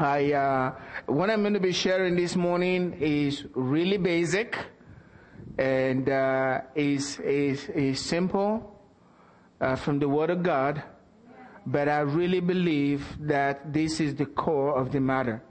I, 0.00 0.32
uh, 0.32 0.74
what 1.12 1.28
I'm 1.28 1.42
going 1.42 1.52
to 1.52 1.60
be 1.60 1.72
sharing 1.72 2.16
this 2.16 2.34
morning 2.34 2.96
is 3.00 3.44
really 3.52 3.98
basic 3.98 4.56
and 5.58 6.08
uh, 6.08 6.62
is, 6.74 7.18
is, 7.18 7.68
is 7.68 8.00
simple 8.00 8.80
uh, 9.60 9.76
from 9.76 9.98
the 9.98 10.08
Word 10.08 10.30
of 10.30 10.42
God, 10.42 10.82
but 11.66 11.86
I 11.86 12.00
really 12.00 12.40
believe 12.40 13.04
that 13.20 13.74
this 13.74 14.00
is 14.00 14.14
the 14.14 14.24
core 14.24 14.74
of 14.74 14.90
the 14.90 15.00
matter. 15.00 15.42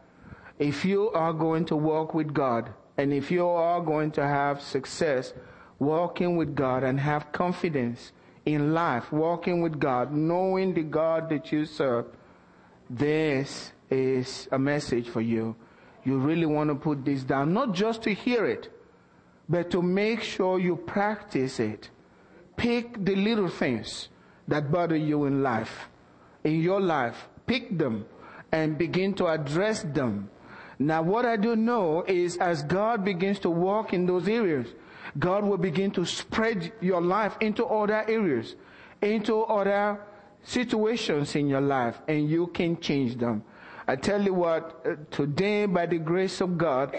If 0.57 0.83
you 0.83 1.11
are 1.11 1.31
going 1.31 1.65
to 1.65 1.75
walk 1.75 2.15
with 2.15 2.33
God, 2.33 2.73
and 2.97 3.13
if 3.13 3.29
you 3.29 3.47
are 3.47 3.81
going 3.81 4.09
to 4.13 4.25
have 4.25 4.63
success 4.63 5.31
walking 5.77 6.37
with 6.37 6.55
God 6.55 6.83
and 6.83 6.99
have 6.99 7.31
confidence 7.31 8.13
in 8.47 8.73
life, 8.73 9.11
walking 9.11 9.61
with 9.61 9.79
God, 9.79 10.11
knowing 10.11 10.73
the 10.73 10.81
God 10.81 11.29
that 11.29 11.51
you 11.51 11.65
serve, 11.65 12.07
this 12.89 13.73
is 13.89 14.47
a 14.51 14.59
message 14.59 15.09
for 15.09 15.21
you. 15.21 15.55
You 16.03 16.17
really 16.17 16.45
want 16.45 16.69
to 16.69 16.75
put 16.75 17.05
this 17.05 17.23
down, 17.23 17.53
not 17.53 17.73
just 17.73 18.03
to 18.03 18.13
hear 18.13 18.45
it, 18.45 18.71
but 19.47 19.71
to 19.71 19.81
make 19.81 20.21
sure 20.21 20.59
you 20.59 20.75
practice 20.75 21.59
it. 21.59 21.89
Pick 22.55 23.03
the 23.03 23.15
little 23.15 23.49
things 23.49 24.09
that 24.47 24.71
bother 24.71 24.95
you 24.95 25.25
in 25.25 25.43
life, 25.43 25.89
in 26.43 26.61
your 26.61 26.81
life. 26.81 27.27
Pick 27.47 27.77
them 27.77 28.05
and 28.51 28.77
begin 28.77 29.13
to 29.15 29.27
address 29.27 29.83
them. 29.83 30.29
Now 30.77 31.01
what 31.01 31.25
I 31.25 31.35
do 31.35 31.55
know 31.55 32.03
is 32.07 32.37
as 32.37 32.63
God 32.63 33.03
begins 33.03 33.39
to 33.39 33.49
walk 33.49 33.93
in 33.93 34.05
those 34.05 34.27
areas, 34.27 34.67
God 35.17 35.43
will 35.43 35.57
begin 35.57 35.91
to 35.91 36.05
spread 36.05 36.71
your 36.81 37.01
life 37.01 37.35
into 37.41 37.65
other 37.65 38.05
areas, 38.07 38.55
into 39.01 39.41
other 39.43 39.99
situations 40.43 41.35
in 41.35 41.47
your 41.47 41.61
life, 41.61 41.99
and 42.07 42.29
you 42.29 42.47
can 42.47 42.79
change 42.79 43.17
them. 43.17 43.43
I 43.89 43.95
tell 43.95 44.21
you 44.21 44.35
what, 44.35 44.85
uh, 44.85 44.97
today 45.09 45.65
by 45.65 45.87
the 45.87 45.97
grace 45.97 46.41
of 46.41 46.59
God, 46.59 46.95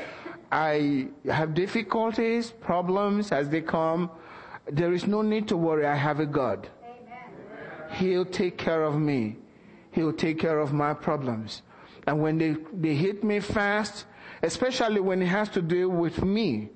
I 0.51 1.07
have 1.25 1.55
difficulties, 1.55 2.51
problems 2.51 3.31
as 3.31 3.49
they 3.49 3.61
come. 3.61 4.11
There 4.67 4.93
is 4.93 5.07
no 5.07 5.23
need 5.23 5.47
to 5.49 5.57
worry. 5.57 5.87
I 5.87 5.95
have 5.95 6.19
a 6.19 6.27
God. 6.27 6.69
Amen. 6.83 7.97
He'll 7.97 8.25
take 8.25 8.59
care 8.59 8.83
of 8.83 8.99
me. 8.99 9.37
He'll 9.93 10.13
take 10.13 10.41
care 10.41 10.59
of 10.59 10.73
my 10.73 10.93
problems. 10.93 11.63
And 12.09 12.21
when 12.21 12.39
they, 12.39 12.57
they 12.73 12.97
hit 12.97 13.23
me 13.23 13.39
fast, 13.39 14.07
especially 14.43 15.01
when 15.01 15.23
it 15.23 15.27
has 15.27 15.49
to 15.51 15.63
do 15.63 15.89
with 15.89 16.25
me, 16.25 16.71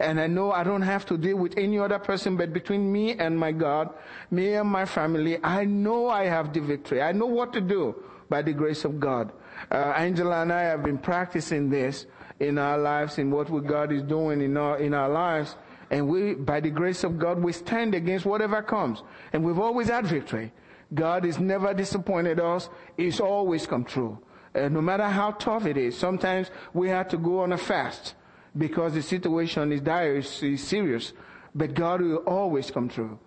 and 0.00 0.18
I 0.18 0.26
know 0.26 0.52
I 0.52 0.64
don't 0.64 0.88
have 0.94 1.04
to 1.06 1.18
deal 1.18 1.36
with 1.36 1.58
any 1.58 1.78
other 1.78 1.98
person 1.98 2.34
but 2.34 2.54
between 2.54 2.90
me 2.90 3.12
and 3.12 3.38
my 3.38 3.52
God, 3.52 3.92
me 4.30 4.54
and 4.54 4.70
my 4.70 4.86
family, 4.86 5.38
I 5.44 5.66
know 5.66 6.08
I 6.08 6.24
have 6.24 6.54
the 6.54 6.60
victory. 6.60 7.02
I 7.02 7.12
know 7.12 7.26
what 7.26 7.52
to 7.52 7.60
do 7.60 8.02
by 8.30 8.40
the 8.40 8.54
grace 8.54 8.86
of 8.86 8.98
God. 8.98 9.32
Uh, 9.70 9.94
Angela 9.96 10.42
and 10.42 10.52
I 10.52 10.62
have 10.62 10.82
been 10.82 10.98
practicing 10.98 11.70
this 11.70 12.06
in 12.38 12.58
our 12.58 12.78
lives, 12.78 13.18
in 13.18 13.30
what 13.30 13.48
God 13.66 13.92
is 13.92 14.02
doing 14.02 14.40
in 14.40 14.56
our, 14.56 14.78
in 14.78 14.94
our 14.94 15.08
lives. 15.08 15.56
And 15.90 16.08
we, 16.08 16.34
by 16.34 16.60
the 16.60 16.70
grace 16.70 17.04
of 17.04 17.18
God, 17.18 17.42
we 17.42 17.52
stand 17.52 17.94
against 17.94 18.24
whatever 18.24 18.62
comes. 18.62 19.02
And 19.32 19.44
we've 19.44 19.58
always 19.58 19.88
had 19.88 20.06
victory. 20.06 20.52
God 20.94 21.24
has 21.24 21.38
never 21.38 21.74
disappointed 21.74 22.40
us. 22.40 22.68
He's 22.96 23.20
always 23.20 23.66
come 23.66 23.84
true. 23.84 24.18
Uh, 24.54 24.68
no 24.68 24.80
matter 24.80 25.08
how 25.08 25.32
tough 25.32 25.66
it 25.66 25.76
is, 25.76 25.96
sometimes 25.96 26.50
we 26.72 26.88
have 26.88 27.08
to 27.08 27.16
go 27.16 27.40
on 27.40 27.52
a 27.52 27.58
fast 27.58 28.14
because 28.56 28.94
the 28.94 29.02
situation 29.02 29.70
is 29.72 29.80
dire, 29.80 30.16
is 30.16 30.62
serious. 30.62 31.12
But 31.54 31.74
God 31.74 32.00
will 32.00 32.16
always 32.18 32.70
come 32.70 32.88
through. 32.88 33.18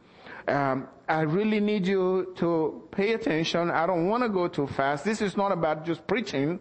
Um, 0.47 0.87
I 1.07 1.21
really 1.21 1.59
need 1.59 1.85
you 1.87 2.33
to 2.37 2.83
pay 2.91 3.13
attention. 3.13 3.69
I 3.69 3.85
don't 3.85 4.07
want 4.07 4.23
to 4.23 4.29
go 4.29 4.47
too 4.47 4.67
fast. 4.67 5.03
This 5.03 5.21
is 5.21 5.35
not 5.37 5.51
about 5.51 5.85
just 5.85 6.05
preaching. 6.07 6.59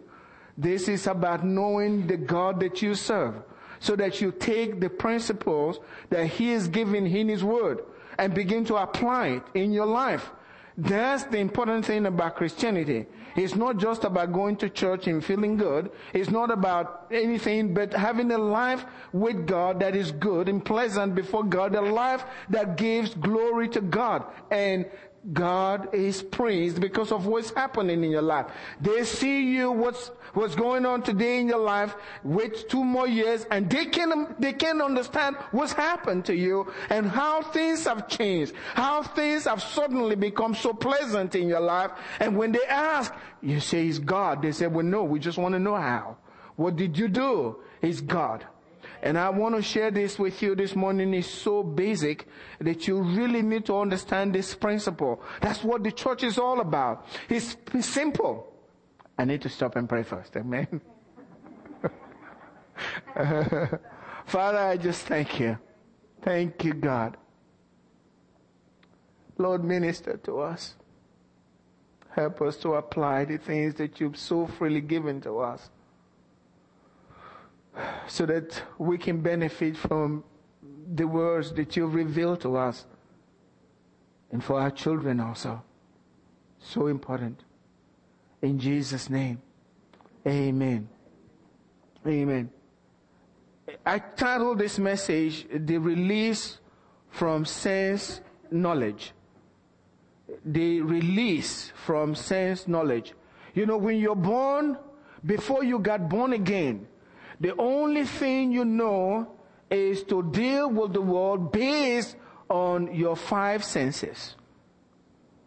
This 0.57 0.87
is 0.87 1.07
about 1.07 1.45
knowing 1.45 2.07
the 2.07 2.17
God 2.17 2.59
that 2.59 2.81
you 2.81 2.95
serve 2.95 3.35
so 3.79 3.95
that 3.95 4.21
you 4.21 4.31
take 4.31 4.79
the 4.79 4.89
principles 4.89 5.79
that 6.09 6.27
He 6.27 6.51
is 6.51 6.67
giving 6.67 7.07
in 7.07 7.27
His 7.27 7.43
Word 7.43 7.83
and 8.17 8.33
begin 8.33 8.63
to 8.65 8.75
apply 8.75 9.27
it 9.27 9.43
in 9.53 9.71
your 9.71 9.85
life. 9.85 10.31
That's 10.77 11.23
the 11.25 11.37
important 11.37 11.85
thing 11.85 12.05
about 12.07 12.35
Christianity. 12.35 13.05
It's 13.35 13.55
not 13.55 13.77
just 13.77 14.03
about 14.03 14.33
going 14.33 14.57
to 14.57 14.69
church 14.69 15.07
and 15.07 15.23
feeling 15.23 15.55
good. 15.57 15.91
It's 16.13 16.29
not 16.29 16.51
about 16.51 17.07
anything 17.11 17.73
but 17.73 17.93
having 17.93 18.31
a 18.31 18.37
life 18.37 18.85
with 19.11 19.45
God 19.45 19.79
that 19.81 19.95
is 19.95 20.11
good 20.11 20.49
and 20.49 20.63
pleasant 20.63 21.15
before 21.15 21.43
God, 21.43 21.75
a 21.75 21.81
life 21.81 22.25
that 22.49 22.77
gives 22.77 23.13
glory 23.15 23.69
to 23.69 23.81
God. 23.81 24.25
And 24.51 24.85
God 25.31 25.93
is 25.95 26.21
praised 26.21 26.81
because 26.81 27.13
of 27.13 27.27
what's 27.27 27.51
happening 27.51 28.03
in 28.03 28.11
your 28.11 28.21
life. 28.21 28.47
They 28.81 29.05
see 29.05 29.53
you 29.53 29.71
what's 29.71 30.11
what's 30.33 30.53
going 30.53 30.85
on 30.85 31.01
today 31.01 31.39
in 31.39 31.47
your 31.47 31.59
life. 31.59 31.95
Wait 32.23 32.67
two 32.67 32.83
more 32.83 33.07
years, 33.07 33.45
and 33.49 33.69
they 33.69 33.85
can 33.85 34.35
they 34.37 34.51
can 34.51 34.81
understand 34.81 35.37
what's 35.51 35.71
happened 35.71 36.25
to 36.25 36.35
you 36.35 36.71
and 36.89 37.07
how 37.07 37.41
things 37.41 37.85
have 37.85 38.09
changed, 38.09 38.53
how 38.73 39.01
things 39.01 39.45
have 39.45 39.63
suddenly 39.63 40.15
become 40.15 40.53
so 40.53 40.73
pleasant 40.73 41.35
in 41.35 41.47
your 41.47 41.61
life. 41.61 41.91
And 42.19 42.35
when 42.35 42.51
they 42.51 42.65
ask, 42.65 43.13
you 43.41 43.61
say 43.61 43.87
it's 43.87 43.99
God. 43.99 44.41
They 44.41 44.51
say, 44.51 44.67
well, 44.67 44.85
no, 44.85 45.05
we 45.05 45.19
just 45.19 45.37
want 45.37 45.53
to 45.53 45.59
know 45.59 45.75
how. 45.75 46.17
What 46.57 46.75
did 46.75 46.97
you 46.97 47.07
do? 47.07 47.61
It's 47.81 48.01
God. 48.01 48.45
And 49.03 49.17
I 49.17 49.29
want 49.29 49.53
to 49.55 49.61
share 49.61 49.91
this 49.91 50.17
with 50.17 50.41
you 50.41 50.55
this 50.55 50.77
morning. 50.77 51.13
It's 51.13 51.27
so 51.27 51.61
basic 51.61 52.25
that 52.59 52.87
you 52.87 53.01
really 53.01 53.41
need 53.41 53.65
to 53.65 53.77
understand 53.77 54.33
this 54.33 54.55
principle. 54.55 55.21
That's 55.41 55.61
what 55.61 55.83
the 55.83 55.91
church 55.91 56.23
is 56.23 56.37
all 56.37 56.61
about. 56.61 57.05
It's 57.27 57.57
simple. 57.81 58.47
I 59.17 59.25
need 59.25 59.41
to 59.41 59.49
stop 59.49 59.75
and 59.75 59.89
pray 59.89 60.03
first. 60.03 60.37
Amen. 60.37 60.79
Father, 64.25 64.57
I 64.57 64.77
just 64.77 65.05
thank 65.05 65.37
you. 65.37 65.57
Thank 66.21 66.63
you, 66.63 66.73
God. 66.73 67.17
Lord, 69.37 69.65
minister 69.65 70.15
to 70.23 70.39
us. 70.39 70.75
Help 72.11 72.41
us 72.41 72.55
to 72.57 72.75
apply 72.75 73.25
the 73.25 73.37
things 73.37 73.75
that 73.75 73.99
you've 73.99 74.17
so 74.17 74.47
freely 74.47 74.79
given 74.79 75.19
to 75.21 75.39
us 75.39 75.69
so 78.07 78.25
that 78.25 78.61
we 78.77 78.97
can 78.97 79.21
benefit 79.21 79.77
from 79.77 80.23
the 80.95 81.07
words 81.07 81.51
that 81.53 81.75
you 81.75 81.87
reveal 81.87 82.37
to 82.37 82.57
us 82.57 82.85
and 84.31 84.43
for 84.43 84.59
our 84.59 84.71
children 84.71 85.19
also. 85.19 85.63
So 86.59 86.87
important. 86.87 87.43
In 88.41 88.59
Jesus' 88.59 89.09
name. 89.09 89.41
Amen. 90.27 90.87
Amen. 92.05 92.49
I 93.85 93.99
titled 93.99 94.59
this 94.59 94.77
message, 94.77 95.47
The 95.53 95.77
Release 95.77 96.59
from 97.09 97.45
Sense 97.45 98.21
Knowledge. 98.51 99.13
The 100.45 100.81
release 100.81 101.71
from 101.85 102.15
sense 102.15 102.67
knowledge. 102.67 103.13
You 103.53 103.65
know, 103.65 103.77
when 103.77 103.97
you're 103.97 104.15
born, 104.15 104.77
before 105.25 105.63
you 105.63 105.79
got 105.79 106.09
born 106.09 106.33
again, 106.33 106.87
the 107.43 107.53
only 107.57 108.05
thing 108.05 108.53
you 108.53 108.63
know 108.63 109.27
is 109.69 110.03
to 110.03 110.23
deal 110.23 110.69
with 110.69 110.93
the 110.93 111.01
world 111.01 111.51
based 111.51 112.15
on 112.49 112.95
your 112.95 113.17
five 113.17 113.65
senses. 113.65 114.37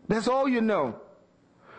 That's 0.07 0.29
all 0.29 0.47
you 0.47 0.61
know. 0.61 1.01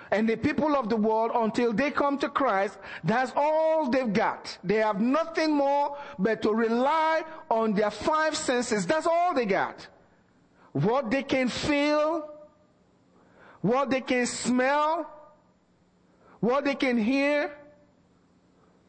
And 0.10 0.28
the 0.28 0.36
people 0.36 0.76
of 0.76 0.90
the 0.90 0.96
world, 0.96 1.34
until 1.36 1.72
they 1.72 1.92
come 1.92 2.18
to 2.18 2.30
Christ, 2.30 2.80
that's 3.04 3.32
all 3.36 3.92
they've 3.92 4.12
got. 4.12 4.58
They 4.64 4.78
have 4.78 5.00
nothing 5.00 5.54
more 5.56 6.00
but 6.18 6.42
to 6.42 6.52
rely 6.52 7.24
on 7.52 7.74
their 7.74 7.92
five 7.92 8.36
senses. 8.36 8.88
That's 8.88 9.06
all 9.06 9.36
they 9.36 9.46
got. 9.46 9.86
What 10.72 11.12
they 11.12 11.22
can 11.22 11.48
feel, 11.48 12.28
what 13.62 13.92
they 13.92 14.02
can 14.02 14.26
smell, 14.26 15.12
what 16.40 16.66
they 16.66 16.74
can 16.74 16.98
hear, 16.98 17.56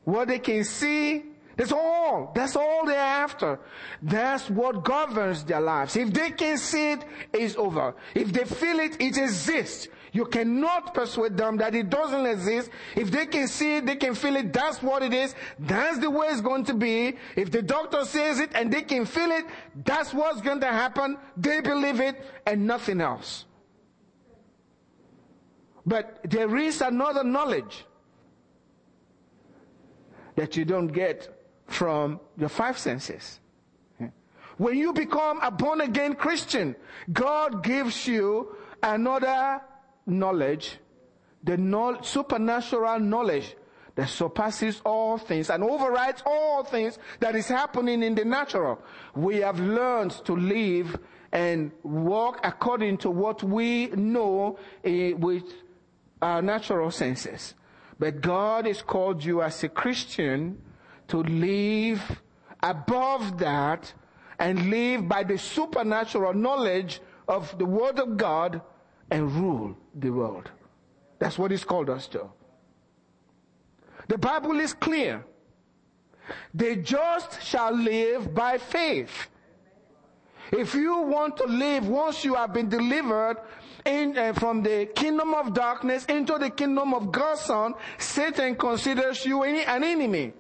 what 0.09 0.29
they 0.29 0.39
can 0.39 0.65
see. 0.65 1.23
That's 1.57 1.73
all. 1.73 2.33
That's 2.35 2.57
all 2.57 2.87
they're 2.87 2.97
after. 2.99 3.59
That's 4.01 4.49
what 4.49 4.83
governs 4.85 5.45
their 5.45 5.61
lives. 5.61 5.97
If 5.97 6.15
they 6.15 6.31
can 6.31 6.57
see 6.57 6.93
it, 6.93 7.05
it's 7.33 7.57
over. 7.57 7.95
If 8.15 8.33
they 8.33 8.45
feel 8.45 8.79
it, 8.79 8.97
it 9.01 9.19
exists. 9.19 9.89
You 10.13 10.25
cannot 10.25 10.95
persuade 10.95 11.37
them 11.37 11.59
that 11.59 11.75
it 11.75 11.91
doesn't 11.91 12.25
exist. 12.25 12.71
If 12.97 13.11
they 13.11 13.27
can 13.27 13.49
see 13.49 13.77
it, 13.77 13.87
they 13.87 13.97
can 13.97 14.15
feel 14.15 14.37
it, 14.37 14.51
that's 14.53 14.83
what 14.83 15.03
it 15.03 15.13
is. 15.13 15.35
That's 15.59 15.99
the 15.99 16.09
way 16.09 16.29
it's 16.29 16.41
going 16.41 16.65
to 16.67 16.75
be. 16.75 17.17
If 17.37 17.51
the 17.51 17.61
doctor 17.61 18.05
says 18.07 18.41
it 18.41 18.53
and 18.55 18.73
they 18.73 18.83
can 18.83 19.05
feel 19.05 19.31
it, 19.31 19.45
that's 19.85 20.15
what's 20.15 20.41
going 20.41 20.61
to 20.61 20.69
happen. 20.69 21.19
They 21.37 21.61
believe 21.61 22.01
it 22.01 22.25
and 22.47 22.67
nothing 22.67 23.03
else. 23.03 23.45
But 25.85 26.21
there 26.25 26.57
is 26.57 26.81
another 26.81 27.25
knowledge 27.25 27.85
that 30.39 30.57
you 30.57 30.65
don't 30.65 30.87
get 30.87 31.29
from 31.67 32.21
your 32.37 32.49
five 32.49 32.79
senses. 32.79 33.41
When 34.57 34.79
you 34.79 34.93
become 34.93 35.41
a 35.43 35.51
born 35.51 35.81
again 35.81 36.15
Christian, 36.15 36.77
God 37.13 37.65
gives 37.65 38.07
you 38.07 38.55
another 38.81 39.61
knowledge, 40.07 40.79
the 41.43 41.99
supernatural 42.03 43.01
knowledge 43.01 43.57
that 43.97 44.09
surpasses 44.09 44.81
all 44.85 45.19
things 45.19 45.51
and 45.51 45.65
overrides 45.65 46.23
all 46.25 46.63
things 46.63 46.99
that 47.19 47.35
is 47.35 47.49
happening 47.49 48.05
in 48.05 48.15
the 48.15 48.25
natural. 48.25 48.81
We 49.17 49.39
have 49.39 49.59
learned 49.59 50.13
to 50.25 50.37
live 50.37 50.97
and 51.33 51.73
walk 51.83 52.39
according 52.45 52.99
to 52.99 53.11
what 53.11 53.43
we 53.43 53.89
know 53.89 54.57
uh, 54.87 55.17
with 55.17 55.43
our 56.23 56.43
natural 56.43 56.93
senses. 56.93 57.55
But 57.99 58.21
God 58.21 58.67
has 58.67 58.83
called 58.83 59.25
you 59.25 59.43
as 59.43 59.63
a 59.65 59.69
Christian 59.69 60.61
to 61.09 61.23
live 61.23 62.23
above 62.63 63.39
that 63.39 63.93
and 64.39 64.71
live 64.71 65.09
by 65.09 65.25
the 65.25 65.37
supernatural 65.37 66.35
knowledge 66.35 67.01
of 67.27 67.57
the 67.59 67.65
Word 67.65 67.99
of 67.99 68.17
God 68.17 68.61
and 69.11 69.33
rule 69.33 69.77
the 69.95 70.11
world. 70.11 70.51
That's 71.19 71.39
what 71.39 71.51
He's 71.51 71.65
called 71.65 71.91
us 71.91 72.07
to. 72.09 72.31
The 74.07 74.19
Bible 74.19 74.61
is 74.61 74.73
clear. 74.73 75.25
The 76.55 76.77
just 76.77 77.43
shall 77.43 77.75
live 77.75 78.35
by 78.35 78.59
faith. 78.59 79.29
If 80.53 80.75
you 80.75 80.99
want 81.01 81.37
to 81.39 81.45
live 81.45 81.89
once 81.89 82.25
you 82.25 82.35
have 82.35 82.53
been 82.55 82.69
delivered 82.69 83.37
in, 83.89 84.17
uh, 84.17 84.33
from 84.35 84.63
the 84.63 84.87
kingdom 84.95 85.35
of 85.35 85.55
darkness 85.55 86.05
into 86.05 86.39
the 86.39 86.51
kingdom 86.51 86.93
of 86.95 87.11
God's 87.11 87.41
son, 87.41 87.75
Satan 87.99 88.55
considers 88.57 89.25
you 89.25 89.43
an 89.43 89.85
enemy. 89.85 90.33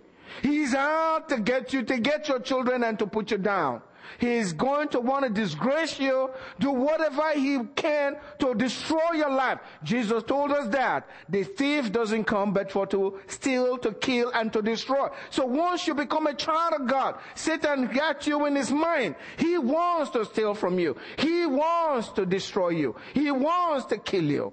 He's 0.42 0.74
out 0.74 1.28
to 1.30 1.40
get 1.40 1.72
you, 1.72 1.82
to 1.82 1.98
get 1.98 2.28
your 2.28 2.40
children 2.40 2.84
and 2.84 2.98
to 2.98 3.06
put 3.06 3.30
you 3.30 3.38
down. 3.38 3.80
He 4.18 4.34
is 4.34 4.52
going 4.52 4.88
to 4.88 5.00
want 5.00 5.24
to 5.24 5.30
disgrace 5.30 5.98
you, 6.00 6.30
do 6.58 6.70
whatever 6.70 7.32
he 7.32 7.60
can 7.74 8.16
to 8.38 8.54
destroy 8.54 9.12
your 9.14 9.30
life. 9.30 9.58
Jesus 9.84 10.22
told 10.22 10.50
us 10.50 10.68
that. 10.68 11.08
The 11.28 11.44
thief 11.44 11.92
doesn't 11.92 12.24
come 12.24 12.52
but 12.52 12.72
for 12.72 12.86
to 12.88 13.18
steal, 13.26 13.78
to 13.78 13.92
kill, 13.92 14.30
and 14.34 14.52
to 14.52 14.62
destroy. 14.62 15.08
So 15.30 15.44
once 15.44 15.86
you 15.86 15.94
become 15.94 16.26
a 16.26 16.34
child 16.34 16.74
of 16.80 16.86
God, 16.86 17.18
Satan 17.34 17.86
got 17.88 18.26
you 18.26 18.46
in 18.46 18.56
his 18.56 18.70
mind. 18.70 19.14
He 19.36 19.58
wants 19.58 20.10
to 20.12 20.24
steal 20.24 20.54
from 20.54 20.78
you. 20.78 20.96
He 21.16 21.46
wants 21.46 22.08
to 22.10 22.24
destroy 22.24 22.70
you. 22.70 22.96
He 23.14 23.30
wants 23.30 23.86
to 23.86 23.98
kill 23.98 24.24
you. 24.24 24.52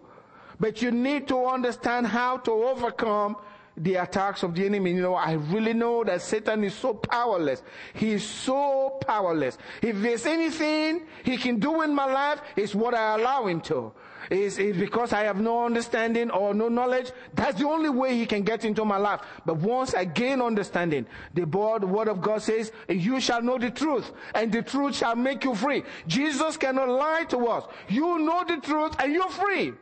But 0.60 0.82
you 0.82 0.92
need 0.92 1.28
to 1.28 1.46
understand 1.46 2.08
how 2.08 2.38
to 2.38 2.52
overcome 2.52 3.36
the 3.78 3.96
attacks 3.96 4.44
of 4.44 4.56
the 4.56 4.66
enemy. 4.66 4.92
You 4.92 5.02
know, 5.02 5.16
I 5.16 5.34
really 5.34 5.74
know 5.74 6.04
that 6.04 6.22
Satan 6.22 6.64
is 6.64 6.74
so 6.74 6.94
powerless. 6.94 7.64
He 7.94 8.12
is 8.12 8.28
so 8.28 8.98
powerless. 9.02 9.58
If 9.82 10.02
there's 10.02 10.26
anything 10.26 11.04
he 11.24 11.38
can 11.38 11.60
do 11.60 11.82
in 11.82 11.94
my 11.94 12.06
life, 12.06 12.42
it's 12.56 12.76
what 12.76 12.94
I 12.94 13.16
allow 13.16 13.48
him 13.48 13.62
to. 13.62 13.92
Is 14.32 14.58
is 14.58 14.76
because 14.76 15.14
I 15.14 15.22
have 15.26 15.40
no 15.40 15.66
understanding 15.66 16.32
or 16.32 16.56
no 16.56 16.68
knowledge. 16.68 17.12
That's 17.36 17.60
the 17.60 17.68
only 17.68 17.90
way 17.90 18.18
he 18.18 18.26
can 18.26 18.42
get 18.42 18.66
into 18.66 18.84
my 18.84 18.98
life. 18.98 19.22
But 19.46 19.58
once 19.58 19.94
I 19.94 20.06
gain 20.06 20.42
understanding, 20.42 21.06
the 21.36 21.42
the 21.42 21.88
word 21.88 22.08
of 22.08 22.22
God 22.22 22.42
says, 22.42 22.72
you 22.90 23.20
shall 23.20 23.44
know 23.44 23.60
the 23.60 23.70
truth 23.70 24.12
and 24.34 24.52
the 24.52 24.64
truth 24.64 24.96
shall 24.96 25.16
make 25.16 25.44
you 25.44 25.54
free. 25.54 25.84
Jesus 26.08 26.58
cannot 26.58 26.90
lie 26.90 27.26
to 27.30 27.38
us. 27.48 27.66
You 27.88 28.18
know 28.18 28.44
the 28.48 28.58
truth 28.58 28.96
and 28.98 29.14
you're 29.14 29.30
free. 29.30 29.74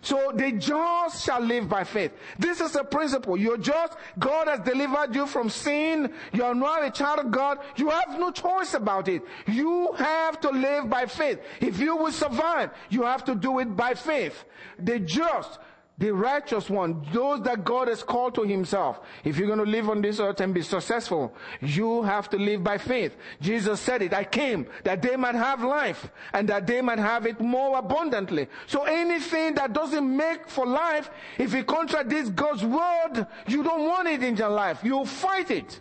So 0.00 0.32
the 0.34 0.52
just 0.52 1.24
shall 1.24 1.40
live 1.40 1.68
by 1.68 1.84
faith. 1.84 2.12
This 2.38 2.60
is 2.60 2.76
a 2.76 2.84
principle. 2.84 3.36
You're 3.36 3.58
just, 3.58 3.94
God 4.18 4.48
has 4.48 4.60
delivered 4.60 5.14
you 5.14 5.26
from 5.26 5.50
sin. 5.50 6.12
You 6.32 6.44
are 6.44 6.54
now 6.54 6.82
a 6.82 6.90
child 6.90 7.20
of 7.20 7.30
God. 7.30 7.58
You 7.76 7.90
have 7.90 8.18
no 8.18 8.30
choice 8.30 8.74
about 8.74 9.08
it. 9.08 9.22
You 9.46 9.92
have 9.94 10.40
to 10.40 10.50
live 10.50 10.88
by 10.88 11.06
faith. 11.06 11.40
If 11.60 11.78
you 11.78 11.96
will 11.96 12.12
survive, 12.12 12.70
you 12.90 13.02
have 13.02 13.24
to 13.24 13.34
do 13.34 13.58
it 13.58 13.76
by 13.76 13.94
faith. 13.94 14.44
The 14.78 15.00
just, 15.00 15.58
the 15.98 16.14
righteous 16.14 16.70
one, 16.70 17.04
those 17.12 17.42
that 17.42 17.64
God 17.64 17.88
has 17.88 18.04
called 18.04 18.36
to 18.36 18.42
himself. 18.44 19.00
If 19.24 19.36
you're 19.36 19.48
going 19.48 19.64
to 19.64 19.70
live 19.70 19.90
on 19.90 20.00
this 20.00 20.20
earth 20.20 20.40
and 20.40 20.54
be 20.54 20.62
successful, 20.62 21.34
you 21.60 22.02
have 22.04 22.30
to 22.30 22.36
live 22.36 22.62
by 22.62 22.78
faith. 22.78 23.16
Jesus 23.40 23.80
said 23.80 24.02
it, 24.02 24.14
I 24.14 24.22
came 24.22 24.68
that 24.84 25.02
they 25.02 25.16
might 25.16 25.34
have 25.34 25.62
life 25.62 26.08
and 26.32 26.48
that 26.48 26.68
they 26.68 26.80
might 26.80 27.00
have 27.00 27.26
it 27.26 27.40
more 27.40 27.78
abundantly. 27.78 28.46
So 28.68 28.84
anything 28.84 29.54
that 29.56 29.72
doesn't 29.72 30.16
make 30.16 30.48
for 30.48 30.64
life, 30.66 31.10
if 31.36 31.52
it 31.54 31.66
contradicts 31.66 32.30
God's 32.30 32.64
word, 32.64 33.26
you 33.48 33.64
don't 33.64 33.84
want 33.84 34.06
it 34.06 34.22
in 34.22 34.36
your 34.36 34.50
life. 34.50 34.84
You 34.84 35.04
fight 35.04 35.50
it 35.50 35.80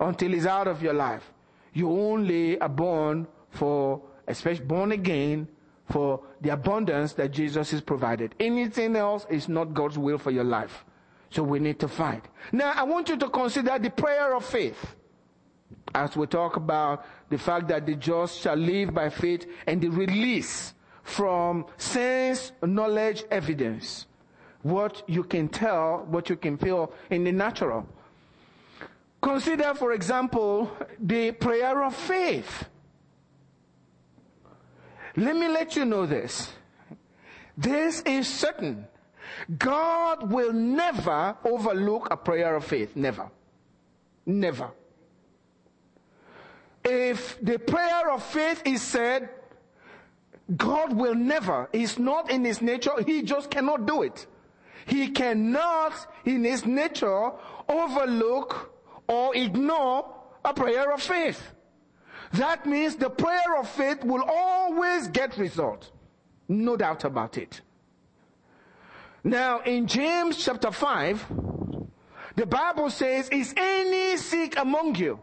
until 0.00 0.34
it's 0.34 0.46
out 0.46 0.66
of 0.66 0.82
your 0.82 0.94
life. 0.94 1.30
You 1.74 1.90
only 1.90 2.58
are 2.60 2.68
born 2.68 3.28
for, 3.50 4.02
especially 4.26 4.64
born 4.64 4.90
again, 4.90 5.46
for 5.92 6.22
the 6.40 6.48
abundance 6.48 7.12
that 7.12 7.30
Jesus 7.30 7.70
has 7.70 7.82
provided. 7.82 8.34
Anything 8.40 8.96
else 8.96 9.26
is 9.28 9.46
not 9.46 9.74
God's 9.74 9.98
will 9.98 10.16
for 10.16 10.30
your 10.30 10.44
life. 10.44 10.84
So 11.28 11.42
we 11.42 11.58
need 11.58 11.78
to 11.80 11.88
fight. 11.88 12.24
Now, 12.50 12.72
I 12.74 12.82
want 12.82 13.10
you 13.10 13.16
to 13.18 13.28
consider 13.28 13.78
the 13.78 13.90
prayer 13.90 14.34
of 14.34 14.44
faith 14.44 14.96
as 15.94 16.16
we 16.16 16.26
talk 16.26 16.56
about 16.56 17.04
the 17.28 17.36
fact 17.36 17.68
that 17.68 17.84
the 17.84 17.94
just 17.94 18.40
shall 18.40 18.56
live 18.56 18.94
by 18.94 19.10
faith 19.10 19.46
and 19.66 19.82
the 19.82 19.88
release 19.88 20.72
from 21.02 21.66
sense, 21.76 22.52
knowledge, 22.62 23.24
evidence. 23.30 24.06
What 24.62 25.02
you 25.06 25.24
can 25.24 25.48
tell, 25.48 26.06
what 26.08 26.30
you 26.30 26.36
can 26.36 26.56
feel 26.56 26.92
in 27.10 27.24
the 27.24 27.32
natural. 27.32 27.86
Consider, 29.20 29.74
for 29.74 29.92
example, 29.92 30.70
the 30.98 31.32
prayer 31.32 31.84
of 31.84 31.94
faith. 31.94 32.68
Let 35.16 35.36
me 35.36 35.48
let 35.48 35.76
you 35.76 35.84
know 35.84 36.06
this. 36.06 36.50
This 37.56 38.02
is 38.02 38.26
certain. 38.26 38.86
God 39.58 40.30
will 40.30 40.52
never 40.52 41.36
overlook 41.44 42.08
a 42.10 42.16
prayer 42.16 42.54
of 42.56 42.64
faith. 42.64 42.96
Never. 42.96 43.30
Never. 44.24 44.70
If 46.84 47.38
the 47.40 47.58
prayer 47.58 48.10
of 48.10 48.22
faith 48.22 48.62
is 48.64 48.82
said, 48.82 49.28
God 50.56 50.94
will 50.94 51.14
never, 51.14 51.68
it's 51.72 51.98
not 51.98 52.30
in 52.30 52.44
his 52.44 52.60
nature, 52.60 52.92
he 53.06 53.22
just 53.22 53.50
cannot 53.50 53.86
do 53.86 54.02
it. 54.02 54.26
He 54.86 55.10
cannot, 55.10 55.92
in 56.24 56.44
his 56.44 56.66
nature, 56.66 57.30
overlook 57.68 58.72
or 59.06 59.34
ignore 59.36 60.12
a 60.44 60.52
prayer 60.52 60.92
of 60.92 61.00
faith. 61.00 61.40
That 62.34 62.66
means 62.66 62.96
the 62.96 63.10
prayer 63.10 63.58
of 63.58 63.68
faith 63.68 64.02
will 64.04 64.24
always 64.26 65.08
get 65.08 65.36
result. 65.36 65.90
No 66.48 66.76
doubt 66.76 67.04
about 67.04 67.36
it. 67.36 67.60
Now 69.24 69.60
in 69.60 69.86
James 69.86 70.42
chapter 70.42 70.70
5, 70.70 71.26
the 72.36 72.46
Bible 72.46 72.90
says, 72.90 73.28
is 73.28 73.52
any 73.56 74.16
sick 74.16 74.58
among 74.58 74.94
you? 74.96 75.20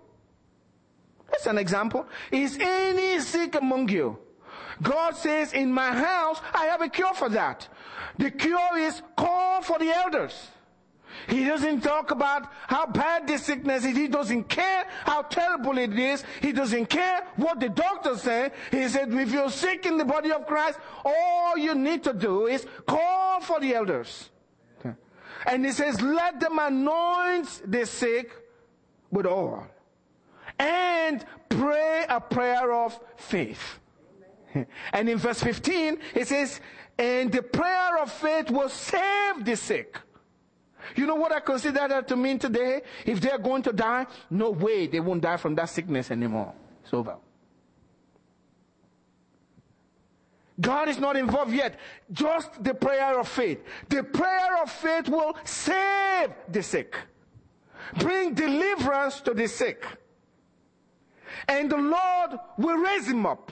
That's 1.31 1.47
an 1.47 1.57
example. 1.57 2.05
Is 2.31 2.57
any 2.59 3.19
sick 3.19 3.55
among 3.55 3.89
you? 3.89 4.17
God 4.81 5.15
says, 5.15 5.53
in 5.53 5.73
my 5.73 5.91
house, 5.91 6.39
I 6.53 6.65
have 6.65 6.81
a 6.81 6.89
cure 6.89 7.13
for 7.13 7.29
that. 7.29 7.67
The 8.17 8.31
cure 8.31 8.77
is 8.77 9.01
call 9.17 9.61
for 9.61 9.77
the 9.77 9.91
elders. 9.91 10.49
He 11.27 11.45
doesn't 11.45 11.81
talk 11.81 12.11
about 12.11 12.47
how 12.67 12.85
bad 12.85 13.27
the 13.27 13.37
sickness 13.37 13.83
is. 13.83 13.95
He 13.95 14.07
doesn't 14.07 14.45
care 14.45 14.85
how 15.03 15.23
terrible 15.23 15.77
it 15.77 15.97
is. 15.97 16.23
He 16.41 16.51
doesn't 16.51 16.87
care 16.87 17.23
what 17.35 17.59
the 17.59 17.69
doctors 17.69 18.21
say. 18.21 18.51
He 18.71 18.87
said, 18.87 19.13
if 19.13 19.31
you're 19.31 19.49
sick 19.49 19.85
in 19.85 19.97
the 19.97 20.05
body 20.05 20.31
of 20.31 20.47
Christ, 20.47 20.79
all 21.03 21.57
you 21.57 21.75
need 21.75 22.03
to 22.03 22.13
do 22.13 22.47
is 22.47 22.65
call 22.85 23.41
for 23.41 23.59
the 23.59 23.75
elders. 23.75 24.29
And 25.45 25.65
he 25.65 25.71
says, 25.71 26.01
let 26.01 26.39
them 26.39 26.59
anoint 26.59 27.61
the 27.65 27.85
sick 27.85 28.31
with 29.09 29.25
oil. 29.25 29.65
And 30.57 31.25
pray 31.47 32.05
a 32.09 32.19
prayer 32.19 32.73
of 32.73 32.99
faith. 33.15 33.79
And 34.91 35.09
in 35.09 35.17
verse 35.17 35.41
15, 35.41 35.99
it 36.15 36.27
says, 36.27 36.59
and 36.97 37.31
the 37.31 37.41
prayer 37.41 37.97
of 38.01 38.11
faith 38.11 38.51
will 38.51 38.67
save 38.67 39.45
the 39.45 39.55
sick. 39.55 39.97
You 40.95 41.05
know 41.05 41.15
what 41.15 41.31
I 41.31 41.39
consider 41.39 41.87
that 41.87 42.07
to 42.07 42.15
mean 42.15 42.39
today? 42.39 42.81
If 43.05 43.21
they're 43.21 43.37
going 43.37 43.63
to 43.63 43.73
die, 43.73 44.07
no 44.29 44.51
way 44.51 44.87
they 44.87 44.99
won't 44.99 45.21
die 45.21 45.37
from 45.37 45.55
that 45.55 45.69
sickness 45.69 46.11
anymore. 46.11 46.53
It's 46.83 46.93
over. 46.93 47.17
God 50.59 50.89
is 50.89 50.99
not 50.99 51.15
involved 51.15 51.53
yet. 51.53 51.79
Just 52.11 52.63
the 52.63 52.73
prayer 52.73 53.19
of 53.19 53.27
faith. 53.27 53.63
The 53.87 54.03
prayer 54.03 54.61
of 54.61 54.69
faith 54.69 55.07
will 55.07 55.37
save 55.43 56.31
the 56.49 56.61
sick. 56.61 56.95
Bring 57.97 58.33
deliverance 58.33 59.21
to 59.21 59.33
the 59.33 59.47
sick. 59.47 59.85
And 61.47 61.71
the 61.71 61.77
Lord 61.77 62.39
will 62.57 62.77
raise 62.77 63.07
him 63.07 63.25
up. 63.25 63.51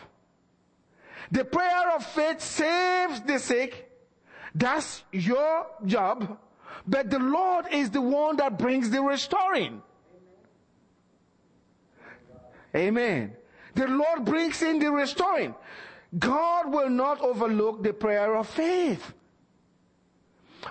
The 1.32 1.46
prayer 1.46 1.92
of 1.96 2.06
faith 2.06 2.42
saves 2.42 3.22
the 3.22 3.40
sick. 3.40 3.90
That's 4.54 5.04
your 5.12 5.68
job. 5.86 6.38
But 6.86 7.10
the 7.10 7.20
Lord 7.20 7.66
is 7.72 7.90
the 7.90 8.02
one 8.02 8.38
that 8.38 8.58
brings 8.60 8.90
the 8.90 9.02
restoring. 9.02 9.82
Amen. 12.76 13.34
The 13.74 13.88
Lord 13.88 14.26
brings 14.26 14.62
in 14.62 14.80
the 14.80 14.92
restoring. 14.92 15.56
God 16.18 16.72
will 16.72 16.90
not 16.90 17.22
overlook 17.22 17.84
the 17.84 17.94
prayer 17.94 18.36
of 18.36 18.48
faith. 18.48 19.14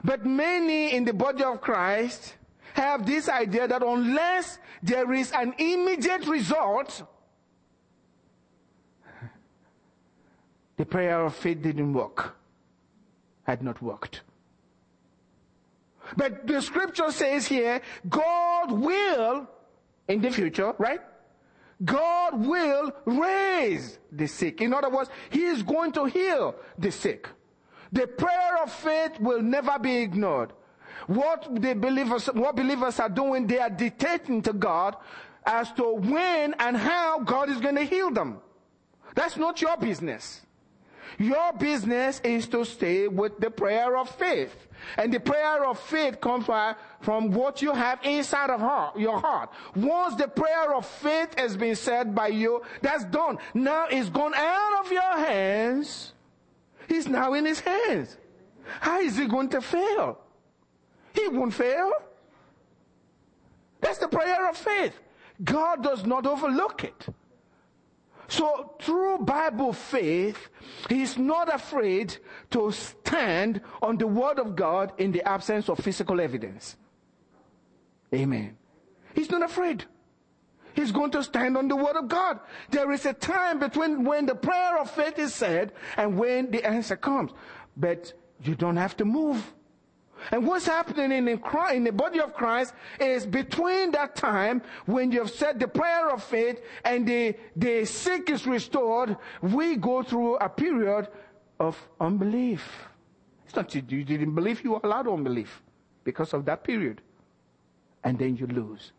But 0.04 0.26
many 0.26 0.94
in 0.94 1.04
the 1.04 1.12
body 1.12 1.44
of 1.44 1.60
Christ 1.60 2.34
have 2.74 3.06
this 3.06 3.28
idea 3.28 3.66
that 3.68 3.82
unless 3.82 4.58
there 4.82 5.12
is 5.12 5.32
an 5.32 5.54
immediate 5.58 6.26
result, 6.26 7.02
the 10.76 10.84
prayer 10.84 11.24
of 11.24 11.34
faith 11.34 11.62
didn't 11.62 11.92
work, 11.92 12.36
had 13.44 13.62
not 13.62 13.80
worked. 13.80 14.20
But 16.16 16.46
the 16.46 16.60
scripture 16.60 17.10
says 17.10 17.46
here, 17.46 17.80
God 18.08 18.70
will, 18.70 19.48
in 20.08 20.20
the 20.20 20.30
future, 20.30 20.74
right? 20.78 21.00
God 21.84 22.46
will 22.46 22.92
raise 23.04 23.98
the 24.10 24.26
sick. 24.26 24.60
In 24.60 24.72
other 24.72 24.88
words, 24.88 25.10
He 25.30 25.44
is 25.44 25.62
going 25.62 25.92
to 25.92 26.06
heal 26.06 26.54
the 26.78 26.90
sick. 26.90 27.28
The 27.92 28.06
prayer 28.06 28.62
of 28.62 28.72
faith 28.72 29.20
will 29.20 29.42
never 29.42 29.78
be 29.78 29.96
ignored. 29.96 30.52
What 31.06 31.48
the 31.60 31.74
believers, 31.74 32.26
what 32.26 32.56
believers 32.56 32.98
are 32.98 33.08
doing, 33.08 33.46
they 33.46 33.58
are 33.58 33.70
dictating 33.70 34.42
to 34.42 34.52
God 34.52 34.96
as 35.44 35.70
to 35.72 35.94
when 35.94 36.54
and 36.58 36.76
how 36.76 37.20
God 37.20 37.50
is 37.50 37.58
going 37.58 37.76
to 37.76 37.84
heal 37.84 38.10
them. 38.10 38.40
That's 39.14 39.36
not 39.36 39.60
your 39.62 39.76
business. 39.76 40.45
Your 41.18 41.52
business 41.54 42.20
is 42.22 42.46
to 42.48 42.64
stay 42.64 43.08
with 43.08 43.38
the 43.38 43.50
prayer 43.50 43.96
of 43.96 44.08
faith. 44.10 44.54
And 44.98 45.12
the 45.12 45.20
prayer 45.20 45.64
of 45.64 45.78
faith 45.80 46.20
comes 46.20 46.46
from 47.00 47.30
what 47.30 47.62
you 47.62 47.72
have 47.72 47.98
inside 48.04 48.50
of 48.50 48.60
heart, 48.60 48.98
your 48.98 49.18
heart. 49.18 49.50
Once 49.74 50.16
the 50.16 50.28
prayer 50.28 50.74
of 50.74 50.84
faith 50.86 51.38
has 51.38 51.56
been 51.56 51.74
said 51.74 52.14
by 52.14 52.28
you, 52.28 52.62
that's 52.82 53.04
done. 53.04 53.38
Now 53.54 53.86
it's 53.90 54.10
gone 54.10 54.34
out 54.34 54.84
of 54.84 54.92
your 54.92 55.16
hands. 55.18 56.12
It's 56.88 57.08
now 57.08 57.32
in 57.34 57.46
his 57.46 57.60
hands. 57.60 58.16
How 58.80 59.00
is 59.00 59.16
he 59.16 59.26
going 59.26 59.48
to 59.50 59.60
fail? 59.60 60.18
He 61.14 61.28
won't 61.28 61.54
fail. 61.54 61.92
That's 63.80 63.98
the 63.98 64.08
prayer 64.08 64.48
of 64.48 64.56
faith. 64.56 64.94
God 65.42 65.82
does 65.82 66.04
not 66.04 66.26
overlook 66.26 66.84
it. 66.84 67.06
So 68.28 68.74
through 68.80 69.18
Bible 69.18 69.72
faith, 69.72 70.48
he's 70.88 71.16
not 71.16 71.52
afraid 71.54 72.16
to 72.50 72.70
stand 72.72 73.60
on 73.80 73.98
the 73.98 74.06
word 74.06 74.38
of 74.38 74.56
God 74.56 74.92
in 74.98 75.12
the 75.12 75.26
absence 75.26 75.68
of 75.68 75.78
physical 75.78 76.20
evidence. 76.20 76.76
Amen. 78.12 78.56
He's 79.14 79.30
not 79.30 79.42
afraid. 79.42 79.84
He's 80.74 80.92
going 80.92 81.10
to 81.12 81.22
stand 81.22 81.56
on 81.56 81.68
the 81.68 81.76
word 81.76 81.96
of 81.96 82.08
God. 82.08 82.40
There 82.70 82.92
is 82.92 83.06
a 83.06 83.14
time 83.14 83.58
between 83.58 84.04
when 84.04 84.26
the 84.26 84.34
prayer 84.34 84.78
of 84.78 84.90
faith 84.90 85.18
is 85.18 85.34
said 85.34 85.72
and 85.96 86.18
when 86.18 86.50
the 86.50 86.64
answer 86.64 86.96
comes. 86.96 87.32
But 87.76 88.12
you 88.42 88.54
don't 88.54 88.76
have 88.76 88.96
to 88.98 89.04
move. 89.04 89.54
And 90.30 90.46
what's 90.46 90.66
happening 90.66 91.12
in 91.12 91.24
the, 91.24 91.70
in 91.72 91.84
the 91.84 91.92
body 91.92 92.20
of 92.20 92.34
Christ 92.34 92.74
is 93.00 93.26
between 93.26 93.90
that 93.92 94.16
time 94.16 94.62
when 94.86 95.12
you've 95.12 95.30
said 95.30 95.60
the 95.60 95.68
prayer 95.68 96.10
of 96.10 96.22
faith 96.22 96.60
and 96.84 97.06
the, 97.06 97.34
the 97.54 97.84
sick 97.84 98.30
is 98.30 98.46
restored, 98.46 99.16
we 99.42 99.76
go 99.76 100.02
through 100.02 100.36
a 100.36 100.48
period 100.48 101.08
of 101.60 101.76
unbelief. 102.00 102.88
It's 103.44 103.54
not 103.54 103.74
you, 103.74 103.82
you 103.88 104.04
didn't 104.04 104.34
believe, 104.34 104.64
you 104.64 104.80
allowed 104.82 105.08
unbelief 105.08 105.62
because 106.04 106.32
of 106.32 106.44
that 106.46 106.64
period. 106.64 107.00
And 108.02 108.18
then 108.18 108.36
you 108.36 108.46
lose. 108.46 108.92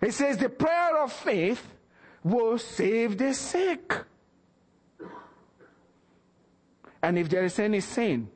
It 0.00 0.12
says 0.12 0.36
the 0.36 0.48
prayer 0.48 1.02
of 1.02 1.12
faith 1.12 1.62
will 2.22 2.58
save 2.58 3.18
the 3.18 3.32
sick. 3.34 4.04
And 7.02 7.18
if 7.18 7.28
there 7.28 7.44
is 7.44 7.58
any 7.58 7.80
sin, 7.80 8.28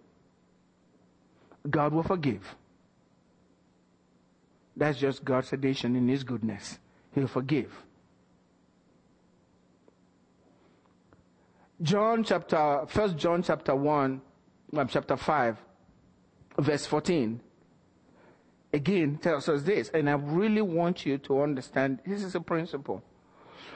God 1.69 1.93
will 1.93 2.03
forgive. 2.03 2.57
That's 4.77 4.99
just 4.99 5.25
God's 5.25 5.53
addition 5.53 5.97
in 5.97 6.09
His 6.09 6.25
goodness. 6.25 6.79
He'll 7.15 7.27
forgive. 7.27 7.73
John 11.83 12.25
chapter, 12.25 12.85
first 12.89 13.17
John 13.17 13.43
chapter 13.43 13.75
1, 13.75 14.21
um, 14.77 14.89
chapter 14.89 15.17
5, 15.17 15.57
verse 16.59 16.87
14, 16.87 17.41
again 18.73 19.19
tells 19.19 19.49
us 19.49 19.63
this, 19.63 19.89
and 19.89 20.09
I 20.09 20.15
really 20.15 20.61
want 20.61 21.07
you 21.07 21.19
to 21.19 21.43
understand 21.43 22.01
this 22.07 22.23
is 22.23 22.35
a 22.35 22.41
principle. 22.41 23.03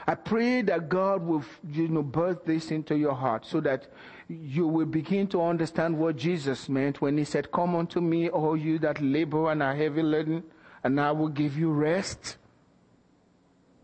I 0.07 0.15
pray 0.15 0.61
that 0.63 0.89
God 0.89 1.23
will, 1.23 1.45
you 1.67 1.89
know, 1.89 2.03
birth 2.03 2.45
this 2.45 2.71
into 2.71 2.97
your 2.97 3.15
heart 3.15 3.47
so 3.47 3.61
that 3.63 3.89
you 4.29 4.67
will 4.67 4.87
begin 4.87 5.27
to 5.29 5.43
understand 5.43 5.99
what 5.99 6.17
Jesus 6.17 6.69
meant 6.69 7.01
when 7.01 7.19
he 7.19 7.25
said, 7.25 7.53
come 7.53 7.75
unto 7.75 8.01
me, 8.01 8.29
all 8.29 8.57
you 8.57 8.79
that 8.79 9.01
labor 9.01 9.51
and 9.51 9.63
are 9.63 9.75
heavy 9.75 10.03
laden, 10.03 10.43
and 10.83 11.01
I 11.01 11.13
will 11.13 11.29
give 11.29 11.59
you 11.59 11.71
rest. 11.71 12.37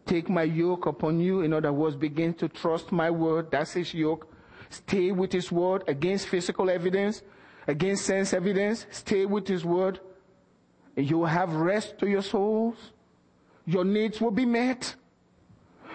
Take 0.06 0.28
my 0.28 0.42
yoke 0.42 0.86
upon 0.86 1.20
you. 1.20 1.42
In 1.42 1.52
other 1.52 1.72
words, 1.72 1.94
begin 1.94 2.34
to 2.34 2.48
trust 2.48 2.90
my 2.90 3.10
word. 3.10 3.50
That's 3.50 3.74
his 3.74 3.94
yoke. 3.94 4.32
Stay 4.70 5.12
with 5.12 5.32
his 5.32 5.52
word 5.52 5.84
against 5.86 6.28
physical 6.28 6.70
evidence, 6.70 7.22
against 7.66 8.06
sense 8.06 8.32
evidence. 8.32 8.86
Stay 8.90 9.26
with 9.26 9.46
his 9.46 9.64
word. 9.64 10.00
And 10.96 11.08
you 11.08 11.18
will 11.18 11.26
have 11.26 11.54
rest 11.54 11.98
to 11.98 12.08
your 12.08 12.22
souls. 12.22 12.76
Your 13.66 13.84
needs 13.84 14.20
will 14.20 14.30
be 14.30 14.46
met. 14.46 14.96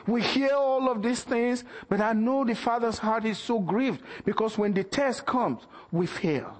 We 0.08 0.22
hear 0.22 0.54
all 0.54 0.90
of 0.90 1.02
these 1.02 1.24
things, 1.24 1.64
but 1.90 2.00
I 2.00 2.14
know 2.14 2.46
the 2.46 2.56
Father's 2.56 2.98
heart 2.98 3.26
is 3.26 3.38
so 3.38 3.60
grieved 3.60 4.02
because 4.24 4.58
when 4.58 4.74
the 4.74 4.84
test 4.84 5.26
comes, 5.26 5.62
we 5.92 6.06
fail. 6.06 6.58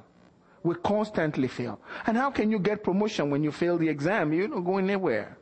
We 0.64 0.76
constantly 0.76 1.48
fail. 1.48 1.80
And 2.08 2.18
how 2.18 2.32
can 2.32 2.50
you 2.50 2.58
get 2.58 2.84
promotion 2.84 3.30
when 3.30 3.44
you 3.44 3.52
fail 3.52 3.78
the 3.78 3.88
exam? 3.88 4.34
You're 4.34 4.48
not 4.48 4.66
going 4.66 4.86
anywhere. 4.86 5.38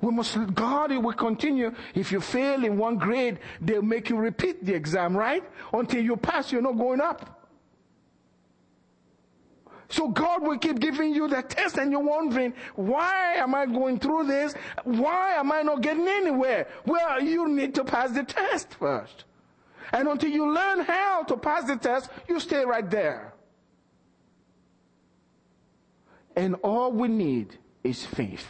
We 0.00 0.12
must, 0.12 0.54
God 0.54 0.92
it 0.92 1.02
will 1.02 1.12
continue. 1.12 1.74
If 1.94 2.12
you 2.12 2.20
fail 2.20 2.64
in 2.64 2.78
one 2.78 2.98
grade, 2.98 3.40
they'll 3.60 3.82
make 3.82 4.10
you 4.10 4.16
repeat 4.16 4.64
the 4.64 4.74
exam, 4.74 5.16
right? 5.16 5.42
Until 5.72 6.04
you 6.04 6.16
pass, 6.16 6.52
you're 6.52 6.62
not 6.62 6.78
going 6.78 7.00
up. 7.00 7.37
So 9.88 10.08
God 10.08 10.42
will 10.42 10.58
keep 10.58 10.80
giving 10.80 11.14
you 11.14 11.28
the 11.28 11.42
test 11.42 11.78
and 11.78 11.90
you're 11.90 12.00
wondering, 12.00 12.52
why 12.74 13.34
am 13.34 13.54
I 13.54 13.64
going 13.64 13.98
through 13.98 14.26
this? 14.26 14.54
Why 14.84 15.34
am 15.34 15.50
I 15.50 15.62
not 15.62 15.80
getting 15.80 16.06
anywhere? 16.06 16.68
Well, 16.84 17.22
you 17.22 17.48
need 17.48 17.74
to 17.76 17.84
pass 17.84 18.10
the 18.10 18.24
test 18.24 18.74
first. 18.74 19.24
And 19.92 20.06
until 20.06 20.30
you 20.30 20.52
learn 20.52 20.80
how 20.80 21.22
to 21.24 21.36
pass 21.38 21.64
the 21.64 21.76
test, 21.76 22.10
you 22.28 22.38
stay 22.38 22.64
right 22.64 22.88
there. 22.88 23.32
And 26.36 26.56
all 26.62 26.92
we 26.92 27.08
need 27.08 27.58
is 27.82 28.04
faith. 28.04 28.46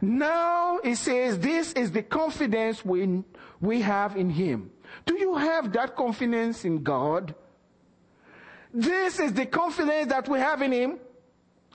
Now 0.00 0.78
it 0.78 0.96
says 0.96 1.38
this 1.38 1.72
is 1.74 1.92
the 1.92 2.02
confidence 2.02 2.84
we, 2.84 3.22
we 3.60 3.80
have 3.82 4.16
in 4.16 4.30
Him. 4.30 4.72
Do 5.06 5.16
you 5.16 5.36
have 5.36 5.72
that 5.74 5.94
confidence 5.94 6.64
in 6.64 6.82
God? 6.82 7.36
This 8.72 9.20
is 9.20 9.32
the 9.32 9.46
confidence 9.46 10.08
that 10.08 10.28
we 10.28 10.38
have 10.38 10.62
in 10.62 10.72
Him, 10.72 10.98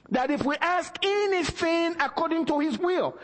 that 0.10 0.32
if 0.32 0.44
we 0.44 0.56
ask 0.58 0.96
anything 1.04 1.96
according 2.00 2.46
to 2.48 2.60
His 2.60 2.78
will, 2.78 3.18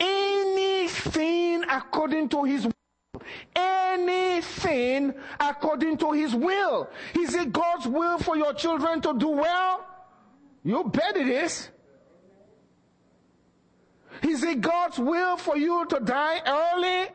anything 0.00 1.64
according 1.68 2.28
to 2.30 2.44
His 2.44 2.64
will, 2.64 3.22
anything 3.54 5.14
according 5.38 5.98
to 5.98 6.12
His 6.12 6.34
will. 6.34 6.88
Is 7.18 7.34
it 7.34 7.52
God's 7.52 7.86
will 7.86 8.18
for 8.18 8.36
your 8.36 8.54
children 8.54 9.00
to 9.02 9.16
do 9.16 9.28
well? 9.28 9.86
You 10.64 10.84
bet 10.84 11.16
it 11.16 11.28
is. 11.28 11.68
Is 14.22 14.42
it 14.42 14.60
God's 14.60 14.98
will 14.98 15.36
for 15.36 15.56
you 15.56 15.84
to 15.86 16.00
die 16.00 16.40
early? 16.46 17.08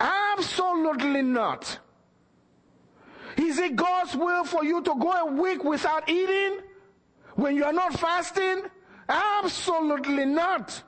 Absolutely 0.00 1.22
not. 1.22 1.78
Is 3.44 3.58
it 3.58 3.76
God's 3.76 4.16
will 4.16 4.44
for 4.44 4.64
you 4.64 4.80
to 4.82 4.94
go 4.98 5.12
a 5.12 5.26
week 5.26 5.62
without 5.64 6.08
eating 6.08 6.60
when 7.34 7.54
you 7.54 7.64
are 7.64 7.72
not 7.72 7.98
fasting? 7.98 8.62
Absolutely 9.08 10.24
not. 10.24 10.82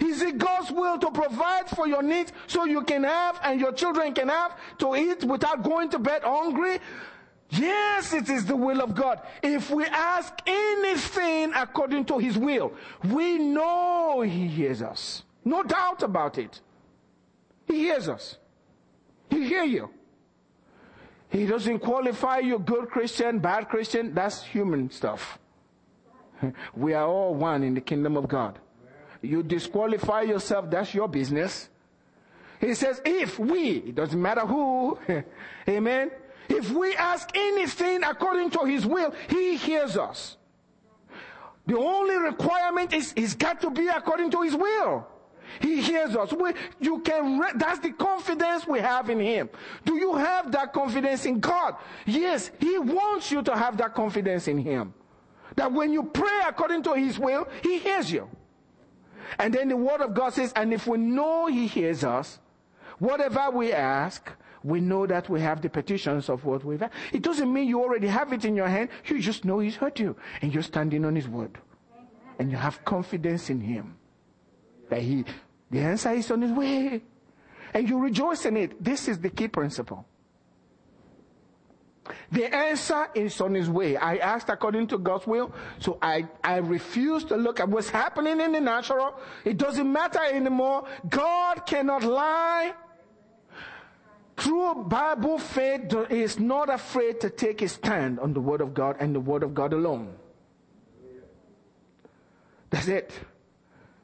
Is 0.00 0.22
it 0.22 0.38
God's 0.38 0.70
will 0.72 0.98
to 0.98 1.10
provide 1.10 1.68
for 1.70 1.86
your 1.86 2.02
needs 2.02 2.32
so 2.46 2.64
you 2.64 2.82
can 2.82 3.04
have 3.04 3.38
and 3.44 3.60
your 3.60 3.72
children 3.72 4.12
can 4.12 4.28
have 4.28 4.56
to 4.78 4.96
eat 4.96 5.22
without 5.24 5.62
going 5.62 5.88
to 5.90 5.98
bed 5.98 6.22
hungry? 6.22 6.80
Yes, 7.50 8.12
it 8.12 8.28
is 8.28 8.44
the 8.46 8.56
will 8.56 8.80
of 8.80 8.94
God. 8.94 9.20
If 9.42 9.70
we 9.70 9.84
ask 9.84 10.34
anything 10.46 11.52
according 11.54 12.06
to 12.06 12.18
His 12.18 12.36
will, 12.38 12.72
we 13.04 13.38
know 13.38 14.20
He 14.20 14.46
hears 14.46 14.82
us. 14.82 15.24
No 15.44 15.62
doubt 15.62 16.02
about 16.02 16.38
it. 16.38 16.60
He 17.66 17.78
hears 17.78 18.08
us. 18.08 18.36
He 19.28 19.46
hear 19.46 19.64
you. 19.64 19.90
He 21.30 21.46
doesn't 21.46 21.78
qualify 21.78 22.38
you 22.38 22.58
good 22.58 22.90
Christian, 22.90 23.38
bad 23.38 23.68
Christian. 23.68 24.14
That's 24.14 24.42
human 24.42 24.90
stuff. 24.90 25.38
We 26.74 26.94
are 26.94 27.06
all 27.06 27.34
one 27.34 27.62
in 27.62 27.74
the 27.74 27.80
kingdom 27.80 28.16
of 28.16 28.26
God. 28.28 28.58
You 29.22 29.42
disqualify 29.42 30.22
yourself, 30.22 30.70
that's 30.70 30.94
your 30.94 31.06
business. 31.06 31.68
He 32.60 32.74
says, 32.74 33.00
if 33.04 33.38
we, 33.38 33.76
it 33.76 33.94
doesn't 33.94 34.20
matter 34.20 34.42
who, 34.42 34.98
amen. 35.68 36.10
If 36.48 36.70
we 36.70 36.96
ask 36.96 37.30
anything 37.34 38.02
according 38.02 38.50
to 38.50 38.64
His 38.64 38.84
will, 38.84 39.14
He 39.28 39.56
hears 39.56 39.96
us. 39.96 40.36
The 41.66 41.78
only 41.78 42.16
requirement 42.16 42.92
is 42.92 43.12
it's 43.16 43.34
got 43.34 43.60
to 43.60 43.70
be 43.70 43.86
according 43.88 44.30
to 44.32 44.42
His 44.42 44.56
will. 44.56 45.06
He 45.60 45.80
hears 45.80 46.14
us. 46.16 46.32
We, 46.32 46.52
you 46.78 47.00
can, 47.00 47.38
re- 47.38 47.52
that's 47.56 47.80
the 47.80 47.90
confidence 47.90 48.66
we 48.66 48.80
have 48.80 49.10
in 49.10 49.18
Him. 49.18 49.50
Do 49.84 49.96
you 49.96 50.14
have 50.14 50.52
that 50.52 50.72
confidence 50.72 51.24
in 51.24 51.40
God? 51.40 51.76
Yes, 52.06 52.50
He 52.60 52.78
wants 52.78 53.30
you 53.30 53.42
to 53.42 53.56
have 53.56 53.76
that 53.78 53.94
confidence 53.94 54.48
in 54.48 54.58
Him. 54.58 54.94
That 55.56 55.72
when 55.72 55.92
you 55.92 56.04
pray 56.04 56.40
according 56.46 56.82
to 56.84 56.94
His 56.94 57.18
will, 57.18 57.48
He 57.62 57.78
hears 57.78 58.10
you. 58.10 58.28
And 59.38 59.52
then 59.54 59.68
the 59.68 59.76
Word 59.76 60.00
of 60.00 60.14
God 60.14 60.32
says, 60.34 60.52
and 60.54 60.72
if 60.72 60.86
we 60.86 60.98
know 60.98 61.46
He 61.46 61.66
hears 61.66 62.04
us, 62.04 62.38
whatever 62.98 63.50
we 63.50 63.72
ask, 63.72 64.30
we 64.62 64.80
know 64.80 65.06
that 65.06 65.28
we 65.28 65.40
have 65.40 65.62
the 65.62 65.70
petitions 65.70 66.28
of 66.28 66.44
what 66.44 66.64
we've 66.64 66.82
asked. 66.82 66.94
It 67.12 67.22
doesn't 67.22 67.52
mean 67.52 67.66
you 67.66 67.80
already 67.80 68.08
have 68.08 68.32
it 68.32 68.44
in 68.44 68.54
your 68.54 68.68
hand. 68.68 68.90
You 69.06 69.20
just 69.20 69.44
know 69.44 69.58
He's 69.58 69.76
heard 69.76 69.98
you. 69.98 70.16
And 70.42 70.52
you're 70.52 70.62
standing 70.62 71.04
on 71.04 71.16
His 71.16 71.26
Word. 71.28 71.58
And 72.38 72.50
you 72.50 72.56
have 72.56 72.84
confidence 72.84 73.50
in 73.50 73.60
Him. 73.60 73.96
That 74.90 75.00
He, 75.00 75.24
the 75.70 75.80
answer 75.80 76.12
is 76.12 76.30
on 76.30 76.42
His 76.42 76.52
way. 76.52 77.02
And 77.72 77.88
you 77.88 77.98
rejoice 77.98 78.44
in 78.44 78.56
it. 78.56 78.82
This 78.82 79.08
is 79.08 79.18
the 79.18 79.30
key 79.30 79.48
principle. 79.48 80.04
The 82.32 82.52
answer 82.52 83.08
is 83.14 83.40
on 83.40 83.54
his 83.54 83.68
way. 83.68 83.96
I 83.96 84.16
asked 84.16 84.48
according 84.48 84.88
to 84.88 84.98
God's 84.98 85.26
will, 85.26 85.52
so 85.78 85.98
I, 86.02 86.26
I 86.42 86.56
refuse 86.56 87.24
to 87.24 87.36
look 87.36 87.60
at 87.60 87.68
what's 87.68 87.90
happening 87.90 88.40
in 88.40 88.52
the 88.52 88.60
natural. 88.60 89.14
It 89.44 89.56
doesn't 89.58 89.90
matter 89.90 90.20
anymore. 90.24 90.88
God 91.08 91.66
cannot 91.66 92.02
lie. 92.02 92.74
True 94.36 94.74
Bible 94.74 95.38
faith 95.38 95.94
is 96.08 96.40
not 96.40 96.70
afraid 96.70 97.20
to 97.20 97.30
take 97.30 97.62
a 97.62 97.68
stand 97.68 98.18
on 98.18 98.32
the 98.32 98.40
Word 98.40 98.60
of 98.60 98.72
God 98.72 98.96
and 98.98 99.14
the 99.14 99.20
Word 99.20 99.42
of 99.42 99.54
God 99.54 99.72
alone. 99.72 100.14
That's 102.70 102.88
it. 102.88 103.12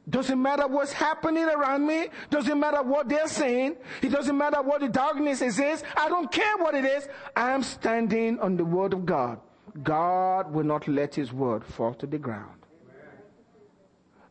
Doesn't 0.09 0.41
matter 0.41 0.69
what's 0.69 0.93
happening 0.93 1.45
around 1.45 1.85
me. 1.85 2.09
Doesn't 2.31 2.61
matter 2.61 2.83
what 2.83 3.09
they're 3.09 3.27
saying. 3.27 3.77
It 4.03 4.11
doesn't 4.11 4.39
matter 4.39 4.63
what 4.63 4.81
the 4.81 4.89
darkness 4.89 5.43
is. 5.43 5.83
I 5.97 6.09
don't 6.09 6.31
care 6.31 6.57
what 6.59 6.77
it 6.77 6.85
is. 6.85 7.09
I'm 7.35 7.63
standing 7.65 8.39
on 8.39 8.57
the 8.57 8.65
word 8.65 8.93
of 8.93 9.05
God. 9.05 9.41
God 9.83 10.53
will 10.53 10.65
not 10.65 10.87
let 10.87 11.17
his 11.17 11.33
word 11.33 11.65
fall 11.65 11.93
to 11.95 12.07
the 12.07 12.19
ground. 12.19 12.53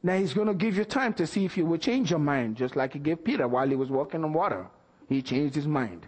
Now 0.01 0.17
he's 0.17 0.33
going 0.33 0.47
to 0.47 0.53
give 0.53 0.77
you 0.77 0.85
time 0.85 1.13
to 1.15 1.27
see 1.27 1.45
if 1.45 1.57
you 1.57 1.65
will 1.65 1.77
change 1.77 2.09
your 2.09 2.19
mind, 2.19 2.55
just 2.55 2.75
like 2.75 2.93
he 2.93 2.99
gave 2.99 3.23
Peter 3.23 3.47
while 3.47 3.67
he 3.67 3.75
was 3.75 3.89
walking 3.89 4.23
on 4.23 4.31
water. 4.31 4.67
He 5.09 5.21
changed 5.21 5.55
his 5.55 5.67
mind. 5.67 6.07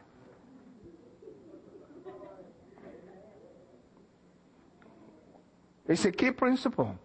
It's 5.87 6.05
a 6.05 6.11
key 6.11 6.31
principle. 6.31 6.97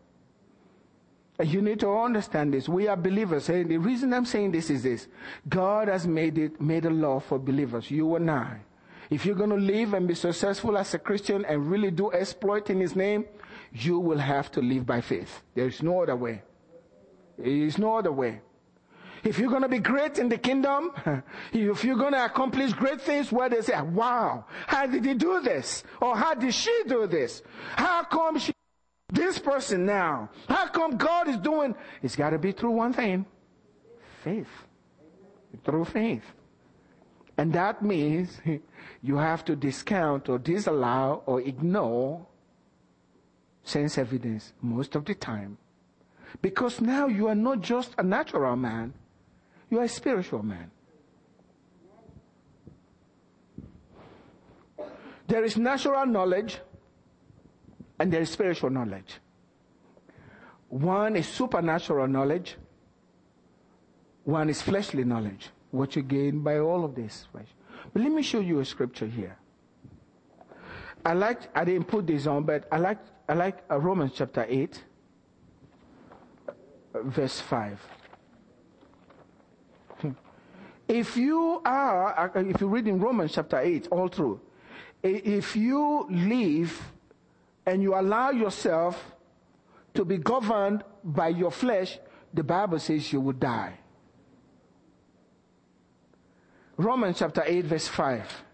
You 1.43 1.63
need 1.63 1.81
to 1.81 1.91
understand 1.91 2.55
this. 2.55 2.69
We 2.69 2.89
are 2.89 2.97
believers. 2.97 3.49
And 3.49 3.71
the 3.71 3.79
reason 3.79 4.13
I'm 4.13 4.25
saying 4.25 4.53
this 4.53 4.71
is 4.71 4.83
this. 4.83 5.09
God 5.49 5.89
has 5.89 6.07
made 6.07 6.39
it, 6.39 6.61
made 6.61 6.85
a 6.85 6.91
law 6.91 7.21
for 7.21 7.39
believers, 7.39 7.91
you 7.91 8.17
and 8.17 8.31
I. 8.31 8.61
If 9.11 9.27
you're 9.27 9.35
going 9.35 9.51
to 9.51 9.57
live 9.57 9.93
and 9.95 10.09
be 10.09 10.15
successful 10.15 10.79
as 10.79 10.95
a 10.95 10.99
Christian 10.99 11.45
and 11.45 11.71
really 11.71 11.91
do 11.91 12.11
exploit 12.13 12.71
in 12.71 12.81
His 12.81 12.97
name, 12.97 13.27
you 13.73 13.99
will 13.99 14.19
have 14.19 14.51
to 14.53 14.61
live 14.61 14.87
by 14.87 15.01
faith. 15.01 15.43
There 15.55 15.67
is 15.67 15.83
no 15.83 16.03
other 16.03 16.17
way. 16.17 16.43
There 17.37 17.47
is 17.47 17.79
no 17.79 17.97
other 17.97 18.13
way. 18.13 18.41
If 19.25 19.39
you're 19.39 19.51
going 19.51 19.63
to 19.63 19.69
be 19.69 19.79
great 19.79 20.19
in 20.19 20.29
the 20.29 20.39
kingdom, 20.39 20.93
if 21.53 21.85
you're 21.85 21.97
going 21.97 22.13
to 22.13 22.25
accomplish 22.25 22.73
great 22.73 23.01
things 23.01 23.31
where 23.31 23.49
they 23.49 23.63
say, 23.63 23.81
wow, 23.81 24.47
how 24.67 24.87
did 24.87 25.05
he 25.05 25.15
do 25.15 25.41
this? 25.41 25.85
Or 26.01 26.17
how 26.17 26.35
did 26.35 26.53
she 26.55 26.77
do 26.89 27.07
this? 27.07 27.43
How 27.77 28.03
come 28.05 28.39
she 28.39 28.52
this 29.13 29.39
person 29.39 29.85
now. 29.85 30.31
How 30.49 30.67
come 30.69 30.97
God 30.97 31.29
is 31.29 31.37
doing? 31.37 31.75
It's 32.03 32.17
got 32.17 32.31
to 32.31 32.39
be 32.39 32.53
through 32.53 32.73
one 32.73 32.93
thing 32.93 33.27
faith. 34.25 34.49
Through 35.65 35.85
faith. 35.85 36.25
And 37.37 37.53
that 37.53 37.83
means 37.83 38.41
you 39.03 39.17
have 39.19 39.45
to 39.45 39.55
discount 39.55 40.29
or 40.29 40.39
disallow 40.39 41.23
or 41.27 41.41
ignore 41.41 42.27
sense 43.65 43.99
evidence 43.99 44.55
most 44.63 44.97
of 44.97 45.05
the 45.05 45.15
time. 45.15 45.59
Because 46.41 46.81
now 46.81 47.07
you 47.07 47.29
are 47.29 47.35
not 47.35 47.61
just 47.61 47.95
a 47.99 48.03
natural 48.03 48.57
man, 48.57 48.95
you 49.71 49.79
are 49.79 49.85
a 49.85 49.89
spiritual 49.89 50.43
man. 50.43 50.71
There 55.29 55.45
is 55.45 55.57
natural 55.57 56.07
knowledge 56.07 56.59
and 58.03 58.13
there 58.13 58.21
is 58.21 58.31
spiritual 58.31 58.69
knowledge. 58.69 59.21
One 60.69 61.15
is 61.15 61.29
supernatural 61.29 62.09
knowledge, 62.09 62.57
one 64.25 64.51
is 64.51 64.61
fleshly 64.61 65.05
knowledge, 65.05 65.51
what 65.71 65.95
you 65.95 66.03
gain 66.03 66.41
by 66.41 66.59
all 66.59 66.85
of 66.85 66.97
this. 66.97 67.29
But 67.33 67.45
let 67.95 68.11
me 68.11 68.23
show 68.23 68.41
you 68.41 68.59
a 68.59 68.65
scripture 68.65 69.07
here. 69.07 69.39
I 71.05 71.13
like, 71.13 71.43
I 71.57 71.65
didn't 71.65 71.85
put 71.85 72.09
this 72.09 72.27
on, 72.27 72.43
but 72.43 72.67
I 72.73 72.79
like, 72.79 72.99
I 73.29 73.35
like 73.35 73.59
uh, 73.71 73.79
Romans 73.79 74.11
chapter 74.17 74.45
8, 74.49 74.83
verse 77.05 77.39
5. 77.39 77.81
If 80.89 81.17
you 81.17 81.63
are, 81.65 82.37
uh, 82.37 82.41
if 82.41 82.61
you 82.61 82.67
read 82.67 82.89
in 82.89 82.99
Romans 82.99 83.33
chapter 83.33 83.61
8 83.61 83.87
all 83.93 84.09
through, 84.09 84.41
if 85.05 85.55
you 85.55 86.09
live 86.11 86.92
and 87.67 87.83
you 87.83 87.95
allow 87.95 88.31
yourself 88.31 89.15
to 89.95 90.05
be 90.05 90.19
governed 90.19 90.83
by 91.05 91.29
your 91.29 91.51
flesh, 91.51 91.99
the 92.33 92.43
Bible 92.43 92.79
says 92.79 93.13
you 93.13 93.21
will 93.21 93.33
die. 93.33 93.79
Romans 96.77 97.19
chapter 97.19 97.43
8, 97.47 97.65
verse 97.67 97.89
5. 97.89 98.45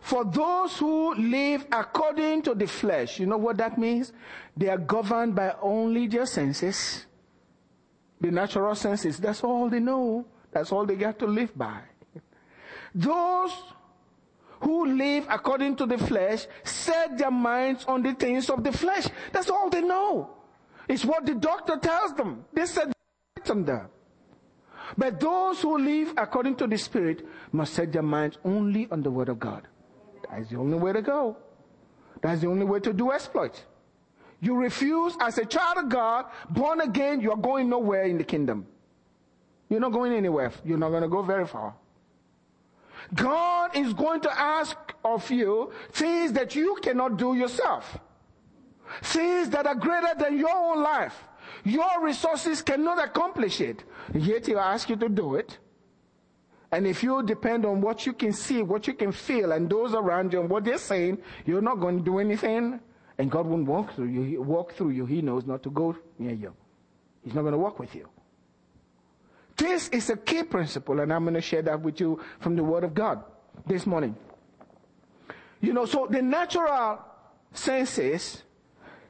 For 0.00 0.24
those 0.24 0.78
who 0.78 1.14
live 1.16 1.66
according 1.72 2.42
to 2.42 2.54
the 2.54 2.68
flesh, 2.68 3.18
you 3.18 3.26
know 3.26 3.38
what 3.38 3.56
that 3.56 3.76
means? 3.76 4.12
They 4.56 4.68
are 4.68 4.78
governed 4.78 5.34
by 5.34 5.56
only 5.60 6.06
their 6.06 6.26
senses, 6.26 7.06
the 8.20 8.30
natural 8.30 8.76
senses. 8.76 9.18
That's 9.18 9.42
all 9.42 9.68
they 9.68 9.80
know. 9.80 10.24
That's 10.56 10.72
all 10.72 10.86
they 10.86 10.96
got 10.96 11.18
to 11.18 11.26
live 11.26 11.52
by. 11.54 11.82
Those 12.94 13.52
who 14.60 14.86
live 14.86 15.26
according 15.28 15.76
to 15.76 15.84
the 15.84 15.98
flesh 15.98 16.46
set 16.64 17.18
their 17.18 17.30
minds 17.30 17.84
on 17.84 18.02
the 18.02 18.14
things 18.14 18.48
of 18.48 18.64
the 18.64 18.72
flesh. 18.72 19.06
That's 19.32 19.50
all 19.50 19.68
they 19.68 19.82
know. 19.82 20.30
It's 20.88 21.04
what 21.04 21.26
the 21.26 21.34
doctor 21.34 21.76
tells 21.76 22.14
them. 22.14 22.46
They 22.54 22.64
said 22.64 22.90
them 23.44 23.66
there. 23.66 23.90
But 24.96 25.20
those 25.20 25.60
who 25.60 25.76
live 25.76 26.14
according 26.16 26.56
to 26.56 26.66
the 26.66 26.78
Spirit 26.78 27.26
must 27.52 27.74
set 27.74 27.92
their 27.92 28.00
minds 28.00 28.38
only 28.42 28.88
on 28.90 29.02
the 29.02 29.10
Word 29.10 29.28
of 29.28 29.38
God. 29.38 29.68
That's 30.30 30.48
the 30.48 30.56
only 30.56 30.78
way 30.78 30.94
to 30.94 31.02
go. 31.02 31.36
That's 32.22 32.40
the 32.40 32.46
only 32.46 32.64
way 32.64 32.80
to 32.80 32.94
do 32.94 33.12
exploits. 33.12 33.60
You 34.40 34.56
refuse 34.56 35.18
as 35.20 35.36
a 35.36 35.44
child 35.44 35.76
of 35.76 35.90
God, 35.90 36.24
born 36.48 36.80
again, 36.80 37.20
you're 37.20 37.36
going 37.36 37.68
nowhere 37.68 38.04
in 38.04 38.16
the 38.16 38.24
kingdom. 38.24 38.66
You're 39.68 39.80
not 39.80 39.92
going 39.92 40.12
anywhere. 40.12 40.52
You're 40.64 40.78
not 40.78 40.90
going 40.90 41.02
to 41.02 41.08
go 41.08 41.22
very 41.22 41.46
far. 41.46 41.74
God 43.14 43.76
is 43.76 43.92
going 43.92 44.20
to 44.22 44.40
ask 44.40 44.76
of 45.04 45.30
you 45.30 45.72
things 45.92 46.32
that 46.32 46.54
you 46.54 46.76
cannot 46.82 47.16
do 47.16 47.34
yourself. 47.34 47.98
Things 49.02 49.50
that 49.50 49.66
are 49.66 49.74
greater 49.74 50.14
than 50.18 50.38
your 50.38 50.54
own 50.54 50.82
life. 50.82 51.14
Your 51.64 52.02
resources 52.02 52.62
cannot 52.62 53.02
accomplish 53.02 53.60
it. 53.60 53.84
Yet 54.14 54.46
he'll 54.46 54.60
ask 54.60 54.88
you 54.88 54.96
to 54.96 55.08
do 55.08 55.34
it. 55.34 55.58
And 56.72 56.86
if 56.86 57.02
you 57.02 57.22
depend 57.22 57.64
on 57.64 57.80
what 57.80 58.06
you 58.06 58.12
can 58.12 58.32
see, 58.32 58.62
what 58.62 58.86
you 58.86 58.94
can 58.94 59.12
feel, 59.12 59.52
and 59.52 59.70
those 59.70 59.94
around 59.94 60.32
you 60.32 60.40
and 60.40 60.50
what 60.50 60.64
they're 60.64 60.78
saying, 60.78 61.18
you're 61.44 61.62
not 61.62 61.80
going 61.80 61.98
to 61.98 62.04
do 62.04 62.18
anything. 62.18 62.80
And 63.18 63.30
God 63.30 63.46
won't 63.46 63.66
walk 63.66 63.94
through 63.94 64.08
you. 64.08 64.22
He, 64.22 64.36
Walk 64.36 64.74
through 64.74 64.90
you. 64.90 65.06
He 65.06 65.22
knows 65.22 65.46
not 65.46 65.62
to 65.62 65.70
go 65.70 65.96
near 66.18 66.34
you. 66.34 66.52
He's 67.22 67.34
not 67.34 67.42
going 67.42 67.52
to 67.52 67.58
walk 67.58 67.78
with 67.78 67.94
you. 67.94 68.08
This 69.56 69.88
is 69.88 70.10
a 70.10 70.16
key 70.16 70.42
principle, 70.42 71.00
and 71.00 71.12
I'm 71.12 71.24
going 71.24 71.34
to 71.34 71.40
share 71.40 71.62
that 71.62 71.80
with 71.80 72.00
you 72.00 72.20
from 72.40 72.56
the 72.56 72.64
Word 72.64 72.84
of 72.84 72.94
God 72.94 73.24
this 73.66 73.86
morning. 73.86 74.16
You 75.60 75.72
know, 75.72 75.86
so 75.86 76.06
the 76.10 76.20
natural 76.20 77.00
senses 77.52 78.42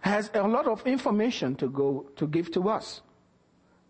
has 0.01 0.31
a 0.35 0.47
lot 0.47 0.69
of 0.69 0.87
information 0.87 1.57
to 1.57 1.69
go 1.69 2.07
to 2.17 2.27
give 2.27 2.53
to 2.53 2.69
us. 2.69 3.03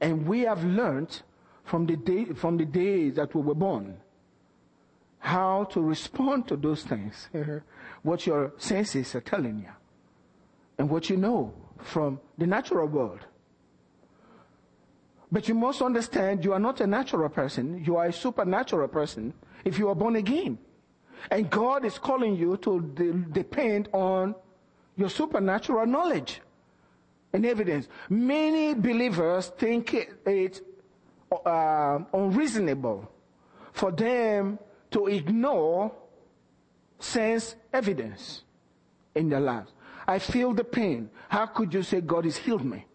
And 0.00 0.26
we 0.26 0.40
have 0.40 0.64
learned 0.64 1.22
from 1.64 1.86
the 1.86 1.96
day 1.96 2.26
from 2.26 2.56
the 2.56 2.64
days 2.64 3.16
that 3.16 3.34
we 3.34 3.42
were 3.42 3.54
born 3.54 3.96
how 5.18 5.64
to 5.64 5.80
respond 5.80 6.46
to 6.48 6.56
those 6.56 6.84
things. 6.84 7.28
what 8.02 8.26
your 8.26 8.52
senses 8.56 9.14
are 9.14 9.20
telling 9.20 9.58
you. 9.58 9.70
And 10.78 10.88
what 10.88 11.10
you 11.10 11.16
know 11.16 11.52
from 11.78 12.20
the 12.38 12.46
natural 12.46 12.86
world. 12.86 13.26
But 15.30 15.48
you 15.48 15.54
must 15.54 15.82
understand 15.82 16.44
you 16.44 16.52
are 16.52 16.60
not 16.60 16.80
a 16.80 16.86
natural 16.86 17.28
person. 17.28 17.82
You 17.84 17.96
are 17.96 18.06
a 18.06 18.12
supernatural 18.12 18.88
person 18.88 19.34
if 19.64 19.78
you 19.78 19.88
are 19.88 19.94
born 19.94 20.16
again. 20.16 20.58
And 21.30 21.50
God 21.50 21.84
is 21.84 21.98
calling 21.98 22.36
you 22.36 22.56
to 22.58 22.80
de- 22.80 23.12
depend 23.12 23.88
on 23.92 24.34
your 24.96 25.10
supernatural 25.10 25.86
knowledge 25.86 26.40
and 27.32 27.44
evidence. 27.44 27.88
Many 28.08 28.74
believers 28.74 29.48
think 29.58 29.94
it, 29.94 30.60
uh, 31.44 31.98
unreasonable 32.12 33.10
for 33.72 33.90
them 33.90 34.58
to 34.92 35.06
ignore 35.06 35.92
sense 36.98 37.56
evidence 37.72 38.42
in 39.14 39.28
their 39.28 39.40
lives. 39.40 39.72
I 40.06 40.18
feel 40.18 40.54
the 40.54 40.64
pain. 40.64 41.10
How 41.28 41.46
could 41.46 41.74
you 41.74 41.82
say 41.82 42.00
God 42.00 42.24
has 42.24 42.36
healed 42.36 42.64
me? 42.64 42.85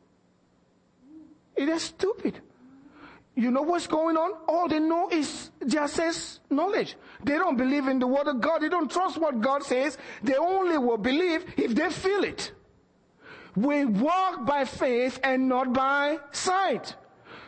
It 1.62 1.70
is 1.70 1.84
stupid. 1.84 2.42
You 3.36 3.52
know 3.52 3.62
what's 3.62 3.88
going 3.88 4.18
on? 4.18 4.32
All 4.48 4.68
they 4.68 4.80
know 4.80 5.10
is 5.10 5.52
just 5.66 5.96
sense 5.96 6.40
knowledge. 6.50 6.96
They 7.24 7.36
don't 7.36 7.56
believe 7.56 7.88
in 7.88 8.00
the 8.00 8.08
word 8.08 8.28
of 8.28 8.42
God. 8.42 8.62
They 8.62 8.70
don't 8.70 8.90
trust 8.90 9.18
what 9.18 9.40
God 9.40 9.64
says. 9.64 9.98
They 10.24 10.36
only 10.36 10.78
will 10.78 10.98
believe 10.98 11.46
if 11.58 11.76
they 11.76 11.90
feel 11.90 12.24
it. 12.24 12.52
We 13.56 13.86
walk 13.86 14.46
by 14.46 14.66
faith 14.66 15.20
and 15.24 15.48
not 15.48 15.72
by 15.72 16.18
sight. 16.32 16.96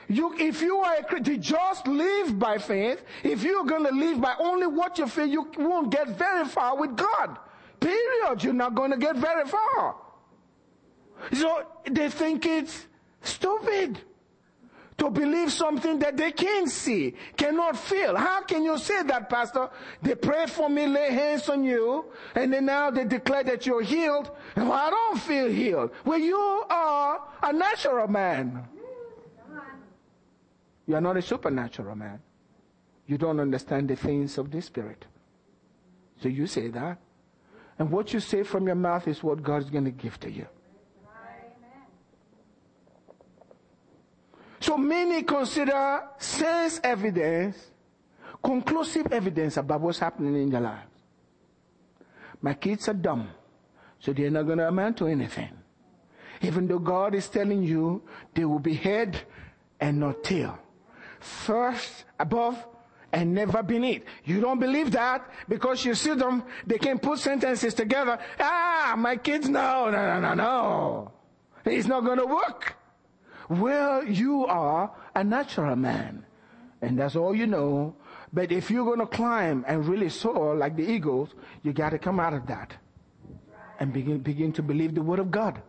You, 0.08 0.36
if 0.38 0.62
you 0.62 0.78
are 0.78 0.98
a 0.98 1.04
Christian, 1.04 1.42
just 1.42 1.88
live 1.88 2.38
by 2.38 2.60
faith. 2.60 3.04
If 3.24 3.42
you're 3.44 3.66
going 3.66 3.86
to 3.86 3.92
live 3.92 4.22
by 4.22 4.36
only 4.40 4.68
what 4.68 5.00
you 5.00 5.08
feel, 5.08 5.26
you 5.26 5.50
won't 5.58 5.92
get 5.92 6.10
very 6.10 6.46
far 6.46 6.78
with 6.78 6.96
God. 6.96 7.40
Period. 7.80 8.44
You're 8.44 8.54
not 8.54 8.76
going 8.76 8.92
to 8.92 8.98
get 8.98 9.16
very 9.16 9.46
far. 9.46 9.96
So 11.34 11.66
they 11.90 12.10
think 12.10 12.46
it's 12.46 12.86
stupid 13.24 14.00
to 14.98 15.10
believe 15.10 15.52
something 15.52 16.00
that 16.00 16.16
they 16.16 16.32
can't 16.32 16.70
see, 16.70 17.16
cannot 17.36 17.78
feel. 17.78 18.16
How 18.16 18.42
can 18.44 18.64
you 18.64 18.78
say 18.78 19.04
that, 19.04 19.30
Pastor? 19.30 19.70
They 20.02 20.16
pray 20.16 20.46
for 20.46 20.70
me, 20.70 20.86
lay 20.88 21.12
hands 21.12 21.50
on 21.50 21.64
you, 21.64 22.06
and 22.36 22.54
then 22.54 22.66
now 22.66 22.92
they 22.92 23.06
declare 23.06 23.44
that 23.44 23.66
you're 23.66 23.82
healed. 23.82 24.30
Well, 24.56 24.72
I 24.72 24.90
don't 24.90 25.20
feel 25.20 25.50
healed. 25.50 25.92
Well, 26.06 26.20
you 26.20 26.38
are 26.38 27.22
a 27.42 27.52
natural 27.52 28.08
man. 28.08 28.68
You 30.86 30.96
are 30.96 31.02
not 31.02 31.18
a 31.18 31.22
supernatural 31.22 31.96
man. 31.96 32.20
You 33.08 33.18
don't 33.18 33.40
understand 33.40 33.90
the 33.90 33.96
things 33.96 34.38
of 34.38 34.52
the 34.52 34.62
Spirit. 34.62 35.06
So 36.22 36.30
you 36.30 36.46
say 36.46 36.68
that. 36.70 37.00
And 37.80 37.90
what 37.90 38.14
you 38.14 38.20
say 38.20 38.44
from 38.44 38.68
your 38.68 38.76
mouth 38.76 39.08
is 39.08 39.24
what 39.24 39.42
God 39.42 39.64
is 39.64 39.70
going 39.70 39.86
to 39.86 39.92
give 39.92 40.20
to 40.20 40.32
you. 40.32 40.48
So 44.74 44.78
many 44.78 45.22
consider 45.22 46.02
sense 46.18 46.82
evidence 46.84 47.56
conclusive 48.44 49.06
evidence 49.14 49.58
about 49.58 49.82
what's 49.82 50.00
happening 50.00 50.34
in 50.34 50.50
their 50.50 50.62
lives. 50.62 50.90
My 52.42 52.56
kids 52.56 52.90
are 52.90 52.96
dumb, 52.96 53.30
so 54.00 54.14
they're 54.14 54.32
not 54.32 54.48
going 54.48 54.58
to 54.58 54.68
amount 54.68 54.98
to 54.98 55.06
anything. 55.06 55.52
Even 56.42 56.66
though 56.66 56.80
God 56.80 57.14
is 57.14 57.30
telling 57.30 57.62
you 57.62 58.02
they 58.34 58.46
will 58.46 58.58
be 58.58 58.74
head 58.74 59.22
and 59.80 60.00
not 60.00 60.24
tail 60.24 60.58
first 61.20 62.06
above 62.20 62.58
and 63.12 63.32
never 63.32 63.62
beneath. 63.62 64.04
You 64.26 64.42
don't 64.42 64.60
believe 64.60 64.90
that 64.94 65.30
because 65.48 65.86
you 65.86 65.94
see 65.94 66.16
them, 66.16 66.42
they 66.66 66.80
can 66.80 66.98
put 66.98 67.20
sentences 67.20 67.76
together. 67.76 68.18
Ah, 68.40 68.96
my 68.98 69.18
kids, 69.18 69.48
no, 69.48 69.92
no, 69.92 70.20
no, 70.20 70.20
no, 70.20 70.34
no. 70.34 71.12
It's 71.64 71.88
not 71.88 72.04
going 72.04 72.18
to 72.18 72.26
work. 72.26 72.76
Well, 73.60 74.06
you 74.06 74.46
are 74.46 74.92
a 75.16 75.24
natural 75.24 75.76
man. 75.76 76.26
And 76.82 77.00
that's 77.00 77.16
all 77.16 77.36
you 77.36 77.48
know. 77.48 77.96
But 78.32 78.52
if 78.52 78.70
you're 78.70 78.86
going 78.86 79.00
to 79.00 79.06
climb 79.06 79.64
and 79.68 79.88
really 79.88 80.10
soar 80.10 80.56
like 80.56 80.76
the 80.76 80.84
eagles, 80.84 81.30
you 81.62 81.72
got 81.72 81.92
to 81.92 82.00
come 82.00 82.20
out 82.20 82.34
of 82.34 82.48
that 82.48 82.74
and 83.80 83.94
begin, 83.94 84.20
begin 84.20 84.52
to 84.54 84.64
believe 84.64 84.96
the 84.96 85.02
word 85.02 85.20
of 85.20 85.32
God. 85.32 85.62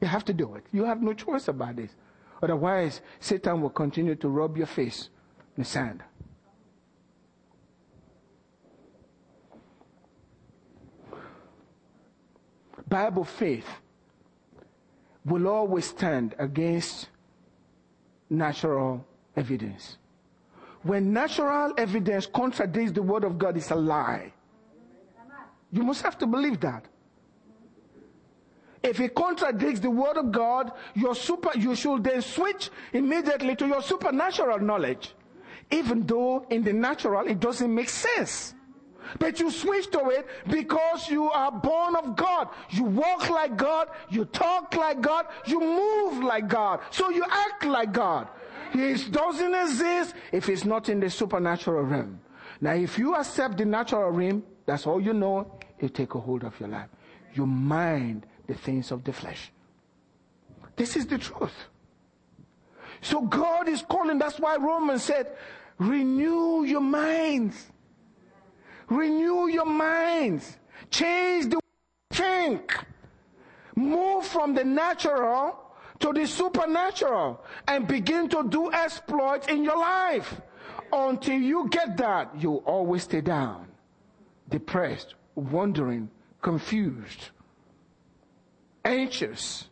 You 0.00 0.08
have 0.08 0.24
to 0.26 0.32
do 0.32 0.54
it. 0.54 0.64
You 0.72 0.84
have 0.84 1.02
no 1.02 1.12
choice 1.12 1.48
about 1.48 1.76
this. 1.76 1.90
Otherwise, 2.42 3.00
Satan 3.20 3.60
will 3.60 3.70
continue 3.70 4.14
to 4.16 4.28
rub 4.28 4.56
your 4.56 4.66
face 4.66 5.08
in 5.56 5.62
the 5.62 5.68
sand. 5.68 6.02
Bible 12.88 13.24
faith 13.24 13.66
will 15.28 15.48
always 15.48 15.86
stand 15.86 16.34
against 16.38 17.08
natural 18.30 19.04
evidence. 19.36 19.98
When 20.82 21.12
natural 21.12 21.72
evidence 21.76 22.26
contradicts 22.26 22.92
the 22.92 23.02
word 23.02 23.24
of 23.24 23.38
God, 23.38 23.56
it's 23.56 23.70
a 23.70 23.76
lie. 23.76 24.32
You 25.72 25.82
must 25.82 26.02
have 26.02 26.16
to 26.18 26.26
believe 26.26 26.60
that. 26.60 26.84
If 28.82 29.00
it 29.00 29.14
contradicts 29.14 29.80
the 29.80 29.90
word 29.90 30.16
of 30.16 30.30
God, 30.30 30.72
your 30.94 31.14
super, 31.14 31.50
you 31.58 31.74
should 31.74 32.04
then 32.04 32.22
switch 32.22 32.70
immediately 32.92 33.56
to 33.56 33.66
your 33.66 33.82
supernatural 33.82 34.60
knowledge. 34.60 35.14
Even 35.70 36.06
though 36.06 36.46
in 36.48 36.62
the 36.62 36.72
natural 36.72 37.26
it 37.26 37.40
doesn't 37.40 37.74
make 37.74 37.88
sense. 37.88 38.54
But 39.18 39.40
you 39.40 39.50
switch 39.50 39.90
to 39.90 40.10
it 40.10 40.26
because 40.50 41.08
you 41.08 41.30
are 41.30 41.52
born 41.52 41.96
of 41.96 42.16
God. 42.16 42.48
You 42.70 42.84
walk 42.84 43.30
like 43.30 43.56
God, 43.56 43.88
you 44.10 44.24
talk 44.26 44.74
like 44.74 45.00
God, 45.00 45.26
you 45.46 45.60
move 45.60 46.22
like 46.22 46.48
God. 46.48 46.80
So 46.90 47.10
you 47.10 47.24
act 47.28 47.64
like 47.64 47.92
God. 47.92 48.28
He 48.72 48.94
doesn't 48.94 49.54
exist 49.54 50.14
if 50.32 50.48
it's 50.48 50.64
not 50.64 50.88
in 50.88 51.00
the 51.00 51.10
supernatural 51.10 51.82
realm. 51.84 52.20
Now 52.60 52.74
if 52.74 52.98
you 52.98 53.14
accept 53.14 53.56
the 53.56 53.64
natural 53.64 54.10
realm, 54.10 54.42
that's 54.66 54.86
all 54.86 55.00
you 55.00 55.14
know, 55.14 55.58
it 55.78 55.94
take 55.94 56.14
a 56.14 56.20
hold 56.20 56.44
of 56.44 56.58
your 56.60 56.68
life. 56.68 56.88
You 57.34 57.46
mind 57.46 58.26
the 58.46 58.54
things 58.54 58.90
of 58.90 59.04
the 59.04 59.12
flesh. 59.12 59.50
This 60.76 60.96
is 60.96 61.06
the 61.06 61.18
truth. 61.18 61.54
So 63.00 63.22
God 63.22 63.68
is 63.68 63.82
calling. 63.82 64.18
That's 64.18 64.38
why 64.38 64.56
Romans 64.56 65.04
said, 65.04 65.36
renew 65.78 66.64
your 66.64 66.80
minds. 66.80 67.70
Renew 68.88 69.48
your 69.48 69.66
minds. 69.66 70.58
Change 70.90 71.50
the 71.50 71.60
think. 72.10 72.72
Move 73.74 74.26
from 74.26 74.54
the 74.54 74.64
natural 74.64 75.58
to 76.00 76.12
the 76.12 76.26
supernatural 76.26 77.44
and 77.66 77.86
begin 77.86 78.28
to 78.28 78.48
do 78.48 78.72
exploits 78.72 79.46
in 79.48 79.64
your 79.64 79.78
life. 79.78 80.40
Until 80.92 81.38
you 81.38 81.68
get 81.68 81.96
that, 81.98 82.40
you 82.40 82.56
always 82.64 83.02
stay 83.02 83.20
down, 83.20 83.66
depressed, 84.48 85.14
wondering, 85.34 86.08
confused 86.40 87.30
anxious, 88.88 89.68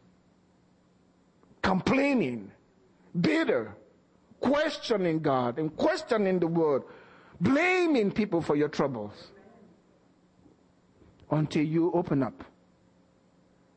complaining, 1.63 2.51
bitter, 3.19 3.75
questioning 4.41 5.21
God 5.21 5.59
and 5.59 5.75
questioning 5.77 6.39
the 6.39 6.47
word, 6.47 6.83
blaming 7.41 8.11
people 8.11 8.41
for 8.41 8.57
your 8.57 8.69
troubles 8.69 9.13
until 11.31 11.63
you 11.63 11.93
open 11.93 12.23
up 12.23 12.45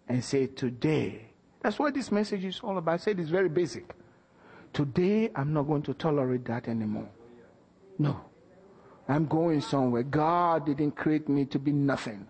and 0.08 0.24
say, 0.24 0.48
Today, 0.48 1.26
that's 1.62 1.80
what 1.80 1.94
this 1.94 2.12
message 2.12 2.46
is 2.46 2.60
all 2.64 2.78
about. 2.78 2.94
I 2.94 2.98
said 2.98 3.20
it's 3.20 3.30
very 3.30 3.50
basic. 3.50 3.96
Today, 4.74 5.32
I'm 5.36 5.54
not 5.54 5.64
going 5.64 5.82
to 5.84 5.94
tolerate 5.94 6.46
that 6.46 6.68
anymore. 6.68 7.10
No. 7.98 8.22
I'm 9.08 9.26
going 9.26 9.62
somewhere. 9.62 10.04
God 10.04 10.68
didn't 10.68 10.92
create 10.92 11.28
me 11.28 11.46
to 11.46 11.58
be 11.60 11.72
nothing. 11.72 12.28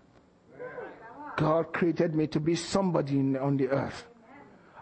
God 1.36 1.72
created 1.72 2.14
me 2.14 2.26
to 2.28 2.40
be 2.40 2.54
somebody 2.54 3.18
in, 3.18 3.36
on 3.36 3.56
the 3.56 3.68
earth. 3.68 4.06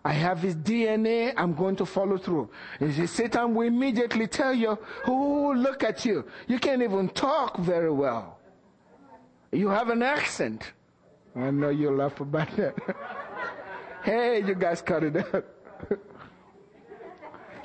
I 0.08 0.12
have 0.12 0.40
his 0.40 0.56
DNA, 0.56 1.34
I'm 1.36 1.52
going 1.52 1.76
to 1.76 1.84
follow 1.84 2.16
through. 2.16 2.48
And 2.80 3.10
Satan 3.10 3.54
will 3.54 3.66
immediately 3.66 4.26
tell 4.26 4.54
you, 4.54 4.78
oh, 5.06 5.52
look 5.54 5.84
at 5.84 6.06
you. 6.06 6.24
You 6.46 6.58
can't 6.58 6.80
even 6.80 7.10
talk 7.10 7.58
very 7.58 7.90
well. 7.90 8.38
You 9.52 9.68
have 9.68 9.90
an 9.90 10.02
accent. 10.02 10.72
I 11.36 11.50
know 11.50 11.68
you 11.68 11.90
laugh 11.90 12.18
about 12.20 12.56
that. 12.56 12.74
hey, 14.02 14.42
you 14.46 14.54
guys 14.54 14.80
cut 14.80 15.04
it 15.04 15.16
out. 15.16 15.44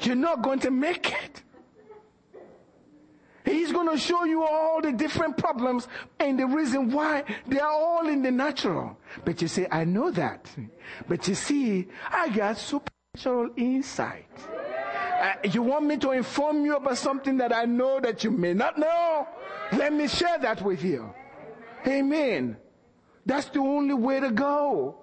You're 0.02 0.16
not 0.16 0.42
going 0.42 0.60
to 0.60 0.70
make 0.70 1.14
it. 1.14 1.44
He's 3.46 3.72
going 3.72 3.90
to 3.90 3.98
show 3.98 4.24
you 4.24 4.44
all 4.44 4.82
the 4.82 4.92
different 4.92 5.38
problems 5.38 5.88
and 6.20 6.40
the 6.40 6.46
reason 6.46 6.92
why 6.92 7.24
they 7.48 7.60
are 7.60 7.72
all 7.72 8.08
in 8.08 8.22
the 8.22 8.32
natural. 8.32 8.98
But 9.26 9.42
you 9.42 9.48
say, 9.48 9.68
I 9.72 9.84
know 9.84 10.12
that. 10.12 10.50
But 11.08 11.28
you 11.28 11.36
see, 11.36 11.88
I 12.10 12.30
got 12.30 12.58
supernatural 12.58 13.52
insight. 13.58 14.30
Uh, 15.22 15.34
you 15.52 15.62
want 15.62 15.86
me 15.86 15.98
to 15.98 16.12
inform 16.12 16.66
you 16.66 16.76
about 16.76 16.98
something 16.98 17.38
that 17.38 17.54
I 17.54 17.66
know 17.66 18.00
that 18.00 18.24
you 18.24 18.32
may 18.32 18.54
not 18.54 18.78
know? 18.78 19.28
Let 19.74 19.94
me 19.94 20.08
share 20.08 20.38
that 20.40 20.62
with 20.62 20.84
you. 20.84 21.14
Amen. 21.88 22.58
That's 23.26 23.46
the 23.48 23.60
only 23.60 23.94
way 23.94 24.20
to 24.20 24.32
go. 24.32 24.98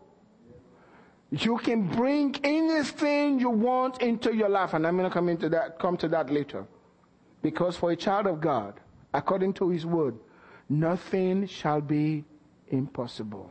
You 1.30 1.58
can 1.58 1.88
bring 1.88 2.34
anything 2.42 3.38
you 3.38 3.50
want 3.50 4.02
into 4.02 4.34
your 4.34 4.48
life, 4.48 4.74
and 4.74 4.86
I'm 4.86 4.96
going 4.96 5.08
to 5.08 5.14
come 5.14 5.28
into 5.28 5.48
that, 5.50 5.78
come 5.78 5.96
to 5.98 6.08
that 6.08 6.30
later. 6.30 6.66
Because 7.42 7.76
for 7.76 7.90
a 7.90 7.96
child 7.96 8.26
of 8.26 8.40
God, 8.40 8.74
according 9.14 9.54
to 9.54 9.70
His 9.70 9.86
word, 9.86 10.16
nothing 10.68 11.46
shall 11.46 11.80
be 11.80 12.24
impossible. 12.68 13.50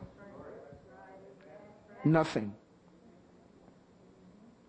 Nothing. 2.03 2.53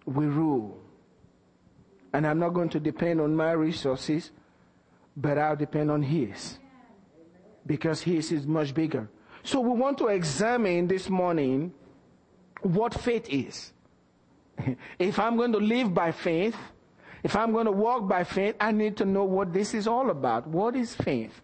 We 0.07 0.27
rule. 0.27 0.79
And 2.13 2.27
I'm 2.27 2.39
not 2.39 2.51
going 2.51 2.71
to 2.71 2.81
depend 2.81 3.21
on 3.21 3.37
my 3.37 3.53
resources, 3.53 4.33
but 5.17 5.39
I'll 5.39 5.57
depend 5.57 5.91
on 5.91 6.03
His. 6.03 6.59
Because 7.67 8.03
His 8.03 8.33
is 8.33 8.47
much 8.47 8.75
bigger. 8.75 9.09
So 9.43 9.61
we 9.61 9.71
want 9.79 9.99
to 9.99 10.09
examine 10.09 10.87
this 10.87 11.09
morning 11.09 11.73
what 12.63 12.95
faith 12.95 13.29
is. 13.29 13.73
if 14.99 15.19
I'm 15.19 15.37
going 15.37 15.53
to 15.53 15.59
live 15.59 15.95
by 15.95 16.13
faith, 16.13 16.57
if 17.23 17.37
I'm 17.37 17.53
going 17.53 17.67
to 17.67 17.73
walk 17.73 18.09
by 18.09 18.25
faith, 18.25 18.57
I 18.61 18.73
need 18.73 18.97
to 18.99 19.05
know 19.05 19.25
what 19.25 19.53
this 19.53 19.75
is 19.75 19.87
all 19.87 20.11
about. 20.11 20.47
What 20.47 20.75
is 20.75 20.95
faith? 20.95 21.41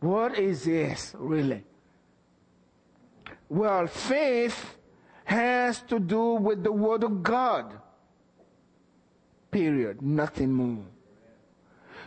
What 0.00 0.38
is 0.38 0.64
this 0.64 1.14
really? 1.18 1.64
Well, 3.48 3.86
faith 3.86 4.76
has 5.24 5.82
to 5.82 6.00
do 6.00 6.34
with 6.34 6.62
the 6.62 6.72
Word 6.72 7.04
of 7.04 7.22
God. 7.22 7.78
Period. 9.50 10.00
Nothing 10.00 10.52
more. 10.52 10.84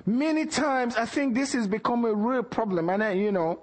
Many 0.06 0.46
times 0.46 0.96
I 0.96 1.06
think 1.06 1.34
this 1.34 1.54
has 1.54 1.68
become 1.68 2.06
a 2.06 2.14
real 2.14 2.44
problem. 2.44 2.90
And 2.90 3.04
I, 3.04 3.12
you 3.12 3.32
know, 3.32 3.60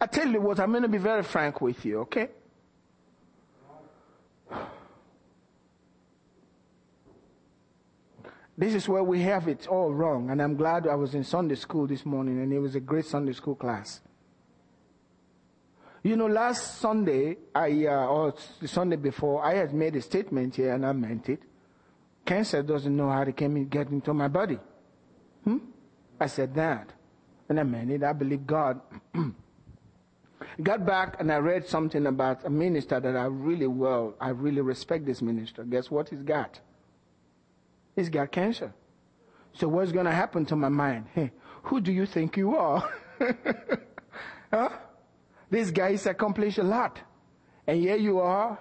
I 0.00 0.06
tell 0.06 0.28
you 0.28 0.40
what, 0.40 0.60
I'm 0.60 0.70
going 0.70 0.82
to 0.82 0.88
be 0.88 0.98
very 0.98 1.22
frank 1.22 1.60
with 1.60 1.84
you, 1.84 2.00
okay? 2.00 2.28
This 8.58 8.74
is 8.74 8.88
where 8.88 9.04
we 9.04 9.22
have 9.22 9.46
it 9.46 9.68
all 9.68 9.94
wrong. 9.94 10.30
And 10.30 10.42
I'm 10.42 10.56
glad 10.56 10.88
I 10.88 10.96
was 10.96 11.14
in 11.14 11.22
Sunday 11.22 11.54
school 11.54 11.86
this 11.86 12.04
morning 12.04 12.42
and 12.42 12.52
it 12.52 12.58
was 12.58 12.74
a 12.74 12.80
great 12.80 13.06
Sunday 13.06 13.32
school 13.32 13.54
class. 13.54 14.00
You 16.02 16.16
know, 16.16 16.26
last 16.26 16.80
Sunday, 16.80 17.36
I, 17.54 17.86
uh, 17.86 18.06
or 18.06 18.34
the 18.60 18.66
Sunday 18.66 18.96
before, 18.96 19.44
I 19.44 19.54
had 19.54 19.72
made 19.72 19.94
a 19.94 20.02
statement 20.02 20.56
here 20.56 20.74
and 20.74 20.84
I 20.84 20.92
meant 20.92 21.28
it. 21.28 21.40
Cancer 22.26 22.64
doesn't 22.64 22.94
know 22.96 23.08
how 23.08 23.22
to 23.22 23.30
get 23.30 23.90
into 23.90 24.12
my 24.12 24.26
body. 24.26 24.58
Hmm? 25.44 25.58
I 26.18 26.26
said 26.26 26.52
that. 26.56 26.92
And 27.48 27.60
I 27.60 27.62
meant 27.62 27.92
it. 27.92 28.02
I 28.02 28.12
believe 28.12 28.44
God. 28.44 28.80
Got 30.62 30.84
back 30.84 31.20
and 31.20 31.30
I 31.30 31.36
read 31.36 31.68
something 31.68 32.06
about 32.08 32.44
a 32.44 32.50
minister 32.50 32.98
that 32.98 33.16
I 33.16 33.26
really 33.26 33.68
well, 33.68 34.14
I 34.20 34.30
really 34.30 34.62
respect 34.62 35.06
this 35.06 35.22
minister. 35.22 35.62
Guess 35.62 35.92
what 35.92 36.08
he's 36.08 36.22
got? 36.22 36.58
He's 37.98 38.08
got 38.08 38.30
cancer. 38.30 38.72
So 39.54 39.66
what's 39.66 39.90
going 39.90 40.04
to 40.06 40.12
happen 40.12 40.46
to 40.46 40.54
my 40.54 40.68
mind? 40.68 41.06
Hey, 41.16 41.32
who 41.64 41.80
do 41.80 41.90
you 41.90 42.06
think 42.06 42.36
you 42.36 42.54
are? 42.54 42.88
huh? 44.52 44.68
This 45.50 45.72
guy 45.72 45.90
has 45.90 46.06
accomplished 46.06 46.58
a 46.58 46.62
lot. 46.62 47.00
And 47.66 47.80
here 47.80 47.96
you 47.96 48.20
are. 48.20 48.56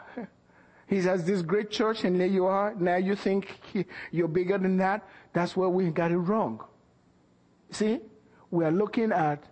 He 0.87 1.01
has 1.01 1.23
this 1.23 1.43
great 1.43 1.69
church 1.69 2.03
and 2.03 2.19
there 2.19 2.25
you 2.25 2.47
are. 2.47 2.73
Now 2.79 2.95
you 2.95 3.15
think 3.15 3.59
he, 3.71 3.85
you're 4.09 4.27
bigger 4.27 4.57
than 4.57 4.77
that. 4.77 5.07
That's 5.33 5.55
where 5.55 5.69
we 5.69 5.91
got 5.91 6.11
it 6.11 6.17
wrong. 6.17 6.63
See? 7.69 7.99
We 8.49 8.65
are 8.65 8.71
looking 8.71 9.11
at 9.11 9.43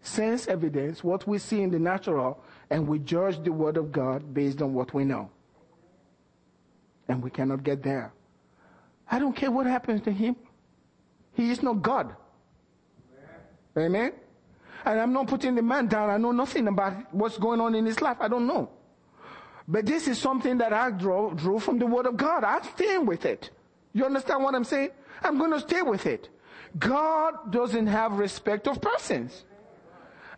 sense 0.00 0.46
evidence, 0.46 1.04
what 1.04 1.26
we 1.26 1.36
see 1.36 1.60
in 1.60 1.70
the 1.70 1.78
natural, 1.78 2.42
and 2.70 2.88
we 2.88 3.00
judge 3.00 3.44
the 3.44 3.52
word 3.52 3.76
of 3.76 3.92
God 3.92 4.32
based 4.32 4.62
on 4.62 4.72
what 4.72 4.94
we 4.94 5.04
know. 5.04 5.28
And 7.06 7.22
we 7.22 7.28
cannot 7.28 7.64
get 7.64 7.82
there. 7.82 8.14
I 9.10 9.18
don't 9.18 9.34
care 9.34 9.50
what 9.50 9.66
happens 9.66 10.02
to 10.02 10.12
him. 10.12 10.36
He 11.34 11.50
is 11.50 11.62
not 11.62 11.82
God. 11.82 12.14
Amen. 13.76 13.86
Amen. 13.86 14.12
And 14.84 15.00
I'm 15.00 15.12
not 15.12 15.26
putting 15.26 15.54
the 15.54 15.62
man 15.62 15.86
down. 15.86 16.10
I 16.10 16.16
know 16.16 16.32
nothing 16.32 16.68
about 16.68 17.12
what's 17.14 17.38
going 17.38 17.60
on 17.60 17.74
in 17.74 17.84
his 17.84 18.00
life. 18.00 18.16
I 18.20 18.28
don't 18.28 18.46
know. 18.46 18.70
But 19.68 19.84
this 19.84 20.06
is 20.06 20.18
something 20.18 20.58
that 20.58 20.72
I 20.72 20.90
drew, 20.90 21.34
drew 21.34 21.58
from 21.58 21.78
the 21.78 21.86
Word 21.86 22.06
of 22.06 22.16
God. 22.16 22.44
I'm 22.44 22.62
staying 22.62 23.04
with 23.04 23.24
it. 23.26 23.50
You 23.92 24.04
understand 24.04 24.44
what 24.44 24.54
I'm 24.54 24.64
saying? 24.64 24.90
I'm 25.22 25.38
going 25.38 25.52
to 25.52 25.60
stay 25.60 25.82
with 25.82 26.06
it. 26.06 26.28
God 26.78 27.50
doesn't 27.50 27.86
have 27.86 28.12
respect 28.12 28.68
of 28.68 28.80
persons. 28.80 29.44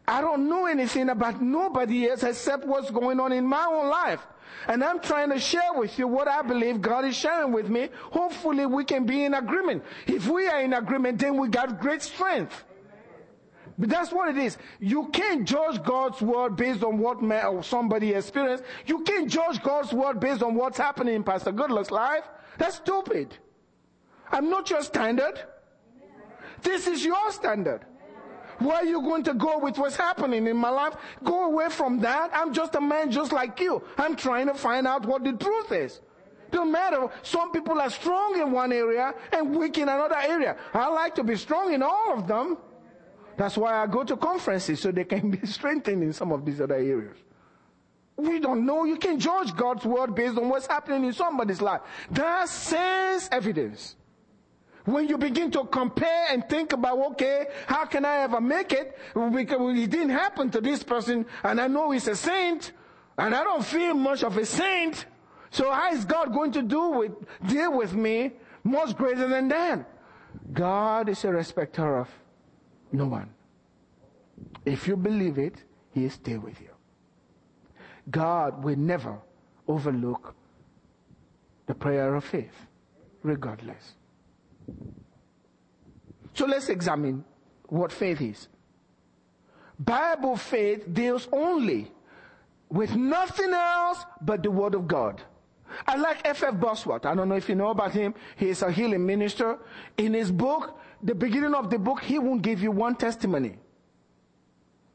I 0.08 0.22
don't 0.22 0.48
know 0.48 0.64
anything 0.64 1.10
about 1.10 1.42
nobody 1.42 2.08
else 2.08 2.22
except 2.22 2.64
what's 2.64 2.90
going 2.90 3.20
on 3.20 3.30
in 3.30 3.44
my 3.44 3.66
own 3.70 3.90
life. 3.90 4.26
And 4.66 4.82
I'm 4.82 5.00
trying 5.00 5.28
to 5.28 5.38
share 5.38 5.74
with 5.74 5.98
you 5.98 6.08
what 6.08 6.26
I 6.26 6.40
believe 6.40 6.80
God 6.80 7.04
is 7.04 7.14
sharing 7.14 7.52
with 7.52 7.68
me. 7.68 7.90
Hopefully 8.10 8.64
we 8.64 8.84
can 8.84 9.04
be 9.04 9.24
in 9.24 9.34
agreement. 9.34 9.84
If 10.06 10.26
we 10.26 10.46
are 10.48 10.62
in 10.62 10.72
agreement, 10.72 11.18
then 11.18 11.36
we 11.36 11.48
got 11.48 11.78
great 11.78 12.00
strength. 12.00 12.64
But 13.76 13.90
that's 13.90 14.10
what 14.10 14.30
it 14.30 14.38
is. 14.38 14.56
You 14.80 15.08
can't 15.08 15.46
judge 15.46 15.82
God's 15.84 16.22
word 16.22 16.56
based 16.56 16.82
on 16.82 16.96
what 16.96 17.22
man 17.22 17.44
or 17.44 17.62
somebody 17.62 18.14
experienced. 18.14 18.64
You 18.86 19.02
can't 19.04 19.30
judge 19.30 19.62
God's 19.62 19.92
word 19.92 20.20
based 20.20 20.42
on 20.42 20.54
what's 20.54 20.78
happening 20.78 21.16
in 21.16 21.22
Pastor 21.22 21.52
Goodluck's 21.52 21.90
life. 21.90 22.24
That's 22.56 22.76
stupid. 22.76 23.36
I'm 24.32 24.48
not 24.48 24.70
your 24.70 24.82
standard. 24.82 25.38
This 26.62 26.86
is 26.86 27.04
your 27.04 27.30
standard. 27.30 27.84
Where 28.58 28.76
are 28.76 28.84
you 28.84 29.00
going 29.00 29.22
to 29.24 29.34
go 29.34 29.58
with 29.58 29.78
what's 29.78 29.96
happening 29.96 30.46
in 30.46 30.56
my 30.56 30.70
life? 30.70 30.94
Go 31.22 31.46
away 31.46 31.68
from 31.68 32.00
that. 32.00 32.30
I'm 32.32 32.52
just 32.52 32.74
a 32.74 32.80
man 32.80 33.10
just 33.10 33.32
like 33.32 33.60
you. 33.60 33.82
I'm 33.96 34.16
trying 34.16 34.46
to 34.46 34.54
find 34.54 34.86
out 34.86 35.06
what 35.06 35.24
the 35.24 35.32
truth 35.32 35.72
is. 35.72 36.00
Don't 36.50 36.72
matter. 36.72 37.08
Some 37.22 37.52
people 37.52 37.80
are 37.80 37.90
strong 37.90 38.40
in 38.40 38.50
one 38.52 38.72
area 38.72 39.14
and 39.32 39.54
weak 39.54 39.78
in 39.78 39.88
another 39.88 40.16
area. 40.16 40.56
I 40.72 40.88
like 40.88 41.14
to 41.16 41.24
be 41.24 41.36
strong 41.36 41.72
in 41.72 41.82
all 41.82 42.14
of 42.18 42.26
them. 42.26 42.56
That's 43.36 43.56
why 43.56 43.82
I 43.82 43.86
go 43.86 44.02
to 44.02 44.16
conferences 44.16 44.80
so 44.80 44.90
they 44.90 45.04
can 45.04 45.30
be 45.30 45.46
strengthened 45.46 46.02
in 46.02 46.12
some 46.12 46.32
of 46.32 46.44
these 46.44 46.60
other 46.60 46.74
areas. 46.74 47.16
We 48.16 48.40
don't 48.40 48.66
know. 48.66 48.84
You 48.84 48.96
can 48.96 49.20
judge 49.20 49.54
God's 49.54 49.84
word 49.84 50.14
based 50.16 50.36
on 50.36 50.48
what's 50.48 50.66
happening 50.66 51.04
in 51.04 51.12
somebody's 51.12 51.62
life. 51.62 51.82
That's 52.10 52.50
sense 52.50 53.28
evidence. 53.30 53.94
When 54.88 55.06
you 55.06 55.18
begin 55.18 55.50
to 55.50 55.64
compare 55.64 56.28
and 56.30 56.48
think 56.48 56.72
about, 56.72 56.98
okay, 57.10 57.48
how 57.66 57.84
can 57.84 58.06
I 58.06 58.20
ever 58.20 58.40
make 58.40 58.72
it? 58.72 58.96
Because 59.14 59.78
it 59.78 59.90
didn't 59.90 60.08
happen 60.08 60.50
to 60.50 60.62
this 60.62 60.82
person 60.82 61.26
and 61.44 61.60
I 61.60 61.66
know 61.66 61.90
he's 61.90 62.08
a 62.08 62.16
saint 62.16 62.72
and 63.18 63.34
I 63.34 63.44
don't 63.44 63.62
feel 63.62 63.92
much 63.92 64.24
of 64.24 64.38
a 64.38 64.46
saint. 64.46 65.04
So 65.50 65.70
how 65.70 65.92
is 65.92 66.06
God 66.06 66.32
going 66.32 66.52
to 66.52 66.62
do 66.62 66.88
with, 66.88 67.12
deal 67.46 67.76
with 67.76 67.92
me 67.92 68.32
much 68.64 68.96
greater 68.96 69.28
than 69.28 69.48
that? 69.48 69.86
God 70.54 71.10
is 71.10 71.22
a 71.22 71.32
respecter 71.32 71.98
of 71.98 72.08
no 72.90 73.08
one. 73.08 73.28
If 74.64 74.88
you 74.88 74.96
believe 74.96 75.36
it, 75.36 75.62
He'll 75.92 76.08
stay 76.08 76.38
with 76.38 76.58
you. 76.62 76.70
God 78.10 78.64
will 78.64 78.78
never 78.78 79.18
overlook 79.66 80.34
the 81.66 81.74
prayer 81.74 82.14
of 82.14 82.24
faith, 82.24 82.56
regardless. 83.22 83.97
So 86.34 86.46
let's 86.46 86.68
examine 86.68 87.24
what 87.66 87.92
faith 87.92 88.20
is. 88.20 88.48
Bible 89.78 90.36
faith 90.36 90.92
deals 90.92 91.28
only 91.32 91.90
with 92.68 92.94
nothing 92.94 93.52
else 93.52 94.04
but 94.20 94.42
the 94.42 94.50
Word 94.50 94.74
of 94.74 94.86
God. 94.86 95.20
I 95.86 95.96
like 95.96 96.20
F.F. 96.24 96.58
Bosworth. 96.58 97.06
I 97.06 97.14
don't 97.14 97.28
know 97.28 97.34
if 97.34 97.48
you 97.48 97.54
know 97.54 97.68
about 97.68 97.92
him. 97.92 98.14
He 98.36 98.48
is 98.48 98.62
a 98.62 98.72
healing 98.72 99.04
minister. 99.04 99.58
In 99.96 100.14
his 100.14 100.30
book, 100.30 100.78
the 101.02 101.14
beginning 101.14 101.54
of 101.54 101.70
the 101.70 101.78
book, 101.78 102.02
he 102.02 102.18
won't 102.18 102.42
give 102.42 102.62
you 102.62 102.70
one 102.70 102.96
testimony. 102.96 103.58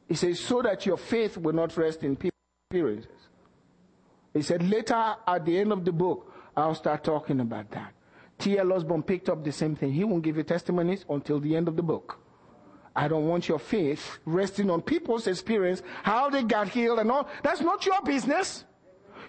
He 0.07 0.15
says, 0.15 0.39
so 0.39 0.61
that 0.61 0.85
your 0.85 0.97
faith 0.97 1.37
will 1.37 1.53
not 1.53 1.75
rest 1.77 2.03
in 2.03 2.15
people's 2.15 2.33
experiences. 2.69 3.11
He 4.33 4.41
said, 4.41 4.67
later 4.67 5.15
at 5.27 5.45
the 5.45 5.57
end 5.57 5.71
of 5.71 5.85
the 5.85 5.91
book, 5.91 6.31
I'll 6.57 6.75
start 6.75 7.03
talking 7.03 7.39
about 7.39 7.71
that. 7.71 7.93
T.L. 8.39 8.73
Osborn 8.73 9.03
picked 9.03 9.29
up 9.29 9.43
the 9.43 9.51
same 9.51 9.75
thing. 9.75 9.93
He 9.93 10.03
won't 10.03 10.23
give 10.23 10.37
you 10.37 10.43
testimonies 10.43 11.05
until 11.09 11.39
the 11.39 11.55
end 11.55 11.67
of 11.67 11.75
the 11.75 11.83
book. 11.83 12.19
I 12.95 13.07
don't 13.07 13.27
want 13.27 13.47
your 13.47 13.59
faith 13.59 14.19
resting 14.25 14.69
on 14.69 14.81
people's 14.81 15.27
experience, 15.27 15.81
how 16.03 16.29
they 16.29 16.43
got 16.43 16.67
healed 16.67 16.99
and 16.99 17.11
all. 17.11 17.27
That's 17.41 17.61
not 17.61 17.85
your 17.85 18.01
business. 18.01 18.65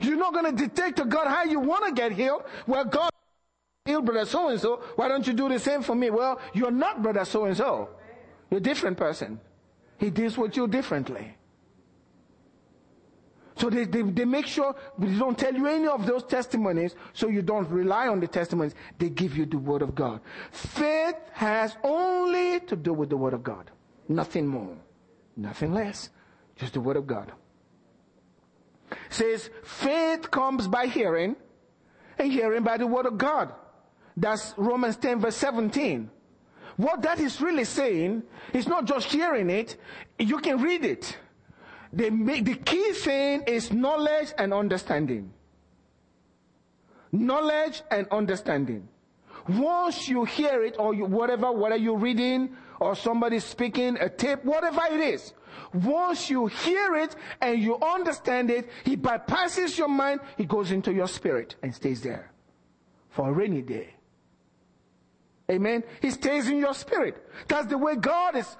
You're 0.01 0.17
not 0.17 0.35
going 0.35 0.47
to 0.47 0.53
dictate 0.53 0.97
to 0.97 1.05
God 1.05 1.29
how 1.29 1.45
you 1.45 1.61
want 1.61 1.87
to 1.87 1.93
get 1.93 2.13
healed. 2.13 2.43
Well, 2.67 2.85
God 2.85 3.11
healed 3.87 4.05
brother 4.05 4.27
so 4.27 4.49
and 4.49 4.61
so. 4.61 4.83
Why 4.97 5.09
don't 5.09 5.27
you 5.27 5.33
do 5.33 5.49
the 5.49 5.59
same 5.59 5.83
for 5.83 5.95
me? 5.95 6.11
Well, 6.11 6.41
you're 6.53 6.71
not 6.71 7.03
brother 7.03 7.25
so 7.25 7.45
and 7.45 7.57
so. 7.57 7.91
You're 8.51 8.59
a 8.59 8.63
different 8.63 8.97
person. 8.97 9.41
He 9.99 10.11
deals 10.11 10.37
with 10.37 10.57
you 10.57 10.67
differently. 10.67 11.37
So 13.65 13.71
they, 13.71 13.87
they, 13.87 14.03
they 14.03 14.27
make 14.27 14.47
sure 14.47 14.77
they 14.99 15.19
don't 15.19 15.39
tell 15.39 15.55
you 15.55 15.67
any 15.67 15.87
of 15.87 16.05
those 16.05 16.23
testimonies 16.25 16.95
so 17.15 17.29
you 17.29 17.41
don't 17.41 17.67
rely 17.71 18.09
on 18.09 18.21
the 18.21 18.27
testimonies. 18.27 18.75
They 18.99 19.09
give 19.09 19.39
you 19.39 19.47
the 19.47 19.57
word 19.57 19.81
of 19.81 19.95
God. 19.95 20.21
Faith 20.51 21.15
has 21.33 21.75
only 21.83 22.61
to 22.61 22.77
do 22.77 22.93
with 22.93 23.09
the 23.09 23.17
word 23.17 23.33
of 23.33 23.43
God. 23.43 23.71
Nothing 24.07 24.47
more. 24.47 24.77
Nothing 25.35 25.73
less. 25.73 26.11
Just 26.57 26.75
the 26.75 26.81
word 26.83 26.99
of 26.99 27.07
God. 27.07 27.33
says 29.09 29.49
faith 29.63 30.31
comes 30.31 30.69
by 30.69 30.85
hearing 30.85 31.35
and 32.19 32.31
hearing 32.31 32.65
by 32.65 32.77
the 32.77 32.87
word 32.87 33.07
of 33.07 33.17
God. 33.17 33.51
That's 34.15 34.53
Romans 34.59 34.99
10 34.99 35.21
verse 35.21 35.37
17. 35.37 36.11
What 36.77 37.01
that 37.01 37.19
is 37.19 37.41
really 37.41 37.65
saying 37.65 38.25
is 38.53 38.69
not 38.69 38.85
just 38.85 39.11
hearing 39.11 39.49
it, 39.49 39.79
you 40.19 40.39
can 40.41 40.61
read 40.61 40.85
it. 40.85 41.17
The, 41.95 42.11
the 42.11 42.57
key 42.57 42.93
thing 42.93 43.43
is 43.47 43.73
knowledge 43.73 44.33
and 44.37 44.53
understanding. 44.53 45.33
Knowledge 47.13 47.83
and 47.91 48.09
understanding. 48.11 48.89
Once 49.49 50.09
you 50.09 50.25
hear 50.25 50.65
it 50.65 50.75
or 50.79 50.95
you, 50.95 51.05
whatever, 51.05 51.53
whether 51.53 51.77
you're 51.77 51.99
reading 51.99 52.57
or 52.81 52.97
somebody 52.97 53.39
speaking, 53.39 53.97
a 54.01 54.09
tape, 54.09 54.45
whatever 54.45 54.81
it 54.91 55.01
is, 55.01 55.35
once 55.73 56.29
you 56.29 56.47
hear 56.47 56.97
it 56.97 57.15
and 57.41 57.61
you 57.61 57.79
understand 57.79 58.51
it, 58.51 58.69
he 58.85 58.97
bypasses 58.97 59.79
your 59.79 59.89
mind, 59.89 60.21
he 60.37 60.45
goes 60.45 60.73
into 60.73 60.93
your 60.93 61.07
spirit 61.07 61.55
and 61.63 61.73
stays 61.73 62.01
there 62.01 62.33
for 63.11 63.29
a 63.29 63.33
rainy 63.33 63.63
day. 63.63 63.95
Amen. 65.51 65.85
He 66.01 66.11
stays 66.11 66.49
in 66.49 66.59
your 66.59 66.75
spirit. 66.75 67.23
That's 67.49 67.67
the 67.67 67.79
way 67.79 67.97
God 67.97 68.35
is, 68.35 68.57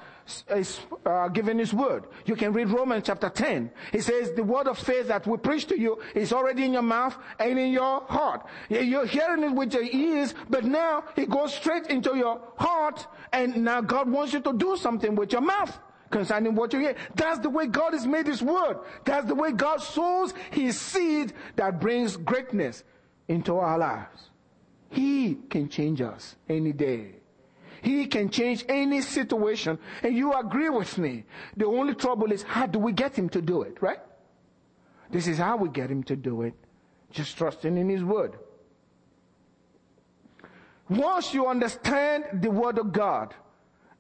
is 0.51 0.81
uh, 1.05 1.29
giving 1.29 1.59
His 1.59 1.73
word. 1.75 2.05
You 2.25 2.37
can 2.37 2.53
read 2.53 2.69
Romans 2.69 3.05
chapter 3.07 3.29
10. 3.29 3.71
He 3.93 4.01
says 4.01 4.33
the 4.33 4.43
word 4.43 4.69
of 4.69 4.79
faith 4.79 5.09
that 5.09 5.27
we 5.27 5.37
preach 5.37 5.67
to 5.67 5.79
you 5.79 6.01
is 6.15 6.33
already 6.33 6.65
in 6.65 6.73
your 6.73 6.83
mouth 6.83 7.17
and 7.39 7.59
in 7.59 7.73
your 7.73 8.03
heart. 8.03 8.47
You're 8.69 9.07
hearing 9.07 9.43
it 9.43 9.53
with 9.53 9.75
your 9.75 9.85
ears, 9.85 10.35
but 10.49 10.65
now 10.65 11.05
it 11.17 11.29
goes 11.29 11.55
straight 11.55 11.87
into 11.89 12.17
your 12.17 12.41
heart 12.57 13.07
and 13.33 13.65
now 13.65 13.81
God 13.81 14.11
wants 14.11 14.33
you 14.33 14.41
to 14.41 14.53
do 14.53 14.77
something 14.77 15.15
with 15.15 15.33
your 15.33 15.43
mouth 15.43 15.79
concerning 16.11 16.55
what 16.55 16.73
you 16.73 16.79
hear. 16.79 16.95
That's 17.17 17.41
the 17.41 17.51
way 17.51 17.67
God 17.67 17.93
has 17.93 18.07
made 18.07 18.27
His 18.27 18.43
word. 18.43 18.79
That's 19.05 19.27
the 19.27 19.35
way 19.35 19.53
God 19.53 19.83
sows 19.83 20.33
His 20.51 20.81
seed 20.81 21.33
that 21.57 21.81
brings 21.81 22.17
greatness 22.17 22.85
into 23.29 23.57
our 23.57 23.79
lives. 23.79 24.31
He 24.91 25.35
can 25.51 25.69
change 25.69 26.01
us 26.01 26.37
any 26.49 26.73
day. 26.73 27.17
He 27.85 28.07
can 28.07 28.31
change 28.31 28.65
any 28.67 29.03
situation. 29.03 29.79
And 30.03 30.17
you 30.17 30.33
agree 30.33 30.71
with 30.71 30.97
me. 30.97 31.25
The 31.57 31.67
only 31.67 31.95
trouble 31.95 32.33
is 32.33 32.43
how 32.43 32.67
do 32.67 32.79
we 32.79 32.93
get 32.93 33.15
him 33.15 33.29
to 33.31 33.43
do 33.43 33.61
it, 33.63 33.77
right? 33.83 33.99
This 35.11 35.27
is 35.27 35.37
how 35.37 35.59
we 35.59 35.69
get 35.69 35.91
him 35.91 36.03
to 36.05 36.17
do 36.17 36.43
it. 36.43 36.55
Just 37.11 37.37
trusting 37.37 37.77
in 37.77 37.91
his 37.91 38.03
word. 38.03 38.39
Once 40.89 41.35
you 41.35 41.47
understand 41.47 42.25
the 42.43 42.51
word 42.51 42.79
of 42.79 42.91
God, 42.91 43.35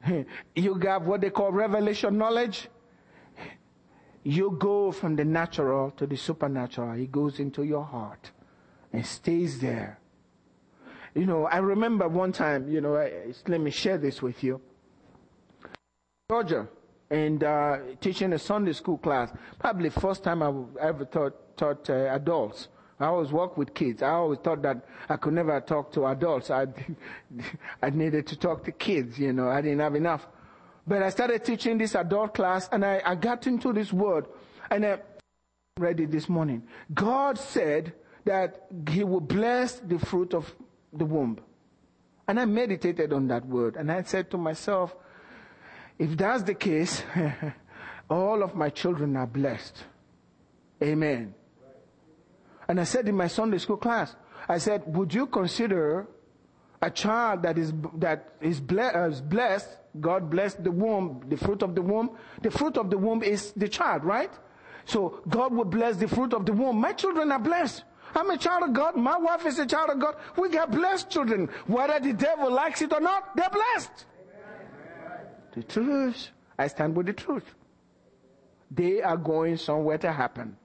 you 0.55 0.77
got 0.77 1.03
what 1.03 1.21
they 1.21 1.31
call 1.31 1.53
revelation 1.53 2.19
knowledge. 2.19 2.69
You 4.27 4.57
go 4.59 4.91
from 4.91 5.17
the 5.17 5.25
natural 5.27 5.91
to 5.99 6.07
the 6.07 6.17
supernatural. 6.17 6.99
It 6.99 7.13
goes 7.13 7.41
into 7.41 7.63
your 7.63 7.85
heart 7.85 8.31
and 8.91 9.05
stays 9.05 9.61
there 9.61 9.99
you 11.15 11.27
know, 11.27 11.47
I 11.47 11.59
remember 11.59 12.09
one 12.09 12.33
time, 12.33 12.69
you 12.69 12.81
know, 12.81 12.97
I, 12.97 13.33
let 13.47 13.61
me 13.61 13.71
share 13.71 13.99
this 13.99 14.21
with 14.21 14.43
you. 14.43 14.61
Georgia, 16.29 16.69
and 17.11 17.45
uh, 17.45 17.77
teaching 18.01 18.33
a 18.33 18.39
Sunday 18.39 18.73
school 18.73 18.99
class, 18.99 19.31
probably 19.59 19.91
first 19.91 20.25
time 20.25 20.43
I 20.43 20.53
ever 20.81 21.05
taught, 21.05 21.57
taught 21.57 21.89
uh, 21.91 22.09
adults. 22.13 22.69
I 22.99 23.07
always 23.07 23.31
work 23.31 23.57
with 23.57 23.75
kids. 23.75 24.03
I 24.03 24.11
always 24.11 24.39
thought 24.39 24.63
that 24.63 24.87
I 25.09 25.17
could 25.17 25.35
never 25.35 25.61
talk 25.61 25.93
to 25.93 26.07
adults. 26.07 26.51
I, 26.51 26.67
I 27.83 27.91
needed 27.91 28.27
to 28.29 28.37
talk 28.37 28.65
to 28.65 28.73
kids, 28.73 29.19
you 29.19 29.33
know. 29.33 29.49
I 29.49 29.61
didn't 29.61 29.81
have 29.81 29.95
enough. 29.95 30.27
But 30.87 31.03
I 31.03 31.11
started 31.11 31.45
teaching 31.45 31.79
this 31.79 31.95
adult 31.95 32.35
class 32.35 32.69
and 32.73 32.85
I, 32.85 33.03
I 33.05 33.15
got 33.15 33.47
into 33.47 33.73
this 33.73 33.93
word 33.93 34.27
and 34.71 34.85
I 34.85 34.99
read 35.79 36.01
it 36.01 36.11
this 36.11 36.29
morning. 36.29 36.63
God 36.93 37.39
said 37.39 37.93
that 38.25 38.67
He 38.91 39.03
will 39.03 39.21
bless 39.21 39.81
the 39.81 39.99
fruit 39.99 40.35
of 40.35 40.55
the 40.97 41.05
womb. 41.05 41.39
And 42.27 42.41
I 42.41 42.45
meditated 42.45 43.13
on 43.13 43.29
that 43.29 43.47
word 43.47 43.77
and 43.77 43.91
I 43.93 44.03
said 44.03 44.31
to 44.31 44.39
myself, 44.39 44.95
if 45.99 46.17
that's 46.17 46.43
the 46.43 46.55
case, 46.55 47.03
all 48.11 48.43
of 48.43 48.55
my 48.55 48.71
children 48.71 49.17
are 49.17 49.27
blessed. 49.27 49.85
Amen. 50.83 51.35
And 52.69 52.81
I 52.81 52.85
said 52.85 53.09
in 53.09 53.15
my 53.15 53.29
Sunday 53.29 53.59
school 53.59 53.77
class, 53.77 54.17
I 54.49 54.59
said, 54.59 54.83
would 54.87 55.13
you 55.13 55.27
consider 55.27 56.07
a 56.85 56.91
child 56.91 57.43
that 57.43 57.57
is, 57.57 57.73
that 57.95 58.35
uh, 58.43 58.47
is 58.47 58.61
blessed, 58.61 59.69
God 60.01 60.31
blessed 60.31 60.63
the 60.65 60.71
womb, 60.71 61.25
the 61.29 61.37
fruit 61.37 61.63
of 61.63 61.75
the 61.75 61.83
womb. 61.83 62.17
The 62.43 62.51
fruit 62.51 62.77
of 62.77 62.91
the 62.91 62.99
womb 62.99 63.23
is 63.23 63.53
the 63.53 63.69
child, 63.69 64.05
right? 64.05 64.31
So 64.85 65.23
God 65.29 65.55
will 65.55 65.65
bless 65.65 65.97
the 65.97 66.09
fruit 66.09 66.35
of 66.35 66.45
the 66.45 66.53
womb. 66.53 66.81
My 66.81 66.93
children 66.93 67.33
are 67.33 67.39
blessed. 67.39 67.85
I'm 68.15 68.31
a 68.31 68.39
child 68.39 68.63
of 68.65 68.73
God. 68.73 68.97
My 68.97 69.19
wife 69.19 69.45
is 69.47 69.59
a 69.59 69.67
child 69.67 69.91
of 69.91 69.99
God. 69.99 70.17
We 70.37 70.49
got 70.49 70.71
blessed 70.71 71.11
children. 71.11 71.49
Whether 71.67 72.01
the 72.01 72.13
devil 72.13 72.51
likes 72.51 72.81
it 72.83 72.93
or 72.93 73.01
not, 73.01 73.37
they're 73.37 73.51
blessed. 73.51 74.07
The 75.53 75.63
truth, 75.63 76.29
I 76.59 76.69
stand 76.69 76.97
with 76.97 77.07
the 77.07 77.13
truth. 77.13 77.55
They 78.71 79.03
are 79.03 79.17
going 79.17 79.57
somewhere 79.57 79.99
to 79.99 80.13
happen. 80.13 80.57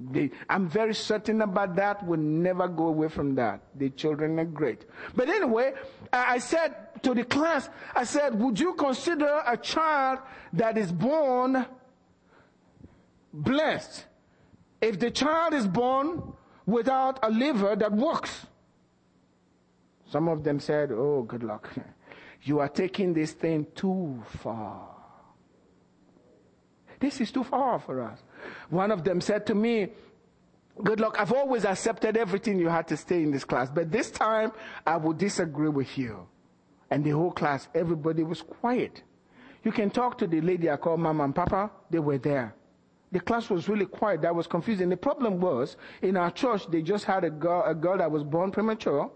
They, 0.00 0.30
I'm 0.48 0.68
very 0.68 0.94
certain 0.94 1.42
about 1.42 1.76
that. 1.76 2.04
We'll 2.04 2.18
never 2.18 2.66
go 2.68 2.88
away 2.88 3.08
from 3.08 3.34
that. 3.36 3.60
The 3.76 3.90
children 3.90 4.38
are 4.38 4.44
great. 4.44 4.86
But 5.14 5.28
anyway, 5.28 5.74
I 6.12 6.38
said 6.38 6.74
to 7.02 7.14
the 7.14 7.24
class, 7.24 7.68
I 7.94 8.04
said, 8.04 8.38
would 8.38 8.58
you 8.58 8.74
consider 8.74 9.42
a 9.46 9.56
child 9.56 10.20
that 10.54 10.76
is 10.76 10.90
born 10.90 11.66
blessed? 13.32 14.06
If 14.80 14.98
the 14.98 15.10
child 15.10 15.54
is 15.54 15.66
born 15.66 16.32
without 16.66 17.18
a 17.22 17.30
liver 17.30 17.76
that 17.76 17.92
works. 17.92 18.46
Some 20.10 20.28
of 20.28 20.44
them 20.44 20.60
said, 20.60 20.90
Oh, 20.92 21.22
good 21.22 21.42
luck. 21.42 21.70
You 22.46 22.58
are 22.58 22.68
taking 22.68 23.14
this 23.14 23.32
thing 23.32 23.66
too 23.74 24.22
far. 24.42 24.86
This 27.00 27.18
is 27.22 27.32
too 27.32 27.42
far 27.42 27.78
for 27.78 28.02
us. 28.02 28.22
One 28.68 28.90
of 28.90 29.02
them 29.02 29.22
said 29.22 29.46
to 29.46 29.54
me, 29.54 29.88
Good 30.82 31.00
luck. 31.00 31.16
I've 31.18 31.32
always 31.32 31.64
accepted 31.64 32.18
everything 32.18 32.58
you 32.58 32.68
had 32.68 32.86
to 32.88 32.98
say 32.98 33.22
in 33.22 33.30
this 33.30 33.44
class, 33.44 33.70
but 33.70 33.90
this 33.90 34.10
time 34.10 34.52
I 34.86 34.96
will 34.98 35.14
disagree 35.14 35.70
with 35.70 35.96
you. 35.96 36.26
And 36.90 37.02
the 37.02 37.10
whole 37.10 37.30
class, 37.30 37.66
everybody 37.74 38.22
was 38.22 38.42
quiet. 38.42 39.02
You 39.62 39.72
can 39.72 39.88
talk 39.88 40.18
to 40.18 40.26
the 40.26 40.42
lady 40.42 40.68
I 40.68 40.76
call 40.76 40.98
Mama 40.98 41.24
and 41.24 41.34
Papa, 41.34 41.70
they 41.88 41.98
were 41.98 42.18
there 42.18 42.54
the 43.14 43.20
class 43.20 43.48
was 43.48 43.68
really 43.68 43.86
quiet. 43.86 44.22
That 44.22 44.34
was 44.34 44.48
confusing. 44.48 44.88
The 44.88 44.96
problem 44.96 45.40
was 45.40 45.76
in 46.02 46.16
our 46.16 46.32
church, 46.32 46.66
they 46.66 46.82
just 46.82 47.04
had 47.04 47.22
a 47.22 47.30
girl, 47.30 47.62
a 47.64 47.72
girl 47.72 47.96
that 47.98 48.10
was 48.10 48.24
born 48.24 48.50
premature, 48.50 49.08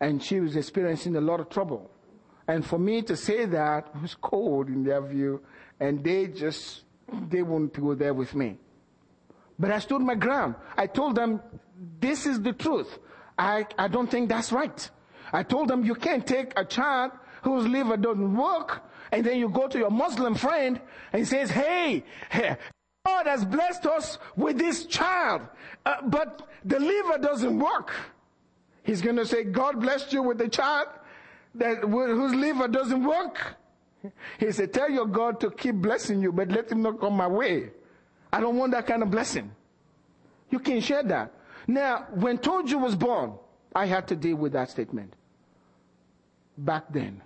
and 0.00 0.22
she 0.22 0.40
was 0.40 0.56
experiencing 0.56 1.14
a 1.14 1.20
lot 1.20 1.40
of 1.40 1.50
trouble. 1.50 1.90
And 2.48 2.64
for 2.64 2.78
me 2.78 3.02
to 3.02 3.16
say 3.16 3.44
that 3.44 3.94
was 4.02 4.14
cold 4.14 4.68
in 4.68 4.82
their 4.82 5.02
view, 5.02 5.42
and 5.78 6.02
they 6.02 6.26
just 6.28 6.84
they 7.28 7.42
wouldn't 7.42 7.78
go 7.78 7.94
there 7.94 8.14
with 8.14 8.34
me. 8.34 8.56
But 9.58 9.70
I 9.70 9.78
stood 9.78 10.00
my 10.00 10.14
ground. 10.14 10.54
I 10.74 10.86
told 10.86 11.16
them, 11.16 11.42
this 12.00 12.24
is 12.24 12.40
the 12.40 12.54
truth. 12.54 12.98
I, 13.38 13.66
I 13.78 13.88
don't 13.88 14.10
think 14.10 14.30
that's 14.30 14.52
right. 14.52 14.90
I 15.34 15.42
told 15.42 15.68
them 15.68 15.84
you 15.84 15.94
can't 15.94 16.26
take 16.26 16.58
a 16.58 16.64
child 16.64 17.12
whose 17.42 17.66
liver 17.66 17.98
doesn't 17.98 18.34
work 18.34 18.82
and 19.14 19.24
then 19.24 19.38
you 19.38 19.48
go 19.48 19.68
to 19.68 19.78
your 19.78 19.92
Muslim 19.92 20.34
friend 20.34 20.80
and 21.12 21.20
he 21.20 21.24
says, 21.24 21.48
hey, 21.48 22.02
God 23.06 23.26
has 23.26 23.44
blessed 23.44 23.86
us 23.86 24.18
with 24.34 24.58
this 24.58 24.86
child, 24.86 25.42
uh, 25.86 26.02
but 26.02 26.48
the 26.64 26.80
liver 26.80 27.18
doesn't 27.18 27.56
work. 27.56 27.94
He's 28.82 29.00
going 29.00 29.14
to 29.14 29.24
say, 29.24 29.44
God 29.44 29.80
blessed 29.80 30.12
you 30.12 30.24
with 30.24 30.38
the 30.38 30.48
child 30.48 30.88
that 31.54 31.78
whose 31.78 32.34
liver 32.34 32.66
doesn't 32.66 33.04
work. 33.04 33.54
He 34.40 34.50
said, 34.50 34.72
tell 34.72 34.90
your 34.90 35.06
God 35.06 35.38
to 35.40 35.50
keep 35.52 35.76
blessing 35.76 36.20
you, 36.20 36.32
but 36.32 36.48
let 36.48 36.72
him 36.72 36.82
not 36.82 36.98
come 36.98 37.14
my 37.14 37.28
way. 37.28 37.70
I 38.32 38.40
don't 38.40 38.56
want 38.56 38.72
that 38.72 38.84
kind 38.88 39.04
of 39.04 39.12
blessing. 39.12 39.52
You 40.50 40.58
can 40.58 40.80
share 40.80 41.04
that. 41.04 41.32
Now, 41.68 42.08
when 42.14 42.38
Toju 42.38 42.80
was 42.80 42.96
born, 42.96 43.34
I 43.76 43.86
had 43.86 44.08
to 44.08 44.16
deal 44.16 44.36
with 44.36 44.52
that 44.54 44.70
statement. 44.70 45.14
Back 46.58 46.92
then. 46.92 47.22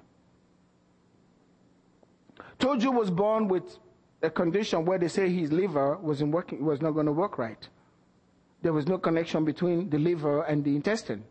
Toju 2.58 2.92
was 2.92 3.10
born 3.10 3.48
with 3.48 3.78
a 4.22 4.30
condition 4.30 4.84
where 4.84 4.98
they 4.98 5.08
say 5.08 5.28
his 5.28 5.52
liver 5.52 5.96
wasn't 5.98 6.32
working, 6.32 6.64
was 6.64 6.80
not 6.80 6.92
going 6.92 7.06
to 7.06 7.12
work 7.12 7.38
right. 7.38 7.68
There 8.62 8.72
was 8.72 8.86
no 8.86 8.98
connection 8.98 9.44
between 9.44 9.88
the 9.88 9.98
liver 9.98 10.42
and 10.42 10.64
the 10.64 10.74
intestine. 10.74 11.24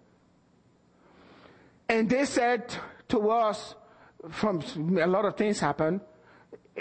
And 1.89 2.09
they 2.09 2.25
said 2.25 2.73
to 3.09 3.29
us, 3.29 3.75
from 4.29 4.61
a 4.97 5.07
lot 5.07 5.25
of 5.25 5.35
things 5.35 5.59
happened, 5.59 6.01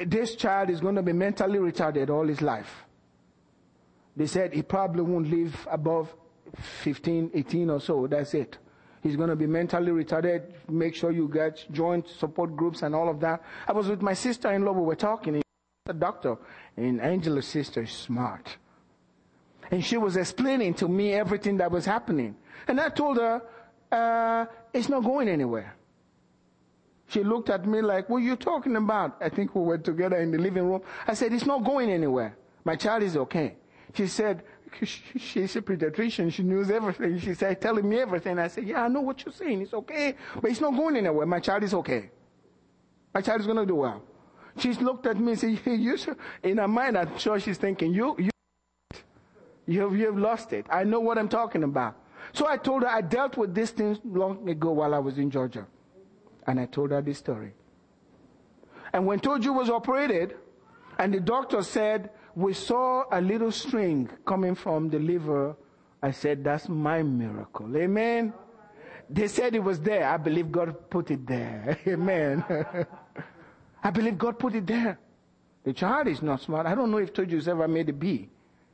this 0.07 0.37
child 0.37 0.71
is 0.71 0.81
going 0.81 0.95
to 0.95 1.03
be 1.03 1.13
mentally 1.13 1.59
retarded 1.59 2.11
all 2.11 2.27
his 2.27 2.43
life. 2.43 2.85
They 4.17 4.27
said 4.27 4.53
he 4.53 4.63
probably 4.63 5.03
won't 5.03 5.29
live 5.29 5.67
above 5.71 6.15
15, 6.83 7.33
18 7.35 7.71
or 7.71 7.81
so. 7.81 8.07
That's 8.07 8.35
it. 8.35 8.59
He's 9.03 9.17
going 9.17 9.29
to 9.29 9.37
be 9.37 9.47
mentally 9.47 9.93
retarded. 9.93 10.53
Make 10.69 10.95
sure 10.95 11.11
you 11.11 11.29
get 11.29 11.65
joint 11.73 12.09
support 12.09 12.57
groups 12.57 12.83
and 12.83 12.95
all 12.95 13.09
of 13.09 13.21
that. 13.21 13.43
I 13.69 13.73
was 13.73 13.89
with 13.89 14.03
my 14.03 14.15
sister-in-law. 14.15 14.73
We 14.73 14.83
were 14.83 14.97
talking. 14.97 15.43
The 15.85 15.93
doctor 15.93 16.37
and 16.77 17.01
Angela's 17.01 17.47
sister 17.47 17.83
is 17.83 17.93
smart. 17.93 18.57
And 19.71 19.85
she 19.85 19.97
was 19.97 20.17
explaining 20.17 20.75
to 20.75 20.89
me 20.89 21.13
everything 21.13 21.57
that 21.59 21.71
was 21.71 21.85
happening. 21.85 22.37
And 22.67 22.81
I 22.81 22.89
told 22.89 23.19
her, 23.19 23.43
uh, 23.93 24.47
it's 24.73 24.89
not 24.89 25.05
going 25.05 25.29
anywhere. 25.29 25.77
She 27.09 27.23
looked 27.23 27.51
at 27.51 27.67
me 27.67 27.83
like, 27.83 28.09
what 28.09 28.19
are 28.19 28.21
you 28.21 28.37
talking 28.37 28.75
about? 28.75 29.17
I 29.21 29.29
think 29.29 29.55
we 29.55 29.63
were 29.63 29.79
together 29.79 30.17
in 30.17 30.33
the 30.33 30.39
living 30.39 30.67
room. 30.67 30.83
I 31.07 31.15
said, 31.15 31.33
it's 31.33 31.47
not 31.47 31.65
going 31.65 31.91
anywhere. 31.91 32.37
My 32.65 32.75
child 32.75 33.05
is 33.05 33.17
okay. 33.17 33.55
She 33.95 34.09
said, 34.09 34.43
she's 34.83 35.57
a 35.57 35.63
pediatrician. 35.63 36.33
She 36.33 36.43
knows 36.43 36.71
everything. 36.71 37.19
She 37.19 37.35
said, 37.35 37.61
telling 37.61 37.89
me 37.89 37.99
everything. 37.99 38.39
I 38.39 38.49
said, 38.49 38.65
yeah, 38.67 38.85
I 38.85 38.89
know 38.89 39.01
what 39.01 39.25
you're 39.25 39.33
saying. 39.33 39.63
It's 39.63 39.75
okay, 39.75 40.15
but 40.41 40.51
it's 40.51 40.61
not 40.61 40.77
going 40.77 40.97
anywhere. 40.97 41.27
My 41.27 41.41
child 41.41 41.63
is 41.63 41.75
okay. 41.75 42.11
My 43.15 43.21
child 43.21 43.41
is 43.41 43.47
going 43.47 43.59
to 43.59 43.67
do 43.67 43.77
well. 43.77 44.03
She 44.59 44.73
looked 44.75 45.07
at 45.07 45.19
me 45.19 45.33
and 45.33 45.41
said, 45.41 45.59
you, 45.67 45.97
in 46.43 46.59
her 46.59 46.69
mind, 46.69 46.97
I'm 46.97 47.19
sure 47.19 47.39
she's 47.39 47.59
thinking, 47.59 47.93
you, 47.93 48.17
you, 48.19 48.31
you 49.67 49.83
have, 49.83 49.97
you 49.97 50.07
have 50.07 50.19
lost 50.19 50.53
it. 50.53 50.67
I 50.71 50.85
know 50.85 51.01
what 51.01 51.19
I'm 51.19 51.29
talking 51.29 51.63
about. 51.63 51.97
So 52.33 52.47
I 52.47 52.57
told 52.57 52.83
her 52.83 52.89
I 52.89 53.03
dealt 53.03 53.37
with 53.37 53.55
these 53.55 53.71
things 53.71 53.99
long 54.05 54.49
ago 54.49 54.73
while 54.73 54.95
I 54.95 54.99
was 54.99 55.19
in 55.19 55.31
Georgia. 55.31 55.67
And 56.47 56.59
I 56.61 56.67
told 56.67 56.91
her 56.91 57.03
this 57.03 57.19
story. 57.19 57.53
And 58.93 59.07
when 59.07 59.21
Toju 59.21 59.55
was 59.55 59.69
operated, 59.69 60.37
and 60.99 61.13
the 61.13 61.21
doctor 61.21 61.63
said, 61.63 62.11
we 62.37 62.53
saw 62.53 63.05
a 63.11 63.21
little 63.21 63.51
string 63.51 64.11
coming 64.27 64.55
from 64.55 64.91
the 64.91 64.99
liver. 64.99 65.57
I 66.03 66.11
said, 66.11 66.45
that's 66.45 66.69
my 66.69 67.03
miracle. 67.03 67.75
Amen. 67.75 68.35
They 69.09 69.27
said 69.29 69.55
it 69.55 69.65
was 69.65 69.81
there. 69.81 70.07
I 70.07 70.19
believe 70.19 70.53
God 70.53 70.91
put 70.91 71.11
it 71.11 71.27
there. 71.27 71.79
Amen. 71.87 72.45
I 73.83 73.91
believe 73.91 74.19
God 74.19 74.39
put 74.39 74.55
it 74.55 74.67
there. 74.67 74.99
The 75.65 75.73
child 75.73 76.09
is 76.09 76.21
not 76.21 76.43
smart. 76.43 76.67
I 76.67 76.75
don't 76.75 76.91
know 76.91 76.99
if 76.99 77.15
Toju's 77.15 77.49
ever 77.49 77.67
made 77.67 77.89
a 77.89 77.95
B 77.95 78.29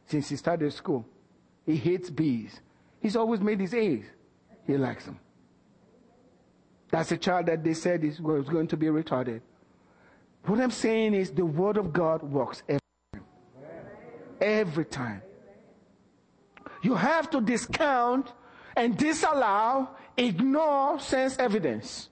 since 0.07 0.29
he 0.29 0.37
started 0.37 0.73
school. 0.73 1.07
He 1.65 1.77
hates 1.77 2.11
B's. 2.11 2.61
He's 3.01 3.15
always 3.15 3.41
made 3.41 3.61
his 3.61 3.75
A's. 3.75 4.05
He 4.67 4.77
likes 4.77 5.05
them. 5.05 5.21
That's 6.91 7.13
a 7.13 7.17
child 7.17 7.47
that 7.47 7.63
they 7.63 7.75
said 7.75 8.03
is 8.03 8.19
going 8.19 8.67
to 8.67 8.77
be 8.77 8.87
retarded. 8.87 9.41
What 10.47 10.59
I'm 10.59 10.73
saying 10.73 11.15
is 11.15 11.31
the 11.31 11.47
word 11.47 11.77
of 11.77 11.93
God 11.93 12.23
works 12.23 12.65
every 14.43 14.85
time. 14.85 15.23
You 16.83 16.95
have 16.95 17.31
to 17.31 17.41
discount 17.41 18.33
and 18.77 18.97
disallow, 18.97 19.89
ignore 20.17 20.99
sense 21.01 21.39
evidence. 21.39 22.09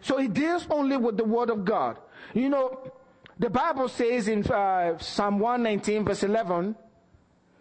So 0.00 0.18
it 0.18 0.34
deals 0.34 0.66
only 0.68 0.96
with 0.96 1.16
the 1.16 1.24
word 1.24 1.50
of 1.50 1.64
God. 1.64 1.98
You 2.34 2.48
know, 2.48 2.92
the 3.38 3.48
Bible 3.50 3.88
says 3.88 4.28
in 4.28 4.44
uh, 4.46 4.98
Psalm 4.98 5.38
119 5.38 6.04
verse 6.04 6.22
11, 6.22 6.76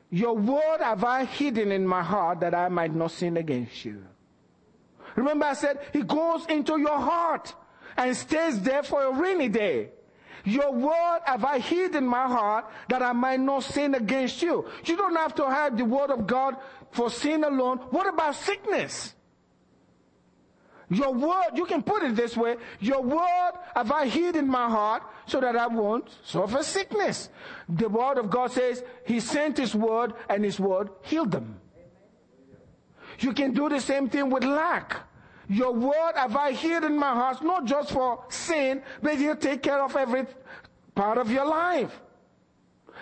your 0.09 0.35
word 0.35 0.79
have 0.81 1.03
I 1.03 1.25
hidden 1.25 1.71
in 1.71 1.87
my 1.87 2.03
heart 2.03 2.41
that 2.41 2.53
I 2.53 2.69
might 2.69 2.93
not 2.93 3.11
sin 3.11 3.37
against 3.37 3.83
you. 3.83 4.03
Remember 5.15 5.45
I 5.45 5.53
said, 5.53 5.79
He 5.91 6.03
goes 6.03 6.45
into 6.47 6.77
your 6.77 6.99
heart 6.99 7.53
and 7.97 8.15
stays 8.15 8.61
there 8.61 8.83
for 8.83 9.03
a 9.03 9.11
rainy 9.11 9.49
day. 9.49 9.89
Your 10.45 10.73
word 10.73 11.19
have 11.25 11.45
I 11.45 11.59
hid 11.59 11.95
in 11.95 12.05
my 12.05 12.27
heart 12.27 12.65
that 12.89 13.01
I 13.01 13.13
might 13.13 13.39
not 13.39 13.63
sin 13.63 13.95
against 13.95 14.41
you. 14.41 14.65
You 14.83 14.97
don't 14.97 15.15
have 15.15 15.33
to 15.35 15.49
have 15.49 15.77
the 15.77 15.85
word 15.85 16.11
of 16.11 16.27
God 16.27 16.57
for 16.91 17.09
sin 17.09 17.43
alone. 17.43 17.77
What 17.91 18.07
about 18.07 18.35
sickness? 18.35 19.13
Your 20.89 21.13
word, 21.13 21.51
you 21.55 21.65
can 21.65 21.81
put 21.81 22.03
it 22.03 22.15
this 22.15 22.35
way, 22.35 22.57
your 22.79 23.01
word 23.01 23.51
have 23.75 23.91
I 23.91 24.05
hid 24.05 24.35
in 24.35 24.47
my 24.47 24.69
heart 24.69 25.03
so 25.25 25.39
that 25.39 25.55
I 25.55 25.67
won't 25.67 26.09
suffer 26.23 26.61
sickness. 26.61 27.29
The 27.69 27.87
word 27.87 28.17
of 28.17 28.29
God 28.29 28.51
says 28.51 28.83
he 29.05 29.19
sent 29.19 29.57
his 29.57 29.73
word 29.73 30.13
and 30.29 30.43
his 30.43 30.59
word 30.59 30.89
healed 31.01 31.31
them. 31.31 31.59
You 33.19 33.33
can 33.33 33.53
do 33.53 33.69
the 33.69 33.79
same 33.79 34.09
thing 34.09 34.29
with 34.29 34.43
lack. 34.43 34.97
Your 35.49 35.73
word 35.73 36.13
have 36.15 36.35
I 36.35 36.51
hid 36.53 36.83
in 36.83 36.97
my 36.97 37.11
heart, 37.11 37.43
not 37.43 37.65
just 37.65 37.91
for 37.91 38.23
sin, 38.29 38.81
but 39.01 39.17
he'll 39.17 39.35
take 39.35 39.61
care 39.61 39.83
of 39.83 39.95
every 39.95 40.25
part 40.95 41.17
of 41.17 41.29
your 41.31 41.45
life. 41.45 42.01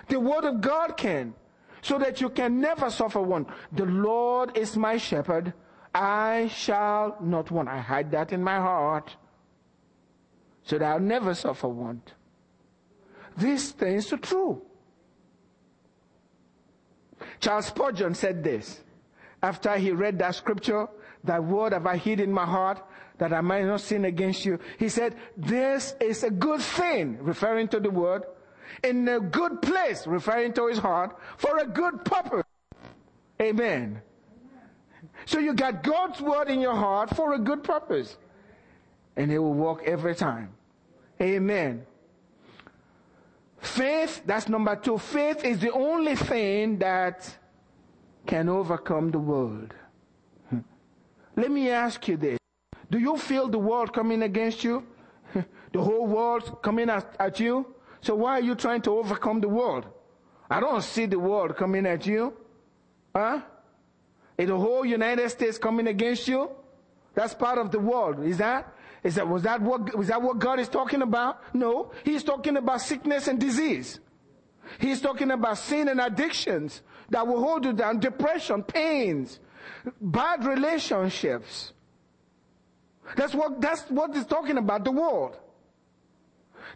The 0.08 0.20
word 0.20 0.46
of 0.46 0.62
God 0.62 0.98
can, 0.98 1.34
so 1.82 2.00
that 2.00 2.22
you 2.22 2.30
can 2.30 2.60
never 2.60 2.90
suffer 2.90 3.22
want. 3.22 3.48
The 3.72 3.86
Lord 3.86 4.58
is 4.58 4.76
my 4.76 4.98
shepherd. 4.98 5.54
I 5.94 6.50
shall 6.54 7.18
not 7.22 7.52
want. 7.52 7.70
I 7.70 7.80
hide 7.80 8.12
that 8.12 8.32
in 8.32 8.44
my 8.44 8.58
heart, 8.58 9.16
so 10.64 10.78
that 10.78 10.92
I'll 10.92 11.00
never 11.00 11.34
suffer 11.34 11.68
want. 11.68 12.14
These 13.38 13.72
things 13.72 14.12
are 14.14 14.18
true. 14.18 14.62
Charles 17.40 17.68
Spurgeon 17.68 18.16
said 18.16 18.44
this 18.44 18.82
after 19.44 19.76
he 19.78 19.92
read 19.92 20.20
that 20.20 20.36
scripture, 20.36 20.88
that 21.24 21.44
word 21.44 21.74
have 21.74 21.86
I 21.86 21.98
hid 21.98 22.20
in 22.20 22.32
my 22.32 22.46
heart 22.46 22.84
that 23.18 23.34
I 23.34 23.42
might 23.42 23.66
not 23.66 23.82
sin 23.82 24.06
against 24.06 24.46
you. 24.46 24.60
He 24.80 24.90
said, 24.90 25.16
this 25.38 25.96
is 26.00 26.24
a 26.24 26.32
good 26.32 26.62
thing, 26.62 27.18
referring 27.22 27.68
to 27.70 27.80
the 27.80 27.92
word, 27.92 28.24
in 28.84 29.08
a 29.08 29.20
good 29.20 29.62
place, 29.62 30.08
referring 30.08 30.54
to 30.54 30.68
his 30.68 30.80
heart, 30.80 31.16
for 31.38 31.58
a 31.60 31.68
good 31.68 32.04
purpose. 32.04 32.44
Amen. 33.40 34.02
So 35.26 35.40
you 35.40 35.54
got 35.54 35.84
God's 35.84 36.20
word 36.22 36.50
in 36.50 36.60
your 36.62 36.76
heart 36.76 37.16
for 37.16 37.34
a 37.34 37.40
good 37.40 37.64
purpose. 37.64 38.18
And 39.16 39.32
it 39.32 39.38
will 39.38 39.54
work 39.54 39.84
every 39.86 40.16
time. 40.16 40.54
Amen. 41.22 41.86
Faith, 43.60 44.24
that's 44.26 44.50
number 44.50 44.76
two. 44.76 44.98
Faith 44.98 45.46
is 45.46 45.60
the 45.60 45.72
only 45.72 46.16
thing 46.16 46.80
that 46.80 47.38
can 48.26 48.50
overcome 48.50 49.12
the 49.12 49.20
world. 49.20 49.74
Let 51.36 51.52
me 51.52 51.70
ask 51.70 52.08
you 52.08 52.18
this. 52.18 52.38
Do 52.90 53.00
you 53.00 53.18
feel 53.18 53.48
the 53.48 53.60
world 53.60 53.94
coming 53.94 54.24
against 54.24 54.64
you? 54.64 54.86
the 55.34 55.82
whole 55.82 56.08
world 56.08 56.62
coming 56.62 56.90
at, 56.90 57.16
at 57.20 57.40
you? 57.40 57.74
So 58.02 58.16
why 58.16 58.40
are 58.40 58.42
you 58.42 58.56
trying 58.56 58.82
to 58.84 58.98
overcome 58.98 59.42
the 59.42 59.48
world? 59.48 59.86
I 60.50 60.60
don't 60.60 60.84
see 60.84 61.06
the 61.06 61.20
world 61.20 61.56
coming 61.56 61.86
at 61.86 62.06
you. 62.06 62.34
Huh? 63.16 63.42
Is 64.38 64.48
the 64.48 64.58
whole 64.58 64.86
United 64.86 65.30
States 65.30 65.58
coming 65.58 65.88
against 65.88 66.28
you? 66.28 66.50
That's 67.14 67.34
part 67.34 67.58
of 67.58 67.72
the 67.72 67.80
world. 67.80 68.24
Is 68.26 68.38
that? 68.38 68.74
Is 69.04 69.16
that, 69.16 69.28
was 69.28 69.44
that 69.44 69.62
what, 69.62 69.96
was 69.96 70.08
that 70.08 70.22
what 70.22 70.40
God 70.40 70.60
is 70.60 70.68
talking 70.68 71.02
about? 71.02 71.42
No. 71.54 71.92
He's 72.04 72.24
talking 72.24 72.58
about 72.58 72.82
sickness 72.82 73.28
and 73.28 73.40
disease. 73.40 74.00
He's 74.80 75.02
talking 75.02 75.32
about 75.32 75.58
sin 75.58 75.88
and 75.88 76.00
addictions 76.00 76.82
that 77.10 77.28
will 77.28 77.40
hold 77.40 77.66
you 77.66 77.74
down, 77.74 78.00
depression, 78.00 78.64
pains, 78.64 79.40
bad 80.00 80.46
relationships. 80.46 81.74
That's 83.16 83.34
what, 83.34 83.60
that's 83.60 83.84
what 83.90 84.16
he's 84.16 84.26
talking 84.26 84.58
about, 84.58 84.84
the 84.84 84.92
world. 84.92 85.38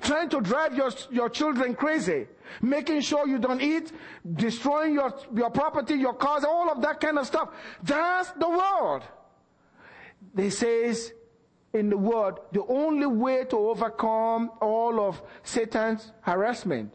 Trying 0.01 0.30
to 0.30 0.41
drive 0.41 0.76
your, 0.76 0.91
your 1.12 1.30
children 1.30 1.76
crazy. 1.76 2.28
Making 2.62 3.01
sure 3.01 3.28
you 3.28 3.38
don't 3.38 3.62
eat, 3.62 3.91
destroying 4.36 4.93
your, 4.93 5.14
your 5.34 5.49
property, 5.49 5.95
your 5.95 6.14
cars, 6.14 6.43
all 6.43 6.70
of 6.70 6.82
that 6.82 6.99
kind 6.99 7.18
of 7.18 7.26
stuff. 7.26 7.49
That's 7.82 8.32
the 8.32 8.49
world. 8.49 9.03
They 10.34 10.49
says 10.49 11.14
in 11.74 11.89
the 11.89 11.97
word, 11.97 12.36
the 12.51 12.64
only 12.68 13.06
way 13.06 13.45
to 13.45 13.58
overcome 13.58 14.51
all 14.62 14.99
of 14.99 15.22
Satan's 15.43 16.12
harassment 16.22 16.91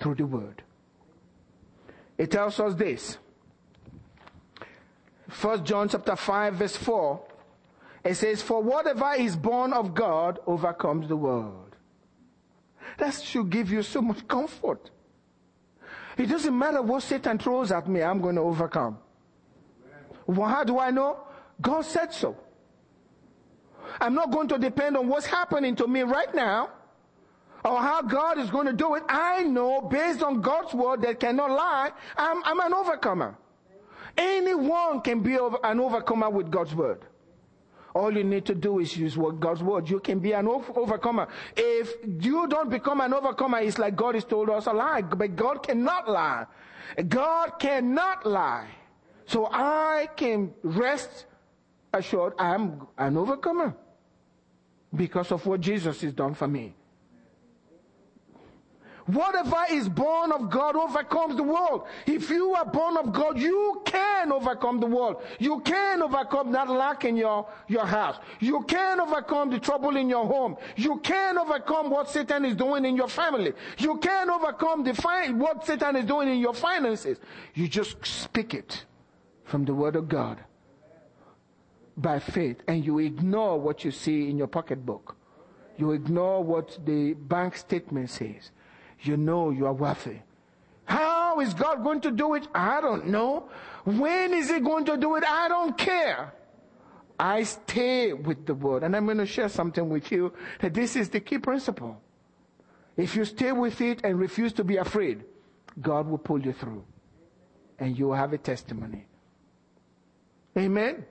through 0.00 0.16
the 0.16 0.26
word. 0.26 0.62
It 2.16 2.30
tells 2.30 2.60
us 2.60 2.74
this. 2.74 3.18
First 5.34 5.64
John 5.64 5.88
chapter 5.88 6.14
5 6.14 6.54
verse 6.54 6.76
4. 6.76 7.20
It 8.04 8.14
says, 8.14 8.40
for 8.40 8.62
whatever 8.62 9.14
is 9.14 9.34
born 9.34 9.72
of 9.72 9.92
God 9.92 10.38
overcomes 10.46 11.08
the 11.08 11.16
world. 11.16 11.74
That 12.98 13.14
should 13.14 13.50
give 13.50 13.70
you 13.72 13.82
so 13.82 14.00
much 14.00 14.26
comfort. 14.28 14.90
It 16.16 16.26
doesn't 16.26 16.56
matter 16.56 16.80
what 16.82 17.02
Satan 17.02 17.38
throws 17.38 17.72
at 17.72 17.88
me, 17.88 18.00
I'm 18.02 18.20
going 18.20 18.36
to 18.36 18.42
overcome. 18.42 18.98
Well, 20.26 20.48
how 20.48 20.62
do 20.62 20.78
I 20.78 20.92
know? 20.92 21.18
God 21.60 21.82
said 21.82 22.14
so. 22.14 22.36
I'm 24.00 24.14
not 24.14 24.30
going 24.30 24.46
to 24.48 24.58
depend 24.58 24.96
on 24.96 25.08
what's 25.08 25.26
happening 25.26 25.74
to 25.76 25.88
me 25.88 26.02
right 26.02 26.32
now 26.32 26.70
or 27.64 27.80
how 27.80 28.02
God 28.02 28.38
is 28.38 28.50
going 28.50 28.66
to 28.66 28.72
do 28.72 28.94
it. 28.94 29.02
I 29.08 29.42
know 29.42 29.80
based 29.80 30.22
on 30.22 30.40
God's 30.40 30.74
word 30.74 31.02
that 31.02 31.18
cannot 31.18 31.50
lie, 31.50 31.90
I'm, 32.16 32.44
I'm 32.44 32.60
an 32.60 32.72
overcomer. 32.72 33.36
Anyone 34.16 35.00
can 35.00 35.20
be 35.20 35.34
an 35.34 35.80
overcomer 35.80 36.30
with 36.30 36.50
God's 36.50 36.74
word. 36.74 37.04
All 37.94 38.12
you 38.16 38.24
need 38.24 38.44
to 38.46 38.54
do 38.54 38.80
is 38.80 38.96
use 38.96 39.16
God's 39.38 39.62
word. 39.62 39.88
You 39.88 40.00
can 40.00 40.18
be 40.18 40.32
an 40.32 40.48
overcomer. 40.48 41.28
If 41.56 41.94
you 42.04 42.48
don't 42.48 42.68
become 42.68 43.00
an 43.00 43.14
overcomer, 43.14 43.60
it's 43.60 43.78
like 43.78 43.94
God 43.94 44.16
has 44.16 44.24
told 44.24 44.50
us 44.50 44.66
a 44.66 44.72
lie. 44.72 45.02
But 45.02 45.36
God 45.36 45.62
cannot 45.62 46.08
lie. 46.08 46.46
God 47.08 47.58
cannot 47.60 48.26
lie. 48.26 48.68
So 49.26 49.48
I 49.50 50.08
can 50.16 50.52
rest 50.62 51.26
assured 51.92 52.34
I'm 52.38 52.86
an 52.98 53.16
overcomer 53.16 53.76
because 54.94 55.30
of 55.30 55.46
what 55.46 55.60
Jesus 55.60 56.00
has 56.00 56.12
done 56.12 56.34
for 56.34 56.48
me. 56.48 56.74
Whatever 59.06 59.64
is 59.70 59.88
born 59.88 60.32
of 60.32 60.48
God 60.48 60.76
overcomes 60.76 61.36
the 61.36 61.42
world. 61.42 61.86
If 62.06 62.30
you 62.30 62.54
are 62.54 62.64
born 62.64 62.96
of 62.96 63.12
God, 63.12 63.38
you 63.38 63.82
can 63.84 64.32
overcome 64.32 64.80
the 64.80 64.86
world. 64.86 65.22
You 65.38 65.60
can 65.60 66.02
overcome 66.02 66.52
that 66.52 66.70
lack 66.70 67.04
in 67.04 67.16
your, 67.16 67.46
your 67.68 67.84
house. 67.84 68.16
You 68.40 68.62
can 68.62 69.00
overcome 69.00 69.50
the 69.50 69.58
trouble 69.58 69.96
in 69.96 70.08
your 70.08 70.26
home. 70.26 70.56
You 70.76 71.00
can 71.00 71.36
overcome 71.36 71.90
what 71.90 72.08
Satan 72.08 72.46
is 72.46 72.56
doing 72.56 72.86
in 72.86 72.96
your 72.96 73.08
family. 73.08 73.52
You 73.76 73.98
can 73.98 74.30
overcome 74.30 74.84
the 74.84 74.94
what 75.36 75.66
Satan 75.66 75.96
is 75.96 76.06
doing 76.06 76.28
in 76.28 76.38
your 76.38 76.54
finances. 76.54 77.18
You 77.52 77.68
just 77.68 78.06
speak 78.06 78.54
it 78.54 78.86
from 79.44 79.66
the 79.66 79.74
word 79.74 79.96
of 79.96 80.08
God 80.08 80.38
by 81.96 82.18
faith 82.18 82.62
and 82.66 82.84
you 82.84 83.00
ignore 83.00 83.60
what 83.60 83.84
you 83.84 83.90
see 83.90 84.30
in 84.30 84.38
your 84.38 84.46
pocketbook. 84.46 85.16
You 85.76 85.92
ignore 85.92 86.42
what 86.42 86.78
the 86.86 87.12
bank 87.14 87.56
statement 87.56 88.08
says 88.08 88.50
you 89.06 89.16
know 89.16 89.50
you 89.50 89.66
are 89.66 89.72
worthy. 89.72 90.18
How 90.84 91.40
is 91.40 91.54
God 91.54 91.82
going 91.82 92.00
to 92.02 92.10
do 92.10 92.34
it? 92.34 92.46
I 92.54 92.80
don't 92.80 93.08
know. 93.08 93.48
When 93.84 94.34
is 94.34 94.50
He 94.50 94.60
going 94.60 94.84
to 94.86 94.96
do 94.96 95.16
it? 95.16 95.24
I 95.24 95.48
don't 95.48 95.76
care. 95.76 96.34
I 97.18 97.44
stay 97.44 98.12
with 98.12 98.46
the 98.46 98.54
word. 98.54 98.82
And 98.82 98.94
I'm 98.94 99.04
going 99.04 99.18
to 99.18 99.26
share 99.26 99.48
something 99.48 99.88
with 99.88 100.10
you 100.10 100.32
that 100.60 100.74
this 100.74 100.96
is 100.96 101.08
the 101.08 101.20
key 101.20 101.38
principle. 101.38 102.00
If 102.96 103.16
you 103.16 103.24
stay 103.24 103.52
with 103.52 103.80
it 103.80 104.00
and 104.04 104.18
refuse 104.18 104.52
to 104.54 104.64
be 104.64 104.76
afraid, 104.76 105.24
God 105.80 106.06
will 106.06 106.18
pull 106.18 106.40
you 106.40 106.52
through. 106.52 106.84
And 107.78 107.98
you 107.98 108.06
will 108.06 108.14
have 108.14 108.32
a 108.32 108.38
testimony. 108.38 109.06
Amen. 110.56 111.04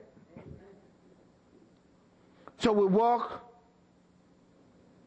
So 2.58 2.72
we 2.72 2.86
walk 2.86 3.43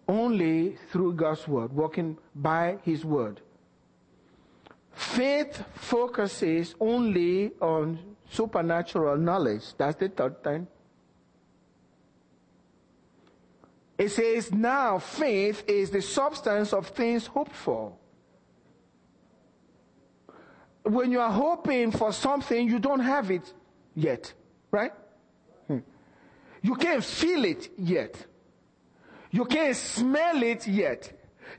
only 0.07 0.77
through 0.91 1.13
God's 1.13 1.47
word, 1.47 1.73
walking 1.73 2.17
by 2.33 2.77
his 2.83 3.03
word. 3.03 3.41
Faith 4.93 5.63
focuses 5.75 6.75
only 6.79 7.51
on 7.61 7.99
supernatural 8.29 9.17
knowledge. 9.17 9.63
That's 9.77 9.95
the 9.97 10.09
third 10.09 10.43
thing. 10.43 10.67
It 13.97 14.09
says 14.09 14.51
now 14.51 14.99
faith 14.99 15.63
is 15.67 15.89
the 15.89 16.01
substance 16.01 16.71
of 16.71 16.87
things 16.87 17.27
hoped 17.27 17.55
for. 17.55 17.93
When 20.83 21.11
you 21.11 21.19
are 21.19 21.31
hoping 21.31 21.91
for 21.91 22.13
something, 22.13 22.67
you 22.67 22.79
don't 22.79 22.99
have 22.99 23.31
it 23.31 23.53
yet, 23.95 24.31
right? 24.71 24.93
Hmm. 25.67 25.79
You 26.61 26.75
can't 26.75 27.03
feel 27.03 27.43
it 27.43 27.69
yet. 27.77 28.25
You 29.31 29.45
can't 29.45 29.75
smell 29.75 30.41
it 30.43 30.67
yet. 30.67 31.11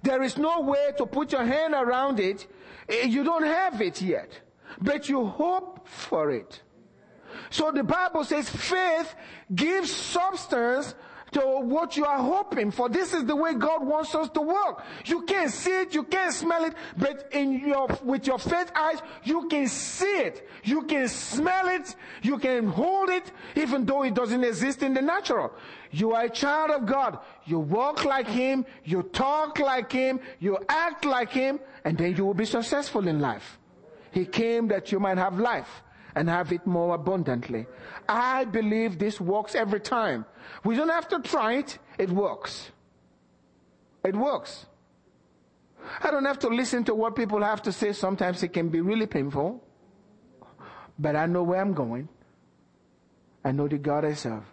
There 0.02 0.22
is 0.22 0.38
no 0.38 0.60
way 0.60 0.92
to 0.96 1.06
put 1.06 1.32
your 1.32 1.44
hand 1.44 1.74
around 1.74 2.20
it. 2.20 2.46
Eh, 2.88 3.06
you 3.06 3.24
don't 3.24 3.44
have 3.44 3.80
it 3.80 4.00
yet. 4.00 4.40
But 4.80 5.08
you 5.08 5.26
hope 5.26 5.88
for 5.88 6.30
it. 6.30 6.62
So 7.50 7.70
the 7.70 7.82
Bible 7.82 8.24
says 8.24 8.48
faith 8.48 9.14
gives 9.54 9.90
substance 9.90 10.94
to 11.32 11.40
what 11.40 11.96
you 11.96 12.04
are 12.04 12.22
hoping 12.22 12.70
for. 12.70 12.88
This 12.88 13.12
is 13.12 13.24
the 13.24 13.36
way 13.36 13.54
God 13.54 13.86
wants 13.86 14.14
us 14.14 14.30
to 14.30 14.40
work. 14.40 14.82
You 15.04 15.22
can't 15.22 15.50
see 15.50 15.80
it, 15.80 15.94
you 15.94 16.04
can't 16.04 16.32
smell 16.32 16.64
it, 16.64 16.74
but 16.96 17.28
in 17.32 17.60
your, 17.66 17.88
with 18.02 18.26
your 18.26 18.38
faith 18.38 18.72
eyes, 18.74 18.98
you 19.24 19.46
can 19.48 19.68
see 19.68 20.06
it. 20.06 20.48
You 20.64 20.82
can 20.82 21.08
smell 21.08 21.68
it, 21.68 21.94
you 22.22 22.38
can 22.38 22.66
hold 22.68 23.10
it, 23.10 23.30
even 23.56 23.84
though 23.84 24.04
it 24.04 24.14
doesn't 24.14 24.42
exist 24.42 24.82
in 24.82 24.94
the 24.94 25.02
natural. 25.02 25.52
You 25.90 26.12
are 26.12 26.24
a 26.24 26.30
child 26.30 26.70
of 26.70 26.86
God. 26.86 27.18
You 27.44 27.58
walk 27.58 28.04
like 28.04 28.26
Him, 28.26 28.66
you 28.84 29.02
talk 29.02 29.58
like 29.58 29.90
Him, 29.90 30.20
you 30.38 30.58
act 30.68 31.04
like 31.04 31.30
Him, 31.30 31.60
and 31.84 31.96
then 31.96 32.16
you 32.16 32.24
will 32.24 32.34
be 32.34 32.44
successful 32.44 33.08
in 33.08 33.20
life. 33.20 33.58
He 34.10 34.24
came 34.24 34.68
that 34.68 34.92
you 34.92 35.00
might 35.00 35.18
have 35.18 35.38
life 35.38 35.82
and 36.14 36.28
have 36.28 36.52
it 36.52 36.66
more 36.66 36.94
abundantly. 36.94 37.66
I 38.08 38.44
believe 38.44 38.98
this 38.98 39.20
works 39.20 39.54
every 39.54 39.80
time. 39.80 40.24
We 40.64 40.76
don't 40.76 40.88
have 40.88 41.08
to 41.08 41.20
try 41.20 41.54
it. 41.54 41.78
It 41.98 42.10
works. 42.10 42.70
It 44.04 44.16
works. 44.16 44.66
I 46.02 46.10
don't 46.10 46.24
have 46.24 46.38
to 46.40 46.48
listen 46.48 46.84
to 46.84 46.94
what 46.94 47.14
people 47.16 47.42
have 47.42 47.62
to 47.62 47.72
say. 47.72 47.92
Sometimes 47.92 48.42
it 48.42 48.52
can 48.52 48.68
be 48.68 48.80
really 48.80 49.06
painful. 49.06 49.62
But 50.98 51.16
I 51.16 51.26
know 51.26 51.42
where 51.42 51.60
I'm 51.60 51.74
going. 51.74 52.08
I 53.44 53.52
know 53.52 53.68
the 53.68 53.78
God 53.78 54.04
I 54.04 54.14
serve. 54.14 54.44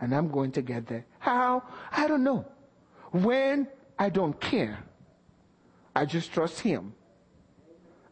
And 0.00 0.14
I'm 0.14 0.28
going 0.30 0.52
to 0.52 0.62
get 0.62 0.86
there. 0.86 1.04
How? 1.18 1.62
I 1.92 2.08
don't 2.08 2.24
know. 2.24 2.46
When? 3.12 3.68
I 3.98 4.08
don't 4.08 4.40
care. 4.40 4.78
I 5.94 6.06
just 6.06 6.32
trust 6.32 6.60
Him. 6.60 6.94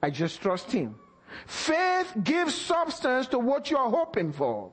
I 0.03 0.11
just 0.11 0.41
trust 0.43 0.71
Him. 0.71 0.97
Faith 1.47 2.13
gives 2.23 2.55
substance 2.55 3.27
to 3.29 3.39
what 3.39 3.71
you're 3.71 3.91
hoping 3.91 4.33
for. 4.33 4.71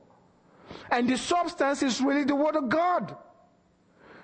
And 0.90 1.08
the 1.08 1.16
substance 1.16 1.82
is 1.82 2.00
really 2.00 2.24
the 2.24 2.34
Word 2.34 2.56
of 2.56 2.68
God. 2.68 3.16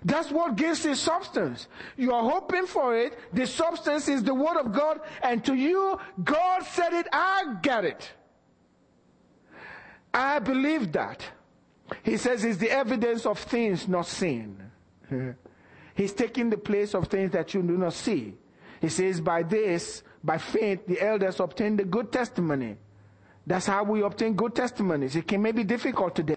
That's 0.04 0.30
what 0.30 0.56
gives 0.56 0.84
it 0.84 0.96
substance. 0.96 1.68
You 1.96 2.12
are 2.12 2.28
hoping 2.28 2.66
for 2.66 2.96
it. 2.96 3.16
The 3.32 3.46
substance 3.46 4.08
is 4.08 4.22
the 4.22 4.34
Word 4.34 4.56
of 4.56 4.72
God. 4.72 5.00
And 5.22 5.44
to 5.44 5.54
you, 5.54 5.98
God 6.24 6.64
said 6.64 6.92
it, 6.92 7.06
I 7.12 7.56
got 7.62 7.84
it. 7.84 8.10
I 10.12 10.40
believe 10.40 10.92
that. 10.92 11.24
He 12.02 12.16
says 12.16 12.44
it's 12.44 12.58
the 12.58 12.70
evidence 12.70 13.26
of 13.26 13.38
things 13.38 13.88
not 13.88 14.06
seen. 14.06 14.56
He's 15.94 16.12
taking 16.12 16.50
the 16.50 16.58
place 16.58 16.94
of 16.94 17.08
things 17.08 17.32
that 17.32 17.52
you 17.54 17.62
do 17.62 17.76
not 17.76 17.92
see. 17.92 18.34
He 18.80 18.88
says, 18.88 19.20
by 19.20 19.42
this, 19.42 20.02
by 20.24 20.38
faith, 20.38 20.86
the 20.86 21.00
elders 21.00 21.38
obtained 21.38 21.78
the 21.78 21.84
good 21.84 22.10
testimony. 22.10 22.76
That's 23.46 23.66
how 23.66 23.84
we 23.84 24.02
obtain 24.02 24.34
good 24.34 24.54
testimonies. 24.54 25.16
It 25.16 25.26
can 25.26 25.42
be 25.42 25.64
difficult 25.64 26.14
today. 26.14 26.36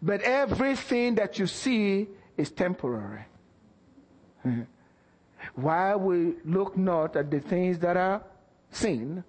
But 0.00 0.22
everything 0.22 1.14
that 1.16 1.38
you 1.38 1.46
see 1.46 2.08
is 2.36 2.50
temporary. 2.50 3.24
While 5.54 5.98
we 6.00 6.34
look 6.44 6.76
not 6.76 7.16
at 7.16 7.30
the 7.30 7.40
things 7.40 7.78
that 7.80 7.96
are 7.96 8.22
seen, 8.70 9.24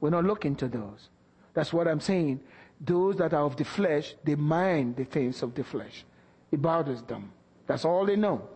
we're 0.00 0.10
not 0.10 0.24
looking 0.24 0.54
to 0.56 0.68
those. 0.68 1.08
That's 1.54 1.72
what 1.72 1.88
I'm 1.88 2.00
saying. 2.00 2.40
Those 2.80 3.16
that 3.16 3.34
are 3.34 3.44
of 3.44 3.56
the 3.56 3.64
flesh, 3.64 4.14
they 4.24 4.34
mind 4.34 4.96
the 4.96 5.04
things 5.04 5.42
of 5.42 5.54
the 5.54 5.64
flesh. 5.64 6.04
It 6.50 6.62
bothers 6.62 7.02
them. 7.02 7.32
That's 7.66 7.84
all 7.84 8.06
they 8.06 8.16
know. 8.16 8.48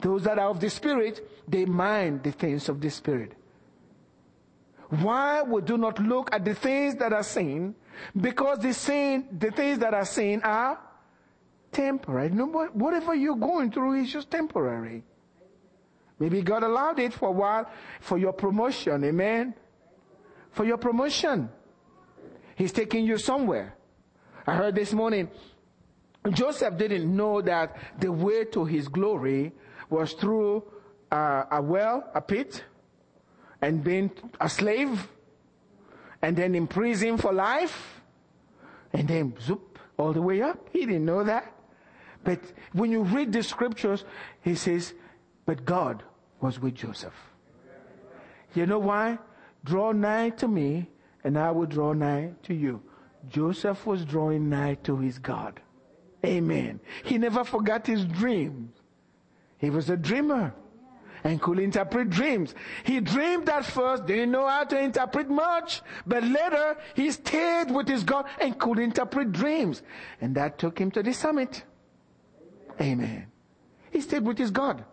Those 0.00 0.24
that 0.24 0.38
are 0.38 0.50
of 0.50 0.60
the 0.60 0.70
spirit, 0.70 1.26
they 1.46 1.64
mind 1.64 2.22
the 2.22 2.32
things 2.32 2.68
of 2.68 2.80
the 2.80 2.90
spirit. 2.90 3.32
Why 4.88 5.42
we 5.42 5.62
do 5.62 5.78
not 5.78 5.98
look 5.98 6.34
at 6.34 6.44
the 6.44 6.54
things 6.54 6.96
that 6.96 7.12
are 7.12 7.22
seen? 7.22 7.74
Because 8.16 8.58
the 8.58 8.74
seen, 8.74 9.38
the 9.38 9.50
things 9.50 9.78
that 9.78 9.94
are 9.94 10.04
seen 10.04 10.40
are 10.42 10.78
temporary. 11.72 12.30
No, 12.30 12.46
whatever 12.46 13.14
you're 13.14 13.36
going 13.36 13.70
through 13.70 14.02
is 14.02 14.12
just 14.12 14.30
temporary. 14.30 15.02
Maybe 16.18 16.42
God 16.42 16.62
allowed 16.62 16.98
it 16.98 17.12
for 17.12 17.28
a 17.28 17.32
while 17.32 17.68
for 18.00 18.18
your 18.18 18.32
promotion. 18.32 19.04
Amen. 19.04 19.54
For 20.52 20.64
your 20.64 20.78
promotion. 20.78 21.48
He's 22.56 22.72
taking 22.72 23.04
you 23.04 23.18
somewhere. 23.18 23.74
I 24.46 24.54
heard 24.54 24.74
this 24.74 24.92
morning, 24.92 25.28
Joseph 26.30 26.76
didn't 26.76 27.14
know 27.14 27.40
that 27.42 27.76
the 27.98 28.12
way 28.12 28.44
to 28.46 28.64
his 28.64 28.88
glory 28.88 29.52
was 29.90 30.12
through 30.12 30.64
uh, 31.10 31.44
a 31.50 31.62
well, 31.62 32.10
a 32.14 32.20
pit, 32.20 32.64
and 33.60 33.82
being 33.82 34.10
a 34.40 34.48
slave 34.48 35.08
and 36.22 36.36
then 36.36 36.54
in 36.54 36.66
prison 36.66 37.16
for 37.16 37.32
life 37.32 38.00
and 38.92 39.08
then 39.08 39.34
zoop 39.40 39.78
all 39.98 40.12
the 40.12 40.22
way 40.22 40.42
up. 40.42 40.68
He 40.72 40.80
didn't 40.80 41.04
know 41.04 41.24
that. 41.24 41.52
But 42.22 42.40
when 42.72 42.90
you 42.90 43.02
read 43.02 43.32
the 43.32 43.42
scriptures, 43.42 44.04
he 44.42 44.54
says, 44.54 44.94
but 45.46 45.64
God 45.64 46.02
was 46.40 46.58
with 46.58 46.74
Joseph. 46.74 47.14
You 48.54 48.66
know 48.66 48.78
why? 48.78 49.18
Draw 49.64 49.92
nigh 49.92 50.30
to 50.30 50.48
me 50.48 50.88
and 51.24 51.38
I 51.38 51.50
will 51.50 51.66
draw 51.66 51.92
nigh 51.92 52.32
to 52.44 52.54
you. 52.54 52.82
Joseph 53.28 53.86
was 53.86 54.04
drawing 54.04 54.50
nigh 54.50 54.74
to 54.84 54.98
his 54.98 55.18
God. 55.18 55.60
Amen. 56.24 56.80
He 57.04 57.18
never 57.18 57.44
forgot 57.44 57.86
his 57.86 58.04
dreams. 58.04 58.70
He 59.58 59.70
was 59.70 59.90
a 59.90 59.96
dreamer 59.96 60.54
and 61.22 61.40
could 61.40 61.58
interpret 61.58 62.10
dreams. 62.10 62.54
He 62.84 63.00
dreamed 63.00 63.48
at 63.48 63.64
first, 63.64 64.04
didn't 64.06 64.30
know 64.30 64.46
how 64.46 64.64
to 64.64 64.78
interpret 64.78 65.30
much, 65.30 65.80
but 66.06 66.22
later 66.22 66.76
he 66.94 67.10
stayed 67.10 67.70
with 67.70 67.88
his 67.88 68.04
God 68.04 68.26
and 68.40 68.58
could 68.58 68.78
interpret 68.78 69.32
dreams. 69.32 69.82
And 70.20 70.34
that 70.34 70.58
took 70.58 70.78
him 70.78 70.90
to 70.92 71.02
the 71.02 71.14
summit. 71.14 71.64
Amen. 72.80 73.26
He 73.90 74.00
stayed 74.00 74.24
with 74.24 74.36
his 74.36 74.50
God. 74.50 74.84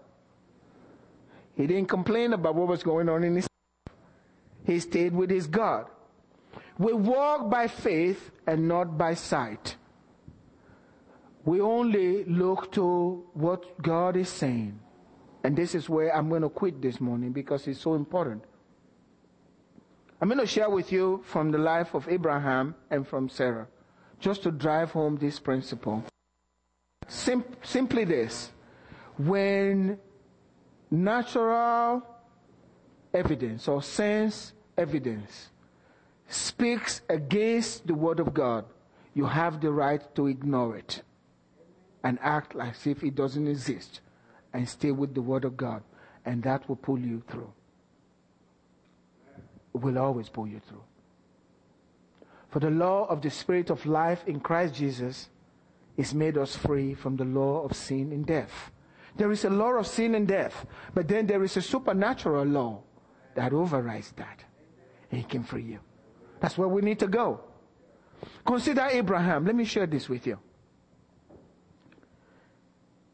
He 1.56 1.68
didn't 1.68 1.90
complain 1.90 2.34
about 2.34 2.56
what 2.56 2.68
was 2.68 2.82
going 2.82 3.10
on 3.10 3.24
in 3.24 3.36
his 3.36 3.48
life. 3.88 3.96
He 4.66 4.80
stayed 4.80 5.14
with 5.14 5.30
his 5.30 5.48
God. 5.48 5.88
We 6.82 6.94
walk 6.94 7.48
by 7.48 7.68
faith 7.68 8.32
and 8.48 8.68
not 8.68 8.98
by 8.98 9.14
sight. 9.14 9.76
We 11.46 11.62
only 11.62 12.24
look 12.24 12.72
to 12.72 13.24
what 13.34 13.80
God 13.84 14.18
is 14.18 14.30
saying. 14.30 14.80
And 15.44 15.56
this 15.56 15.76
is 15.76 15.88
where 15.88 16.16
I'm 16.16 16.28
going 16.28 16.42
to 16.42 16.50
quit 16.50 16.82
this 16.82 17.00
morning 17.00 17.34
because 17.34 17.68
it's 17.68 17.80
so 17.80 17.94
important. 17.94 18.44
I'm 20.20 20.28
going 20.28 20.40
to 20.40 20.48
share 20.48 20.72
with 20.72 20.92
you 20.92 21.22
from 21.24 21.52
the 21.52 21.60
life 21.60 21.94
of 21.94 22.10
Abraham 22.10 22.74
and 22.90 23.08
from 23.08 23.30
Sarah, 23.30 23.68
just 24.20 24.42
to 24.42 24.52
drive 24.52 24.90
home 24.90 25.18
this 25.18 25.38
principle. 25.38 26.04
Sim- 27.08 27.46
simply 27.62 28.06
this. 28.06 28.50
When 29.20 30.00
natural 30.90 32.02
evidence 33.14 33.68
or 33.68 33.84
sense 33.84 34.54
evidence 34.76 35.52
speaks 36.32 37.02
against 37.10 37.88
the 37.88 37.94
Word 37.94 38.20
of 38.20 38.34
God, 38.34 38.66
you 39.14 39.26
have 39.26 39.60
the 39.60 39.72
right 39.72 40.04
to 40.16 40.28
ignore 40.28 40.78
it 40.78 41.04
and 42.04 42.18
act 42.22 42.56
as 42.56 42.88
if 42.88 43.04
it 43.04 43.16
doesn't 43.16 43.48
exist 43.48 44.00
and 44.54 44.68
stay 44.68 44.92
with 44.92 45.14
the 45.14 45.22
Word 45.22 45.46
of 45.46 45.58
God, 45.58 45.84
and 46.26 46.42
that 46.44 46.68
will 46.68 46.76
pull 46.76 47.00
you 47.00 47.22
through. 47.28 47.52
It 49.74 49.82
will 49.82 49.98
always 49.98 50.30
pull 50.30 50.48
you 50.48 50.60
through. 50.68 50.84
For 52.50 52.60
the 52.60 52.70
law 52.70 53.06
of 53.06 53.22
the 53.22 53.30
Spirit 53.30 53.70
of 53.70 53.86
life 53.86 54.24
in 54.28 54.40
Christ 54.40 54.76
Jesus 54.76 55.30
is 55.98 56.14
made 56.14 56.38
us 56.38 56.56
free 56.56 56.94
from 56.94 57.18
the 57.18 57.26
law 57.26 57.64
of 57.64 57.76
sin 57.76 58.12
and 58.12 58.26
death. 58.26 58.72
There 59.16 59.32
is 59.32 59.46
a 59.46 59.50
law 59.50 59.74
of 59.74 59.88
sin 59.88 60.16
and 60.16 60.28
death, 60.28 60.66
but 60.94 61.08
then 61.08 61.28
there 61.28 61.44
is 61.44 61.58
a 61.58 61.62
supernatural 61.62 62.46
law 62.46 62.82
that 63.36 63.54
overrides 63.54 64.12
that. 64.14 64.44
And 65.12 65.20
it 65.20 65.30
can 65.30 65.44
free 65.44 65.64
you. 65.64 65.80
That's 66.42 66.58
where 66.58 66.68
we 66.68 66.82
need 66.82 67.00
to 67.00 67.08
go. 67.08 67.40
Consider 68.46 68.88
Abraham. 68.92 69.46
Let 69.46 69.56
me 69.56 69.64
share 69.64 69.88
this 69.88 70.10
with 70.10 70.28
you. 70.28 70.38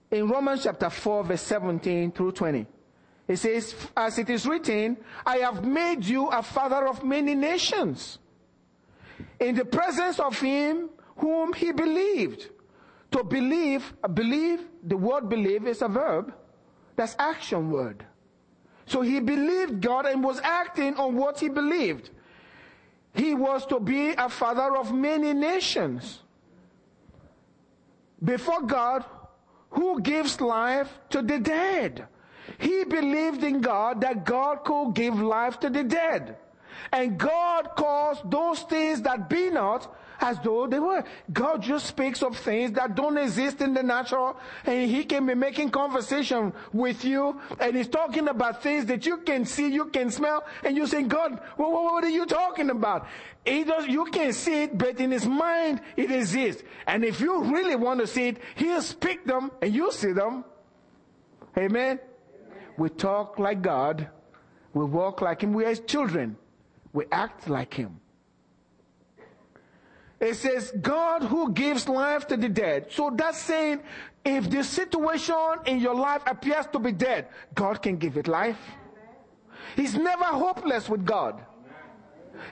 In 0.09 0.29
Romans 0.29 0.63
chapter 0.63 0.89
4 0.89 1.25
verse 1.25 1.41
17 1.41 2.13
through 2.13 2.31
20. 2.31 2.65
It 3.27 3.35
says, 3.35 3.75
as 3.95 4.17
it 4.17 4.29
is 4.29 4.45
written, 4.45 4.95
I 5.25 5.37
have 5.37 5.65
made 5.65 6.05
you 6.05 6.27
a 6.27 6.41
father 6.41 6.87
of 6.87 7.03
many 7.03 7.35
nations 7.35 8.19
in 9.39 9.55
the 9.55 9.65
presence 9.65 10.19
of 10.19 10.39
him 10.39 10.89
whom 11.17 11.51
he 11.51 11.73
believed. 11.73 12.49
To 13.11 13.23
believe, 13.23 13.93
believe, 14.13 14.65
the 14.83 14.95
word 14.95 15.27
believe 15.27 15.67
is 15.67 15.81
a 15.81 15.89
verb. 15.89 16.33
That's 16.95 17.15
action 17.19 17.69
word. 17.69 18.05
So 18.85 19.01
he 19.01 19.19
believed 19.19 19.81
God 19.81 20.05
and 20.05 20.23
was 20.23 20.39
acting 20.41 20.95
on 20.95 21.15
what 21.15 21.39
he 21.39 21.49
believed. 21.49 22.09
He 23.17 23.33
was 23.33 23.65
to 23.67 23.79
be 23.79 24.11
a 24.11 24.29
father 24.29 24.77
of 24.77 24.93
many 24.93 25.33
nations. 25.33 26.19
Before 28.23 28.61
God, 28.61 29.03
who 29.71 30.01
gives 30.01 30.39
life 30.39 30.89
to 31.09 31.21
the 31.21 31.39
dead. 31.39 32.07
He 32.57 32.83
believed 32.85 33.43
in 33.43 33.61
God 33.61 34.01
that 34.01 34.25
God 34.25 34.63
could 34.63 34.93
give 34.93 35.19
life 35.19 35.59
to 35.59 35.69
the 35.69 35.83
dead. 35.83 36.37
And 36.91 37.17
God 37.17 37.71
calls 37.75 38.19
those 38.23 38.61
things 38.61 39.01
that 39.01 39.29
be 39.29 39.49
not 39.49 39.93
as 40.19 40.39
though 40.39 40.67
they 40.67 40.79
were. 40.79 41.03
God 41.31 41.61
just 41.61 41.85
speaks 41.85 42.23
of 42.23 42.37
things 42.37 42.71
that 42.73 42.95
don't 42.95 43.17
exist 43.17 43.61
in 43.61 43.73
the 43.73 43.83
natural 43.83 44.37
and 44.65 44.89
he 44.89 45.03
can 45.03 45.25
be 45.25 45.35
making 45.35 45.69
conversation 45.69 46.53
with 46.73 47.03
you 47.05 47.39
and 47.59 47.75
he's 47.75 47.87
talking 47.87 48.27
about 48.27 48.63
things 48.63 48.85
that 48.85 49.05
you 49.05 49.17
can 49.17 49.45
see, 49.45 49.67
you 49.67 49.85
can 49.85 50.09
smell 50.09 50.45
and 50.63 50.75
you 50.75 50.87
say, 50.87 51.03
God, 51.03 51.41
what, 51.55 51.71
what 51.71 52.03
are 52.03 52.09
you 52.09 52.25
talking 52.25 52.69
about? 52.69 53.07
He 53.45 53.63
does, 53.63 53.87
you 53.87 54.05
can 54.05 54.33
see 54.33 54.63
it, 54.63 54.77
but 54.77 54.99
in 54.99 55.11
his 55.11 55.25
mind 55.25 55.81
it 55.95 56.11
exists. 56.11 56.63
And 56.85 57.03
if 57.03 57.21
you 57.21 57.43
really 57.43 57.75
want 57.75 57.99
to 58.01 58.07
see 58.07 58.29
it, 58.29 58.37
he'll 58.55 58.81
speak 58.81 59.25
them 59.25 59.51
and 59.61 59.73
you 59.73 59.91
see 59.91 60.11
them. 60.11 60.43
Amen. 61.57 61.99
We 62.77 62.89
talk 62.89 63.39
like 63.39 63.61
God. 63.61 64.09
We 64.73 64.85
walk 64.85 65.21
like 65.21 65.41
him. 65.41 65.53
We 65.53 65.65
are 65.65 65.69
his 65.69 65.79
children. 65.79 66.37
We 66.93 67.05
act 67.11 67.49
like 67.49 67.73
him. 67.73 67.99
It 70.19 70.35
says, 70.35 70.71
God 70.81 71.23
who 71.23 71.51
gives 71.53 71.87
life 71.87 72.27
to 72.27 72.37
the 72.37 72.49
dead. 72.49 72.87
So 72.89 73.11
that's 73.13 73.39
saying, 73.39 73.81
if 74.25 74.49
the 74.49 74.63
situation 74.63 75.35
in 75.65 75.79
your 75.79 75.95
life 75.95 76.23
appears 76.25 76.65
to 76.73 76.79
be 76.79 76.91
dead, 76.91 77.27
God 77.53 77.81
can 77.81 77.97
give 77.97 78.17
it 78.17 78.27
life. 78.27 78.57
He's 79.75 79.95
never 79.95 80.25
hopeless 80.25 80.89
with 80.89 81.05
God. 81.05 81.41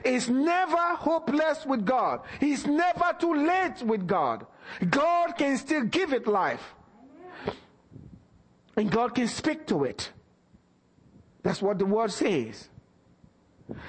He's 0.04 0.28
never 0.28 0.76
hopeless 0.96 1.66
with 1.66 1.84
God. 1.84 2.20
He's 2.38 2.66
never 2.66 3.16
too 3.18 3.34
late 3.34 3.82
with 3.82 4.06
God. 4.06 4.46
God 4.88 5.32
can 5.36 5.56
still 5.58 5.84
give 5.84 6.12
it 6.12 6.26
life. 6.26 6.74
And 8.76 8.90
God 8.90 9.14
can 9.14 9.26
speak 9.26 9.66
to 9.68 9.84
it. 9.84 10.10
That's 11.42 11.62
what 11.62 11.78
the 11.78 11.86
word 11.86 12.12
says. 12.12 12.68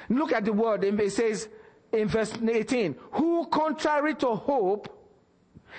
Look 0.10 0.32
at 0.32 0.46
the 0.46 0.54
word. 0.54 0.84
And 0.84 1.00
it 1.00 1.12
says, 1.12 1.50
in 1.92 2.08
verse 2.08 2.34
18, 2.34 2.96
who 3.12 3.48
contrary 3.48 4.16
to 4.16 4.36
hope, 4.36 4.90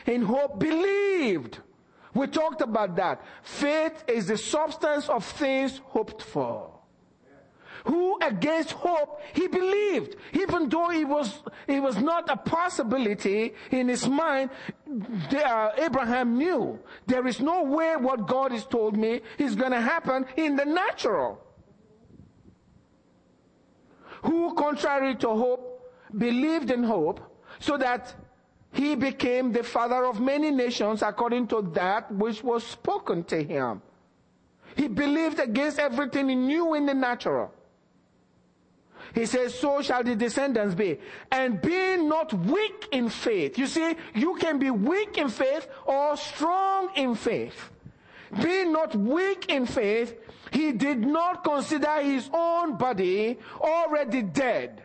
in 0.07 0.23
hope 0.23 0.59
believed. 0.59 1.59
We 2.15 2.27
talked 2.27 2.61
about 2.61 2.97
that. 2.97 3.23
Faith 3.43 4.05
is 4.09 4.27
the 4.27 4.37
substance 4.37 5.09
of 5.09 5.25
things 5.25 5.81
hoped 5.85 6.23
for. 6.23 6.71
Who 7.85 8.19
against 8.21 8.73
hope 8.73 9.21
he 9.33 9.47
believed, 9.47 10.17
even 10.33 10.69
though 10.69 10.91
it 10.91 11.05
was 11.05 11.43
it 11.67 11.81
was 11.81 11.97
not 11.99 12.29
a 12.29 12.37
possibility 12.37 13.55
in 13.71 13.89
his 13.89 14.07
mind. 14.09 14.51
Uh, 15.33 15.71
Abraham 15.79 16.37
knew 16.37 16.79
there 17.07 17.27
is 17.27 17.41
no 17.41 17.63
way 17.63 17.95
what 17.97 18.27
God 18.27 18.53
has 18.53 18.67
told 18.67 18.97
me 18.97 19.21
is 19.39 19.55
going 19.55 19.71
to 19.71 19.81
happen 19.81 20.27
in 20.37 20.57
the 20.57 20.65
natural. 20.65 21.41
Who 24.23 24.55
contrary 24.55 25.15
to 25.17 25.29
hope 25.29 25.68
believed 26.17 26.71
in 26.71 26.85
hope 26.85 27.21
so 27.61 27.77
that 27.77 28.15
he 28.73 28.95
became 28.95 29.53
the 29.53 29.63
father 29.63 30.05
of 30.05 30.21
many 30.21 30.51
nations 30.51 31.03
according 31.03 31.49
to 31.49 31.63
that 31.75 32.11
which 32.13 32.43
was 32.43 32.65
spoken 32.65 33.25
to 33.25 33.43
him. 33.43 33.83
He 34.77 34.89
believed 34.89 35.41
against 35.41 35.79
everything 35.79 36.29
he 36.29 36.35
knew 36.35 36.75
in 36.75 36.87
the 36.87 36.95
natural. 36.95 37.53
He 39.15 39.27
says, 39.27 39.59
so 39.59 39.81
shall 39.81 40.05
the 40.05 40.15
descendants 40.15 40.75
be. 40.75 40.99
And 41.33 41.61
being 41.61 42.09
not 42.09 42.33
weak 42.33 42.89
in 42.93 43.09
faith. 43.09 43.59
You 43.59 43.67
see, 43.67 43.97
you 44.15 44.37
can 44.37 44.59
be 44.59 44.71
weak 44.71 45.17
in 45.17 45.29
faith 45.31 45.67
or 45.87 46.17
strong 46.17 46.91
in 46.95 47.15
faith. 47.15 47.71
Being 48.43 48.73
not 48.73 48.95
weak 48.95 49.47
in 49.49 49.65
faith, 49.65 50.15
he 50.53 50.73
did 50.73 50.99
not 51.01 51.43
consider 51.43 52.03
his 52.03 52.29
own 52.33 52.77
body 52.77 53.39
already 53.61 54.23
dead 54.23 54.83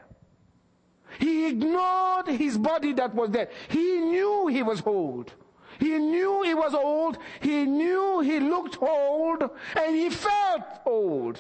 he 1.20 1.48
ignored 1.48 2.28
his 2.28 2.58
body 2.58 2.94
that 2.94 3.14
was 3.14 3.30
dead. 3.30 3.50
He 3.70 4.00
knew 4.00 4.48
he 4.48 4.64
was 4.64 4.82
old. 4.86 5.34
He 5.80 5.98
knew 5.98 6.44
he 6.44 6.54
was 6.54 6.74
old. 6.74 7.18
He 7.42 7.66
knew 7.66 8.20
he 8.22 8.40
looked 8.40 8.82
old 8.82 9.50
and 9.76 9.96
he 9.96 10.10
felt 10.10 10.64
old. 10.86 11.40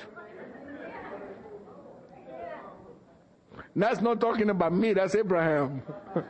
That's 3.76 4.01
not 4.01 4.21
talking 4.21 4.49
about 4.49 4.74
me, 4.74 4.93
that's 4.93 5.15
Abraham. 5.15 5.82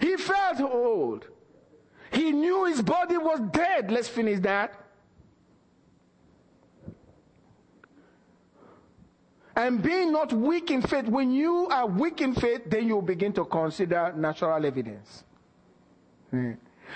he 0.00 0.16
felt 0.16 0.60
old. 0.60 1.26
He 2.10 2.32
knew 2.32 2.64
his 2.64 2.80
body 2.82 3.18
was 3.18 3.40
dead. 3.52 3.90
Let's 3.90 4.08
finish 4.08 4.40
that. 4.40 4.74
And 9.56 9.82
being 9.82 10.12
not 10.12 10.32
weak 10.32 10.70
in 10.70 10.82
faith, 10.82 11.06
when 11.06 11.32
you 11.32 11.66
are 11.68 11.86
weak 11.86 12.20
in 12.20 12.34
faith, 12.34 12.62
then 12.66 12.86
you 12.86 13.02
begin 13.02 13.32
to 13.34 13.44
consider 13.44 14.12
natural 14.16 14.64
evidence. 14.64 15.24
Hmm. 16.30 16.52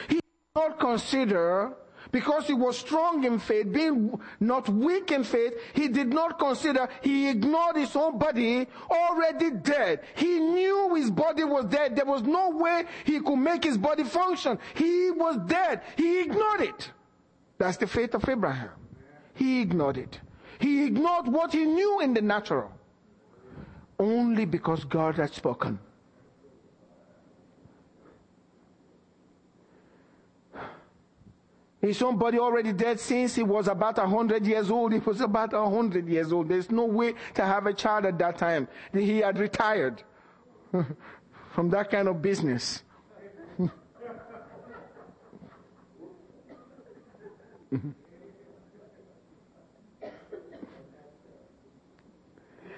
He 0.08 0.14
did 0.14 0.22
not 0.54 0.78
consider, 0.78 1.72
because 2.12 2.46
he 2.46 2.54
was 2.54 2.78
strong 2.78 3.24
in 3.24 3.40
faith, 3.40 3.72
being 3.72 4.20
not 4.38 4.68
weak 4.68 5.10
in 5.10 5.24
faith, 5.24 5.54
he 5.72 5.88
did 5.88 6.14
not 6.14 6.38
consider, 6.38 6.88
he 7.02 7.28
ignored 7.28 7.76
his 7.76 7.94
own 7.96 8.18
body 8.18 8.68
already 8.88 9.50
dead. 9.50 10.02
He 10.14 10.38
knew 10.38 10.94
his 10.94 11.10
body 11.10 11.42
was 11.42 11.64
dead. 11.64 11.96
There 11.96 12.04
was 12.04 12.22
no 12.22 12.50
way 12.50 12.84
he 13.04 13.18
could 13.18 13.36
make 13.36 13.64
his 13.64 13.76
body 13.76 14.04
function. 14.04 14.60
He 14.74 15.10
was 15.10 15.38
dead. 15.46 15.82
He 15.96 16.20
ignored 16.20 16.60
it. 16.60 16.90
That's 17.58 17.78
the 17.78 17.88
faith 17.88 18.14
of 18.14 18.28
Abraham. 18.28 18.70
He 19.34 19.60
ignored 19.60 19.96
it. 19.96 20.20
He 20.58 20.84
ignored 20.86 21.28
what 21.28 21.52
he 21.52 21.64
knew 21.64 22.00
in 22.00 22.14
the 22.14 22.22
natural. 22.22 22.70
Only 23.98 24.44
because 24.44 24.84
God 24.84 25.16
had 25.16 25.32
spoken. 25.32 25.78
His 31.80 32.00
own 32.00 32.16
body 32.16 32.38
already 32.38 32.72
dead 32.72 32.98
since 32.98 33.34
he 33.34 33.42
was 33.42 33.68
about 33.68 33.98
a 33.98 34.06
hundred 34.06 34.46
years 34.46 34.70
old. 34.70 34.92
He 34.92 35.00
was 35.00 35.20
about 35.20 35.52
a 35.52 35.68
hundred 35.68 36.08
years 36.08 36.32
old. 36.32 36.48
There's 36.48 36.70
no 36.70 36.86
way 36.86 37.14
to 37.34 37.44
have 37.44 37.66
a 37.66 37.74
child 37.74 38.06
at 38.06 38.18
that 38.18 38.38
time. 38.38 38.68
He 38.92 39.18
had 39.18 39.38
retired 39.38 40.02
from 41.52 41.68
that 41.70 41.90
kind 41.90 42.08
of 42.08 42.22
business. 42.22 42.82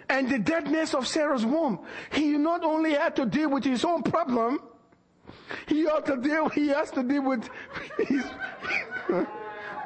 and 0.09 0.29
the 0.29 0.39
deadness 0.39 0.95
of 0.95 1.07
Sarah's 1.07 1.45
womb. 1.45 1.81
He 2.13 2.33
not 2.33 2.65
only 2.65 2.93
had 2.93 3.17
to 3.17 3.27
deal 3.27 3.51
with 3.51 3.65
his 3.65 3.85
own 3.85 4.03
problem, 4.03 4.61
he 5.67 5.87
ought 5.87 6.07
to 6.07 6.17
deal, 6.17 6.49
he 6.49 6.69
has 6.69 6.91
to 6.93 7.03
deal 7.03 7.23
with 7.23 7.49
his, 7.99 8.25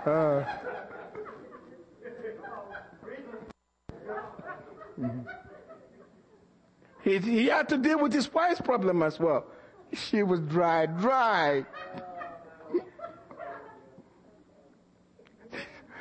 uh, 0.06 0.44
he, 7.02 7.18
he 7.18 7.46
had 7.46 7.68
to 7.68 7.78
deal 7.78 7.98
with 7.98 8.12
his 8.12 8.32
wife's 8.32 8.60
problem 8.60 9.02
as 9.02 9.18
well. 9.18 9.46
She 9.92 10.22
was 10.22 10.40
dry, 10.40 10.86
dry. 10.86 11.64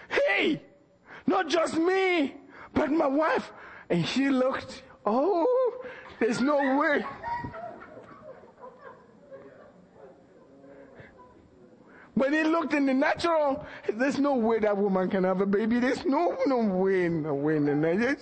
hey, 0.10 0.62
not 1.26 1.48
just 1.48 1.76
me, 1.76 2.36
but 2.74 2.92
my 2.92 3.08
wife. 3.08 3.52
And 3.90 4.06
she 4.06 4.30
looked, 4.30 4.84
oh, 5.06 5.86
there's 6.20 6.42
no 6.42 6.78
way. 6.78 7.04
When 12.20 12.34
he 12.34 12.44
looked 12.44 12.74
in 12.74 12.86
the 12.86 12.94
natural, 12.94 13.66
there's 13.94 14.20
no 14.20 14.36
way 14.36 14.60
that 14.60 14.76
woman 14.76 15.10
can 15.10 15.24
have 15.24 15.40
a 15.40 15.46
baby. 15.46 15.80
There's 15.80 16.06
no 16.06 16.38
no 16.46 16.58
way, 16.58 17.08
no 17.08 17.34
way 17.34 17.56
in 17.56 17.66
the 17.66 18.18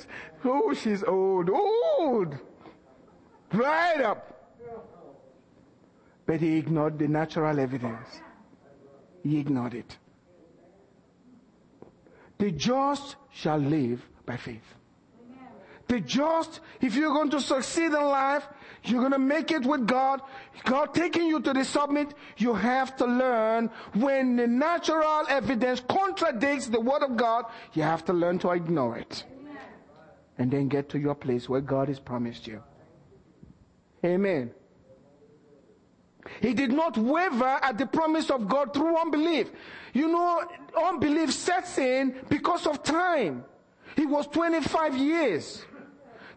Oh, 0.45 0.71
she's 0.73 1.03
old, 1.03 1.49
old, 1.49 2.37
dried 3.49 4.01
up. 4.01 4.33
But 6.27 6.41
he 6.41 6.57
ignored 6.57 6.99
the 6.99 7.07
natural 7.07 7.59
evidence. 7.59 8.21
He 9.23 9.39
ignored 9.39 9.73
it. 9.73 9.97
The 12.37 12.51
just 12.51 13.15
shall 13.31 13.57
live 13.57 14.05
by 14.27 14.37
faith. 14.37 14.76
The 15.87 16.01
just, 16.01 16.59
if 16.81 16.95
you're 16.95 17.13
going 17.13 17.29
to 17.31 17.39
succeed 17.39 17.85
in 17.85 17.93
life, 17.93 18.47
you're 18.83 18.99
going 18.99 19.13
to 19.13 19.19
make 19.19 19.51
it 19.51 19.65
with 19.65 19.87
God. 19.87 20.21
God 20.65 20.93
taking 20.93 21.27
you 21.27 21.39
to 21.41 21.53
the 21.53 21.63
summit, 21.63 22.13
you 22.37 22.53
have 22.53 22.95
to 22.97 23.05
learn 23.05 23.69
when 23.93 24.35
the 24.35 24.47
natural 24.47 25.25
evidence 25.29 25.81
contradicts 25.87 26.67
the 26.67 26.79
word 26.79 27.03
of 27.03 27.15
God, 27.15 27.45
you 27.73 27.83
have 27.83 28.03
to 28.05 28.13
learn 28.13 28.39
to 28.39 28.51
ignore 28.51 28.97
it. 28.97 29.23
And 30.37 30.51
then 30.51 30.67
get 30.67 30.89
to 30.89 30.99
your 30.99 31.15
place 31.15 31.49
where 31.49 31.61
God 31.61 31.87
has 31.87 31.99
promised 31.99 32.47
you. 32.47 32.61
Amen. 34.05 34.51
He 36.41 36.53
did 36.53 36.71
not 36.71 36.97
waver 36.97 37.59
at 37.61 37.77
the 37.77 37.85
promise 37.85 38.29
of 38.29 38.47
God 38.47 38.73
through 38.73 38.97
unbelief. 38.97 39.49
You 39.93 40.09
know, 40.09 40.43
unbelief 40.77 41.33
sets 41.33 41.77
in 41.77 42.15
because 42.29 42.67
of 42.67 42.83
time. 42.83 43.45
He 43.95 44.05
was 44.05 44.27
25 44.27 44.97
years. 44.97 45.65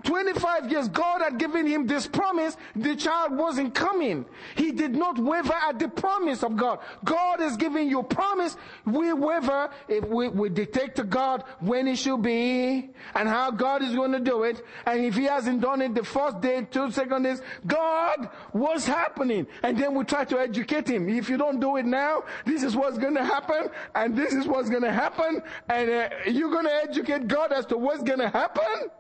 25 0.04 0.70
years, 0.70 0.88
God 0.88 1.22
had 1.22 1.38
given 1.38 1.66
him 1.66 1.86
this 1.86 2.06
promise. 2.06 2.56
The 2.76 2.96
child 2.96 3.36
wasn't 3.36 3.74
coming. 3.74 4.24
He 4.56 4.72
did 4.72 4.94
not 4.94 5.18
waver 5.18 5.52
at 5.52 5.78
the 5.78 5.88
promise 5.88 6.42
of 6.42 6.56
God. 6.56 6.80
God 7.04 7.40
is 7.40 7.56
giving 7.56 7.88
you 7.88 8.02
promise. 8.02 8.56
We 8.86 9.12
waver 9.12 9.70
if 9.88 10.04
we, 10.04 10.28
we 10.28 10.48
dictate 10.48 10.94
to 10.96 11.04
God 11.04 11.44
when 11.60 11.88
it 11.88 11.96
should 11.96 12.22
be 12.22 12.90
and 13.14 13.28
how 13.28 13.50
God 13.50 13.82
is 13.82 13.94
going 13.94 14.12
to 14.12 14.20
do 14.20 14.44
it. 14.44 14.62
And 14.86 15.04
if 15.04 15.16
he 15.16 15.24
hasn't 15.24 15.60
done 15.60 15.82
it 15.82 15.94
the 15.94 16.04
first 16.04 16.40
day, 16.40 16.66
two 16.70 16.90
second 16.90 17.22
days, 17.22 17.42
God, 17.66 18.30
what's 18.52 18.86
happening? 18.86 19.46
And 19.62 19.76
then 19.78 19.94
we 19.94 20.04
try 20.04 20.24
to 20.24 20.38
educate 20.38 20.88
him. 20.88 21.08
If 21.08 21.28
you 21.28 21.36
don't 21.36 21.60
do 21.60 21.76
it 21.76 21.86
now, 21.86 22.24
this 22.44 22.62
is 22.62 22.76
what's 22.76 22.98
going 22.98 23.14
to 23.14 23.24
happen 23.24 23.68
and 23.94 24.16
this 24.16 24.32
is 24.32 24.46
what's 24.46 24.70
going 24.70 24.82
to 24.82 24.92
happen. 24.92 25.42
And 25.68 25.90
uh, 25.90 26.08
you're 26.26 26.50
going 26.50 26.66
to 26.66 26.74
educate 26.74 27.28
God 27.28 27.52
as 27.52 27.66
to 27.66 27.76
what's 27.76 28.02
going 28.02 28.20
to 28.20 28.28
happen. 28.28 28.90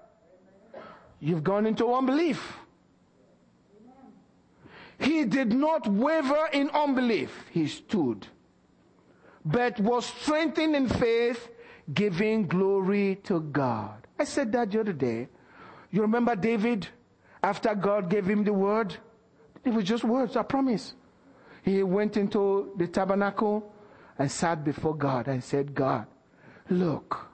You've 1.20 1.44
gone 1.44 1.66
into 1.66 1.92
unbelief. 1.92 2.56
He 4.98 5.24
did 5.24 5.52
not 5.52 5.86
waver 5.86 6.48
in 6.52 6.70
unbelief. 6.70 7.30
He 7.50 7.68
stood, 7.68 8.26
but 9.44 9.78
was 9.80 10.06
strengthened 10.06 10.76
in 10.76 10.88
faith, 10.88 11.48
giving 11.92 12.46
glory 12.46 13.16
to 13.24 13.40
God. 13.40 14.06
I 14.18 14.24
said 14.24 14.52
that 14.52 14.70
the 14.70 14.80
other 14.80 14.92
day. 14.92 15.28
You 15.90 16.02
remember 16.02 16.36
David 16.36 16.86
after 17.42 17.74
God 17.74 18.10
gave 18.10 18.26
him 18.26 18.44
the 18.44 18.52
word? 18.52 18.94
It 19.64 19.70
was 19.70 19.84
just 19.84 20.04
words, 20.04 20.36
I 20.36 20.42
promise. 20.42 20.94
He 21.62 21.82
went 21.82 22.16
into 22.16 22.72
the 22.76 22.86
tabernacle 22.86 23.72
and 24.18 24.30
sat 24.30 24.64
before 24.64 24.94
God 24.94 25.28
and 25.28 25.42
said, 25.42 25.74
God, 25.74 26.06
look, 26.68 27.26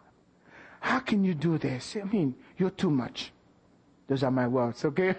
how 0.80 1.00
can 1.00 1.24
you 1.24 1.34
do 1.34 1.58
this? 1.58 1.96
I 2.00 2.04
mean, 2.04 2.34
you're 2.56 2.70
too 2.70 2.90
much. 2.90 3.32
Those 4.08 4.22
are 4.22 4.30
my 4.30 4.46
words, 4.46 4.84
okay? 4.84 5.14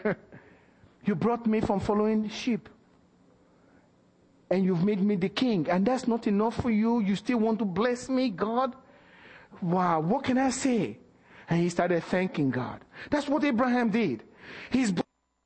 you 1.05 1.15
brought 1.15 1.45
me 1.45 1.61
from 1.61 1.79
following 1.79 2.29
sheep. 2.29 2.69
And 4.49 4.63
you've 4.63 4.83
made 4.83 5.01
me 5.01 5.17
the 5.17 5.29
king. 5.29 5.67
And 5.69 5.85
that's 5.85 6.07
not 6.07 6.25
enough 6.25 6.61
for 6.61 6.71
you. 6.71 6.99
You 6.99 7.15
still 7.17 7.39
want 7.39 7.59
to 7.59 7.65
bless 7.65 8.07
me, 8.07 8.29
God? 8.29 8.75
Wow, 9.61 9.99
what 9.99 10.23
can 10.23 10.37
I 10.37 10.51
say? 10.51 10.97
And 11.49 11.61
he 11.61 11.69
started 11.69 12.03
thanking 12.03 12.49
God. 12.49 12.81
That's 13.09 13.27
what 13.27 13.43
Abraham 13.43 13.89
did. 13.89 14.23
He's 14.69 14.93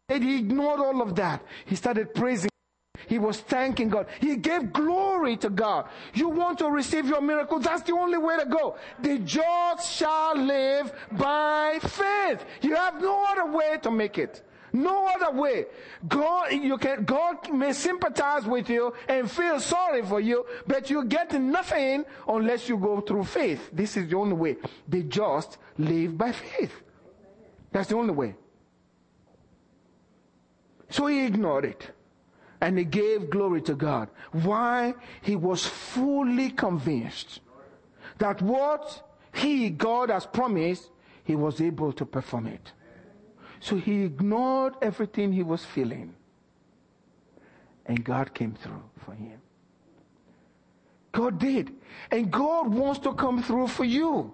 he 0.07 0.39
ignored 0.39 0.79
all 0.79 1.01
of 1.01 1.15
that. 1.15 1.41
He 1.65 1.75
started 1.75 2.13
praising. 2.13 2.50
He 3.11 3.19
was 3.19 3.41
thanking 3.41 3.89
God. 3.89 4.05
He 4.21 4.37
gave 4.37 4.71
glory 4.71 5.35
to 5.35 5.49
God. 5.49 5.89
You 6.13 6.29
want 6.29 6.59
to 6.59 6.71
receive 6.71 7.07
your 7.07 7.19
miracle? 7.19 7.59
That's 7.59 7.81
the 7.81 7.91
only 7.91 8.17
way 8.17 8.37
to 8.37 8.45
go. 8.45 8.77
The 9.01 9.19
just 9.19 9.91
shall 9.91 10.37
live 10.37 10.93
by 11.11 11.79
faith. 11.81 12.45
You 12.61 12.73
have 12.73 13.01
no 13.01 13.25
other 13.25 13.51
way 13.51 13.79
to 13.83 13.91
make 13.91 14.17
it. 14.17 14.43
No 14.71 15.07
other 15.07 15.37
way. 15.37 15.65
God, 16.07 16.53
you 16.53 16.77
can, 16.77 17.03
God 17.03 17.51
may 17.51 17.73
sympathize 17.73 18.45
with 18.45 18.69
you 18.69 18.93
and 19.09 19.29
feel 19.29 19.59
sorry 19.59 20.03
for 20.03 20.21
you, 20.21 20.45
but 20.65 20.89
you 20.89 21.03
get 21.03 21.33
nothing 21.33 22.05
unless 22.29 22.69
you 22.69 22.77
go 22.77 23.01
through 23.01 23.25
faith. 23.25 23.71
This 23.73 23.97
is 23.97 24.09
the 24.09 24.15
only 24.15 24.35
way. 24.35 24.55
The 24.87 25.03
just 25.03 25.57
live 25.77 26.17
by 26.17 26.31
faith. 26.31 26.81
That's 27.73 27.89
the 27.89 27.97
only 27.97 28.13
way. 28.13 28.35
So 30.89 31.07
he 31.07 31.25
ignored 31.25 31.65
it 31.65 31.91
and 32.61 32.77
he 32.77 32.85
gave 32.85 33.29
glory 33.29 33.61
to 33.63 33.73
God. 33.73 34.09
Why? 34.31 34.93
He 35.21 35.35
was 35.35 35.65
fully 35.65 36.51
convinced 36.51 37.41
that 38.19 38.41
what 38.41 39.03
he, 39.33 39.69
God, 39.71 40.09
has 40.09 40.27
promised, 40.27 40.89
he 41.23 41.35
was 41.35 41.59
able 41.59 41.91
to 41.93 42.05
perform 42.05 42.47
it. 42.47 42.71
So 43.59 43.77
he 43.77 44.03
ignored 44.03 44.75
everything 44.81 45.33
he 45.33 45.43
was 45.43 45.65
feeling. 45.65 46.13
And 47.85 48.03
God 48.03 48.33
came 48.33 48.53
through 48.53 48.83
for 49.03 49.13
him. 49.13 49.39
God 51.11 51.39
did. 51.39 51.73
And 52.11 52.31
God 52.31 52.73
wants 52.73 52.99
to 53.01 53.13
come 53.13 53.43
through 53.43 53.67
for 53.67 53.85
you. 53.85 54.31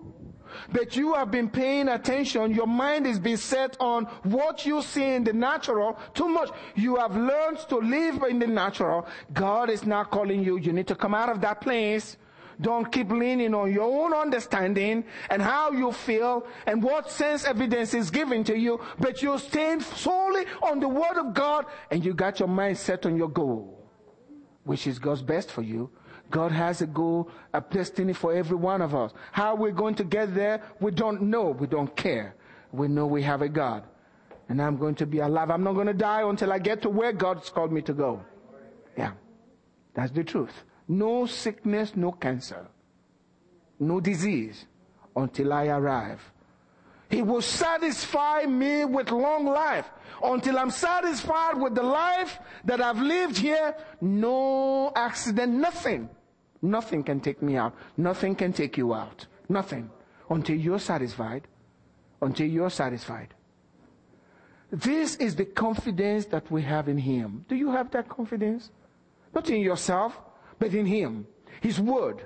But 0.72 0.96
you 0.96 1.14
have 1.14 1.32
been 1.32 1.50
paying 1.50 1.88
attention. 1.90 2.54
Your 2.54 2.68
mind 2.68 3.08
is 3.08 3.20
being 3.20 3.38
set 3.38 3.78
on 3.80 4.06
what 4.24 4.66
you 4.66 4.82
see 4.82 5.14
in 5.16 5.24
the 5.24 5.34
natural 5.34 5.98
too 6.14 6.28
much. 6.28 6.50
You 6.76 6.96
have 6.98 7.16
learned 7.16 7.60
to 7.70 7.78
live 7.78 8.24
in 8.24 8.40
the 8.40 8.48
natural. 8.48 9.08
God 9.34 9.70
is 9.70 9.86
now 9.86 10.04
calling 10.04 10.44
you. 10.44 10.58
You 10.58 10.74
need 10.74 10.88
to 10.88 10.96
come 10.96 11.14
out 11.14 11.30
of 11.30 11.42
that 11.42 11.62
place. 11.62 12.18
Don't 12.60 12.92
keep 12.92 13.12
leaning 13.12 13.54
on 13.54 13.72
your 13.72 13.84
own 13.84 14.14
understanding 14.14 15.04
and 15.30 15.42
how 15.42 15.72
you 15.72 15.92
feel 15.92 16.48
and 16.66 16.82
what 16.82 17.12
sense 17.12 17.46
evidence 17.46 17.94
is 17.94 18.10
given 18.10 18.44
to 18.46 18.58
you, 18.58 18.82
but 19.00 19.22
you 19.22 19.38
stand 19.38 19.84
solely 19.84 20.46
on 20.64 20.80
the 20.80 20.88
Word 20.88 21.18
of 21.18 21.34
God 21.34 21.66
and 21.92 22.04
you 22.04 22.14
got 22.14 22.40
your 22.40 22.50
mind 22.50 22.78
set 22.78 23.06
on 23.06 23.16
your 23.16 23.30
goal, 23.30 23.88
which 24.64 24.88
is 24.88 24.98
God's 24.98 25.22
best 25.22 25.52
for 25.52 25.62
you. 25.62 25.92
God 26.30 26.52
has 26.52 26.82
a 26.82 26.88
goal, 26.88 27.30
a 27.54 27.62
destiny 27.62 28.14
for 28.14 28.34
every 28.34 28.58
one 28.58 28.82
of 28.82 28.94
us. 28.94 29.14
How 29.32 29.56
we're 29.56 29.72
going 29.72 29.96
to 29.96 30.04
get 30.04 30.36
there, 30.36 30.62
we 30.80 30.92
don't 30.92 31.22
know. 31.24 31.52
We 31.52 31.68
don't 31.68 31.96
care. 31.96 32.36
We 32.72 32.88
know 32.88 33.06
we 33.06 33.24
have 33.24 33.42
a 33.42 33.50
God. 33.50 33.84
And 34.50 34.62
I'm 34.62 34.78
going 34.78 34.96
to 34.96 35.06
be 35.06 35.20
alive. 35.20 35.50
I'm 35.50 35.64
not 35.64 35.74
going 35.74 35.88
to 35.88 35.94
die 35.94 36.28
until 36.28 36.52
I 36.52 36.60
get 36.60 36.82
to 36.84 36.90
where 36.90 37.14
God's 37.14 37.50
called 37.50 37.72
me 37.72 37.82
to 37.84 37.94
go. 37.94 38.22
Yeah. 38.98 39.12
That's 39.94 40.12
the 40.12 40.24
truth. 40.24 40.54
No 40.88 41.26
sickness, 41.26 41.94
no 41.96 42.12
cancer, 42.12 42.68
no 43.80 44.00
disease 44.00 44.66
until 45.16 45.52
I 45.52 45.68
arrive. 45.68 46.22
He 47.10 47.22
will 47.22 47.42
satisfy 47.42 48.44
me 48.46 48.86
with 48.86 49.12
long 49.12 49.46
life. 49.46 49.86
Until 50.22 50.58
I'm 50.58 50.72
satisfied 50.72 51.58
with 51.58 51.76
the 51.76 51.84
life 51.84 52.40
that 52.66 52.82
I've 52.82 53.00
lived 53.00 53.38
here, 53.38 53.76
no 54.02 54.92
accident, 54.96 55.54
nothing. 55.54 56.10
Nothing 56.62 57.04
can 57.04 57.20
take 57.20 57.42
me 57.42 57.56
out. 57.56 57.74
Nothing 57.98 58.36
can 58.36 58.54
take 58.54 58.78
you 58.78 58.94
out. 58.94 59.26
Nothing. 59.50 59.90
Until 60.30 60.58
you're 60.58 60.80
satisfied. 60.80 61.48
Until 62.22 62.48
you're 62.48 62.70
satisfied. 62.70 63.34
This 64.72 65.16
is 65.16 65.36
the 65.36 65.46
confidence 65.46 66.26
that 66.26 66.50
we 66.52 66.62
have 66.64 66.90
in 66.90 66.98
Him. 66.98 67.46
Do 67.48 67.56
you 67.56 67.72
have 67.72 67.92
that 67.92 68.10
confidence? 68.10 68.72
Not 69.34 69.50
in 69.50 69.62
yourself, 69.62 70.20
but 70.60 70.74
in 70.74 70.86
Him. 70.86 71.28
His 71.62 71.80
Word. 71.80 72.26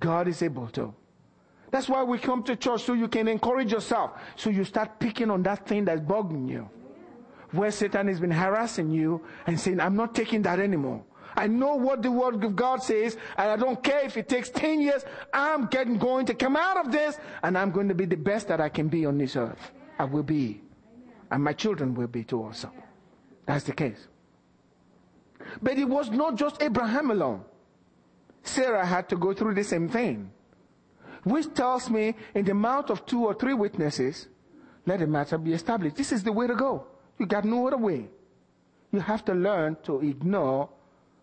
God 0.00 0.28
is 0.28 0.42
able 0.42 0.68
to. 0.68 0.94
That's 1.70 1.88
why 1.88 2.02
we 2.02 2.18
come 2.18 2.42
to 2.44 2.56
church 2.56 2.84
so 2.84 2.92
you 2.92 3.08
can 3.08 3.28
encourage 3.28 3.72
yourself. 3.72 4.12
So 4.36 4.50
you 4.50 4.64
start 4.64 4.98
picking 4.98 5.30
on 5.30 5.42
that 5.44 5.66
thing 5.66 5.84
that's 5.84 6.00
bugging 6.00 6.48
you. 6.48 6.68
Where 7.50 7.70
Satan 7.70 8.08
has 8.08 8.20
been 8.20 8.30
harassing 8.30 8.90
you 8.90 9.22
and 9.46 9.58
saying, 9.58 9.80
I'm 9.80 9.96
not 9.96 10.14
taking 10.14 10.42
that 10.42 10.58
anymore. 10.58 11.04
I 11.36 11.46
know 11.46 11.74
what 11.76 12.02
the 12.02 12.10
word 12.10 12.42
of 12.42 12.56
God 12.56 12.82
says, 12.82 13.16
and 13.36 13.50
I 13.50 13.56
don't 13.56 13.82
care 13.82 14.00
if 14.00 14.16
it 14.16 14.28
takes 14.28 14.50
10 14.50 14.80
years. 14.80 15.04
I'm 15.32 15.66
getting 15.66 15.98
going 15.98 16.26
to 16.26 16.34
come 16.34 16.56
out 16.56 16.76
of 16.76 16.92
this, 16.92 17.18
and 17.42 17.56
I'm 17.56 17.70
going 17.70 17.88
to 17.88 17.94
be 17.94 18.04
the 18.04 18.16
best 18.16 18.48
that 18.48 18.60
I 18.60 18.68
can 18.68 18.88
be 18.88 19.06
on 19.06 19.18
this 19.18 19.36
earth. 19.36 19.70
I 19.98 20.04
will 20.04 20.22
be. 20.22 20.60
And 21.30 21.42
my 21.42 21.52
children 21.52 21.94
will 21.94 22.08
be 22.08 22.24
too 22.24 22.42
also. 22.42 22.70
That's 23.46 23.64
the 23.64 23.72
case. 23.72 24.08
But 25.60 25.78
it 25.78 25.88
was 25.88 26.10
not 26.10 26.36
just 26.36 26.62
Abraham 26.62 27.10
alone. 27.10 27.44
Sarah 28.42 28.84
had 28.84 29.08
to 29.08 29.16
go 29.16 29.32
through 29.32 29.54
the 29.54 29.64
same 29.64 29.88
thing. 29.88 30.30
Which 31.24 31.54
tells 31.54 31.88
me 31.88 32.14
in 32.34 32.44
the 32.44 32.54
mouth 32.54 32.90
of 32.90 33.06
two 33.06 33.24
or 33.24 33.34
three 33.34 33.54
witnesses, 33.54 34.28
let 34.86 34.98
the 34.98 35.06
matter 35.06 35.38
be 35.38 35.52
established. 35.52 35.96
This 35.96 36.12
is 36.12 36.22
the 36.22 36.32
way 36.32 36.46
to 36.46 36.54
go. 36.54 36.86
You 37.18 37.26
got 37.26 37.44
no 37.44 37.66
other 37.66 37.76
way. 37.76 38.08
You 38.90 39.00
have 39.00 39.24
to 39.26 39.34
learn 39.34 39.76
to 39.84 40.00
ignore 40.00 40.68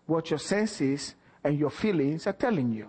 what 0.09 0.29
your 0.29 0.39
senses 0.39 1.15
and 1.43 1.57
your 1.57 1.69
feelings 1.69 2.27
are 2.27 2.33
telling 2.33 2.71
you. 2.71 2.87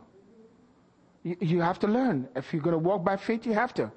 You, 1.23 1.37
you 1.41 1.61
have 1.61 1.79
to 1.81 1.87
learn. 1.87 2.29
If 2.35 2.53
you're 2.53 2.63
going 2.63 2.73
to 2.73 2.79
walk 2.79 3.05
by 3.05 3.17
faith, 3.17 3.47
you 3.47 3.53
have 3.53 3.75
to. 3.75 3.93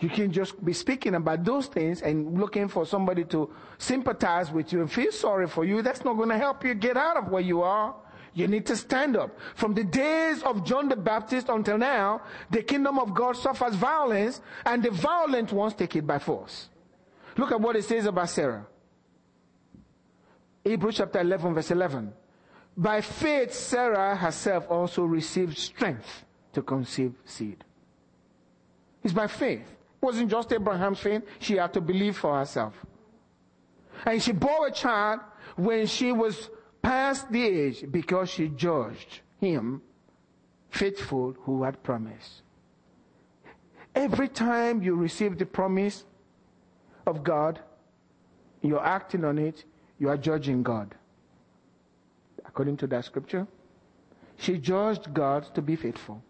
You 0.00 0.08
can 0.08 0.32
just 0.32 0.62
be 0.64 0.72
speaking 0.72 1.14
about 1.14 1.44
those 1.44 1.66
things 1.66 2.02
and 2.02 2.38
looking 2.38 2.68
for 2.68 2.84
somebody 2.84 3.24
to 3.26 3.50
sympathize 3.78 4.50
with 4.50 4.72
you 4.72 4.80
and 4.80 4.90
feel 4.90 5.12
sorry 5.12 5.46
for 5.46 5.64
you. 5.64 5.82
That's 5.82 6.04
not 6.04 6.14
going 6.16 6.30
to 6.30 6.38
help 6.38 6.64
you 6.64 6.74
get 6.74 6.96
out 6.96 7.16
of 7.16 7.28
where 7.28 7.42
you 7.42 7.62
are. 7.62 7.94
You 8.34 8.48
need 8.48 8.66
to 8.66 8.76
stand 8.76 9.16
up. 9.16 9.38
From 9.54 9.74
the 9.74 9.84
days 9.84 10.42
of 10.42 10.64
John 10.64 10.88
the 10.88 10.96
Baptist 10.96 11.48
until 11.48 11.78
now, 11.78 12.22
the 12.50 12.62
kingdom 12.62 12.98
of 12.98 13.14
God 13.14 13.36
suffers 13.36 13.76
violence 13.76 14.40
and 14.66 14.82
the 14.82 14.90
violent 14.90 15.52
ones 15.52 15.74
take 15.74 15.94
it 15.94 16.04
by 16.04 16.18
force. 16.18 16.68
Look 17.36 17.52
at 17.52 17.60
what 17.60 17.76
it 17.76 17.84
says 17.84 18.06
about 18.06 18.28
Sarah. 18.30 18.66
Hebrews 20.64 20.96
chapter 20.96 21.20
11 21.20 21.54
verse 21.54 21.70
11. 21.70 22.12
By 22.76 23.00
faith, 23.00 23.52
Sarah 23.52 24.16
herself 24.16 24.66
also 24.68 25.04
received 25.04 25.56
strength 25.56 26.24
to 26.52 26.62
conceive 26.62 27.14
seed. 27.24 27.62
It's 29.02 29.14
by 29.14 29.26
faith. 29.26 29.60
It 29.60 30.04
wasn't 30.04 30.30
just 30.30 30.52
Abraham's 30.52 30.98
faith. 30.98 31.22
She 31.38 31.56
had 31.56 31.72
to 31.74 31.80
believe 31.80 32.16
for 32.16 32.38
herself. 32.38 32.74
And 34.04 34.22
she 34.22 34.32
bore 34.32 34.66
a 34.66 34.72
child 34.72 35.20
when 35.56 35.86
she 35.86 36.10
was 36.10 36.50
past 36.82 37.30
the 37.30 37.44
age 37.44 37.84
because 37.90 38.30
she 38.30 38.48
judged 38.48 39.20
him 39.40 39.82
faithful 40.70 41.36
who 41.42 41.62
had 41.62 41.82
promised. 41.82 42.42
Every 43.94 44.28
time 44.28 44.82
you 44.82 44.96
receive 44.96 45.38
the 45.38 45.46
promise 45.46 46.04
of 47.06 47.22
God, 47.22 47.60
you're 48.60 48.84
acting 48.84 49.24
on 49.24 49.38
it, 49.38 49.64
you 49.98 50.08
are 50.08 50.16
judging 50.16 50.62
God. 50.62 50.94
According 52.54 52.76
to 52.76 52.86
that 52.86 53.04
scripture, 53.04 53.48
she 54.36 54.58
judged 54.58 55.12
God 55.12 55.52
to 55.56 55.60
be 55.60 55.74
faithful. 55.74 56.22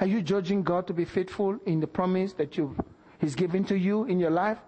Are 0.00 0.06
you 0.06 0.20
judging 0.20 0.64
God 0.64 0.88
to 0.88 0.92
be 0.92 1.04
faithful 1.04 1.60
in 1.64 1.78
the 1.78 1.86
promise 1.86 2.32
that 2.32 2.56
you 2.56 2.74
He's 3.20 3.36
given 3.36 3.62
to 3.66 3.78
you 3.78 4.02
in 4.06 4.18
your 4.18 4.32
life? 4.32 4.58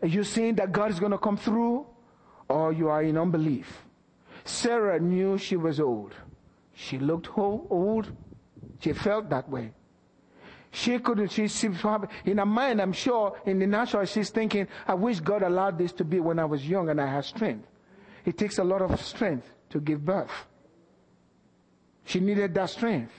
Are 0.00 0.08
you 0.08 0.24
saying 0.24 0.54
that 0.54 0.72
God 0.72 0.90
is 0.90 0.98
going 0.98 1.12
to 1.12 1.18
come 1.18 1.36
through? 1.36 1.84
Or 2.48 2.72
you 2.72 2.88
are 2.88 3.02
in 3.02 3.18
unbelief? 3.18 3.84
Sarah 4.46 4.98
knew 4.98 5.36
she 5.36 5.56
was 5.56 5.78
old. 5.78 6.14
She 6.72 6.98
looked 6.98 7.28
old. 7.36 8.10
She 8.80 8.94
felt 8.94 9.28
that 9.28 9.50
way. 9.50 9.72
She 10.70 10.98
couldn't, 11.00 11.32
she, 11.32 11.48
she, 11.48 11.66
in 12.24 12.38
her 12.38 12.46
mind, 12.46 12.80
I'm 12.80 12.94
sure, 12.94 13.38
in 13.44 13.58
the 13.58 13.66
natural, 13.66 14.06
she's 14.06 14.30
thinking, 14.30 14.68
I 14.88 14.94
wish 14.94 15.20
God 15.20 15.42
allowed 15.42 15.76
this 15.76 15.92
to 15.92 16.04
be 16.04 16.18
when 16.18 16.38
I 16.38 16.46
was 16.46 16.66
young 16.66 16.88
and 16.88 16.98
I 16.98 17.08
had 17.08 17.26
strength. 17.26 17.68
It 18.24 18.38
takes 18.38 18.56
a 18.56 18.64
lot 18.64 18.80
of 18.80 18.98
strength 19.02 19.50
to 19.74 19.80
give 19.80 20.04
birth. 20.04 20.30
She 22.04 22.20
needed 22.20 22.54
that 22.54 22.70
strength. 22.70 23.12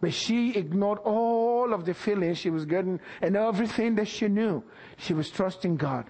But 0.00 0.12
she 0.12 0.56
ignored 0.56 0.98
all 1.04 1.72
of 1.72 1.84
the 1.84 1.94
feelings 1.94 2.38
she 2.38 2.50
was 2.50 2.64
getting 2.64 2.98
and 3.22 3.36
everything 3.36 3.94
that 3.94 4.08
she 4.08 4.26
knew. 4.26 4.64
She 4.96 5.14
was 5.14 5.30
trusting 5.30 5.76
God. 5.76 6.06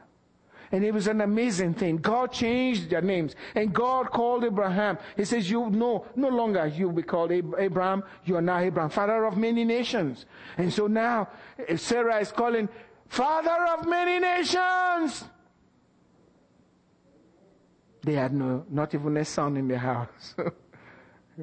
And 0.73 0.85
it 0.85 0.95
was 0.95 1.07
an 1.07 1.21
amazing 1.21 1.75
thing. 1.75 1.99
God 1.99 2.33
changed 2.33 2.89
their 2.89 3.03
names. 3.03 3.35
And 3.55 3.75
God 3.75 4.11
called 4.11 4.45
Abraham. 4.45 4.97
He 5.17 5.27
says, 5.27 5.51
you 5.51 5.69
know, 5.69 6.07
no 6.17 6.29
longer 6.29 6.67
you 6.69 6.87
will 6.87 6.95
be 6.95 7.03
called 7.03 7.31
Abraham. 7.31 8.05
You 8.25 8.37
are 8.37 8.43
now 8.43 8.61
Abraham, 8.61 8.89
father 8.89 9.27
of 9.27 9.37
many 9.37 9.65
nations. 9.65 10.25
And 10.57 10.73
so 10.73 10.87
now 10.87 11.29
Sarah 11.77 12.21
is 12.21 12.33
calling 12.33 12.71
father 13.09 13.67
of 13.77 13.87
many 13.87 14.19
nations. 14.19 15.25
They 18.03 18.15
had 18.15 18.33
no, 18.33 18.65
not 18.71 18.95
even 18.95 19.17
a 19.17 19.25
son 19.25 19.57
in 19.57 19.69
the 19.69 19.79
house. 19.79 20.35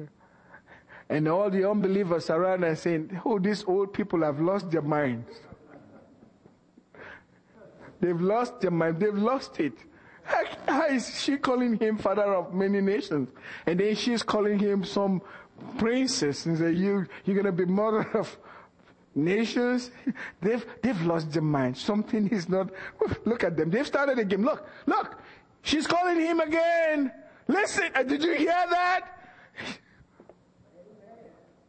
and 1.08 1.28
all 1.28 1.50
the 1.50 1.68
unbelievers 1.68 2.30
around 2.30 2.64
are 2.64 2.74
saying, 2.74 3.20
oh, 3.24 3.38
these 3.38 3.64
old 3.64 3.92
people 3.92 4.22
have 4.22 4.40
lost 4.40 4.70
their 4.70 4.82
minds. 4.82 5.30
They've 8.00 8.20
lost 8.20 8.60
their 8.60 8.70
mind. 8.70 9.00
They've 9.00 9.14
lost 9.14 9.58
it. 9.60 9.74
How 10.66 10.86
is 10.86 11.20
she 11.20 11.38
calling 11.38 11.78
him 11.78 11.96
father 11.96 12.34
of 12.34 12.52
many 12.52 12.80
nations? 12.80 13.30
And 13.66 13.80
then 13.80 13.94
she's 13.94 14.22
calling 14.22 14.58
him 14.58 14.84
some 14.84 15.22
princess 15.78 16.46
and 16.46 16.58
say, 16.58 16.72
you, 16.72 17.06
you're 17.24 17.34
going 17.34 17.46
to 17.46 17.52
be 17.52 17.64
mother 17.64 18.06
of 18.14 18.36
nations. 19.14 19.90
They've, 20.40 20.64
they've 20.82 21.02
lost 21.02 21.32
their 21.32 21.42
mind. 21.42 21.76
Something 21.76 22.28
is 22.28 22.48
not, 22.48 22.70
look 23.24 23.42
at 23.42 23.56
them. 23.56 23.70
They've 23.70 23.86
started 23.86 24.18
a 24.18 24.24
game. 24.24 24.44
Look, 24.44 24.68
look. 24.86 25.18
She's 25.68 25.86
calling 25.86 26.18
him 26.18 26.40
again. 26.40 27.12
Listen, 27.46 27.90
uh, 27.94 28.02
did 28.02 28.24
you 28.24 28.32
hear 28.32 28.64
that? 28.70 29.02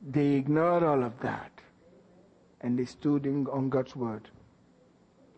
They 0.01 0.35
ignored 0.35 0.83
all 0.83 1.03
of 1.03 1.19
that. 1.19 1.51
And 2.61 2.79
they 2.79 2.85
stood 2.85 3.25
in, 3.25 3.45
on 3.47 3.67
God's 3.67 3.97
word. 3.97 4.29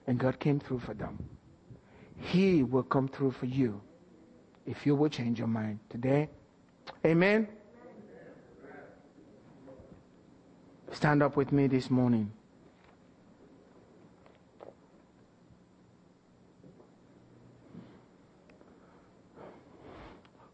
And 0.05 0.19
God 0.19 0.39
came 0.39 0.59
through 0.59 0.77
for 0.77 0.93
them. 0.93 1.27
He 2.17 2.61
will 2.61 2.83
come 2.83 3.07
through 3.07 3.31
for 3.31 3.47
you 3.47 3.81
if 4.67 4.85
you 4.85 4.95
will 4.95 5.09
change 5.09 5.39
your 5.39 5.47
mind 5.47 5.79
today. 5.89 6.29
Amen. 7.03 7.47
Stand 10.91 11.23
up 11.23 11.35
with 11.35 11.51
me 11.51 11.65
this 11.65 11.89
morning. 11.89 12.31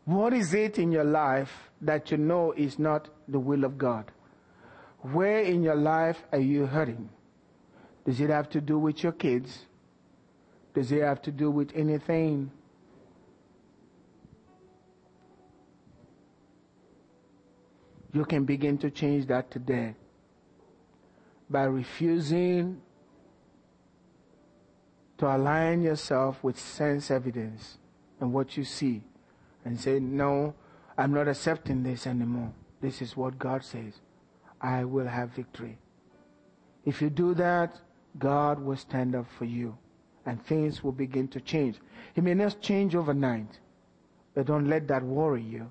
What 0.07 0.31
is 0.31 0.53
it 0.53 0.79
in 0.79 0.93
your 0.93 1.03
life 1.03 1.51
that 1.81 2.11
you 2.11 2.17
know 2.17 2.53
is 2.53 2.79
not 2.79 3.09
the 3.27 3.39
will 3.39 3.65
of 3.65 3.77
God? 3.77 4.09
Where 4.99 5.41
in 5.41 5.63
your 5.63 5.75
life 5.75 6.23
are 6.31 6.39
you 6.39 6.65
hurting? 6.65 7.09
Does 8.05 8.21
it 8.21 8.29
have 8.29 8.49
to 8.51 8.61
do 8.61 8.79
with 8.79 9.03
your 9.03 9.11
kids? 9.11 9.65
Does 10.73 10.93
it 10.93 11.01
have 11.01 11.21
to 11.23 11.31
do 11.31 11.51
with 11.51 11.73
anything? 11.75 12.51
You 18.13 18.23
can 18.23 18.45
begin 18.45 18.77
to 18.77 18.89
change 18.89 19.27
that 19.27 19.51
today 19.51 19.93
by 21.49 21.63
refusing 21.63 22.81
to 25.17 25.35
align 25.35 25.81
yourself 25.81 26.41
with 26.41 26.57
sense 26.57 27.11
evidence 27.11 27.77
and 28.21 28.31
what 28.31 28.55
you 28.55 28.63
see 28.63 29.03
and 29.67 29.77
say, 29.77 29.99
No, 29.99 30.55
I'm 30.97 31.13
not 31.13 31.27
accepting 31.27 31.83
this 31.83 32.07
anymore. 32.07 32.53
This 32.81 33.01
is 33.01 33.17
what 33.17 33.37
God 33.37 33.65
says. 33.65 33.99
I 34.61 34.85
will 34.85 35.07
have 35.07 35.31
victory. 35.31 35.77
If 36.85 37.01
you 37.01 37.09
do 37.09 37.33
that, 37.33 37.81
God 38.17 38.59
will 38.59 38.77
stand 38.77 39.13
up 39.13 39.27
for 39.37 39.43
you 39.43 39.77
and 40.25 40.43
things 40.43 40.83
will 40.83 40.93
begin 40.93 41.27
to 41.29 41.41
change. 41.41 41.75
It 42.15 42.23
may 42.23 42.33
not 42.33 42.61
change 42.61 42.95
overnight, 42.95 43.59
but 44.33 44.45
don't 44.45 44.69
let 44.69 44.87
that 44.87 45.03
worry 45.03 45.43
you. 45.43 45.69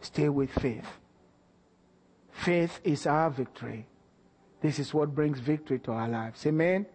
Stay 0.00 0.30
with 0.30 0.50
faith. 0.50 0.86
Faith 2.32 2.80
is 2.84 3.06
our 3.06 3.28
victory. 3.28 3.86
This 4.62 4.78
is 4.78 4.94
what 4.94 5.14
brings 5.14 5.40
victory 5.40 5.78
to 5.80 5.92
our 5.92 6.08
lives. 6.08 6.46
Amen? 6.46 6.86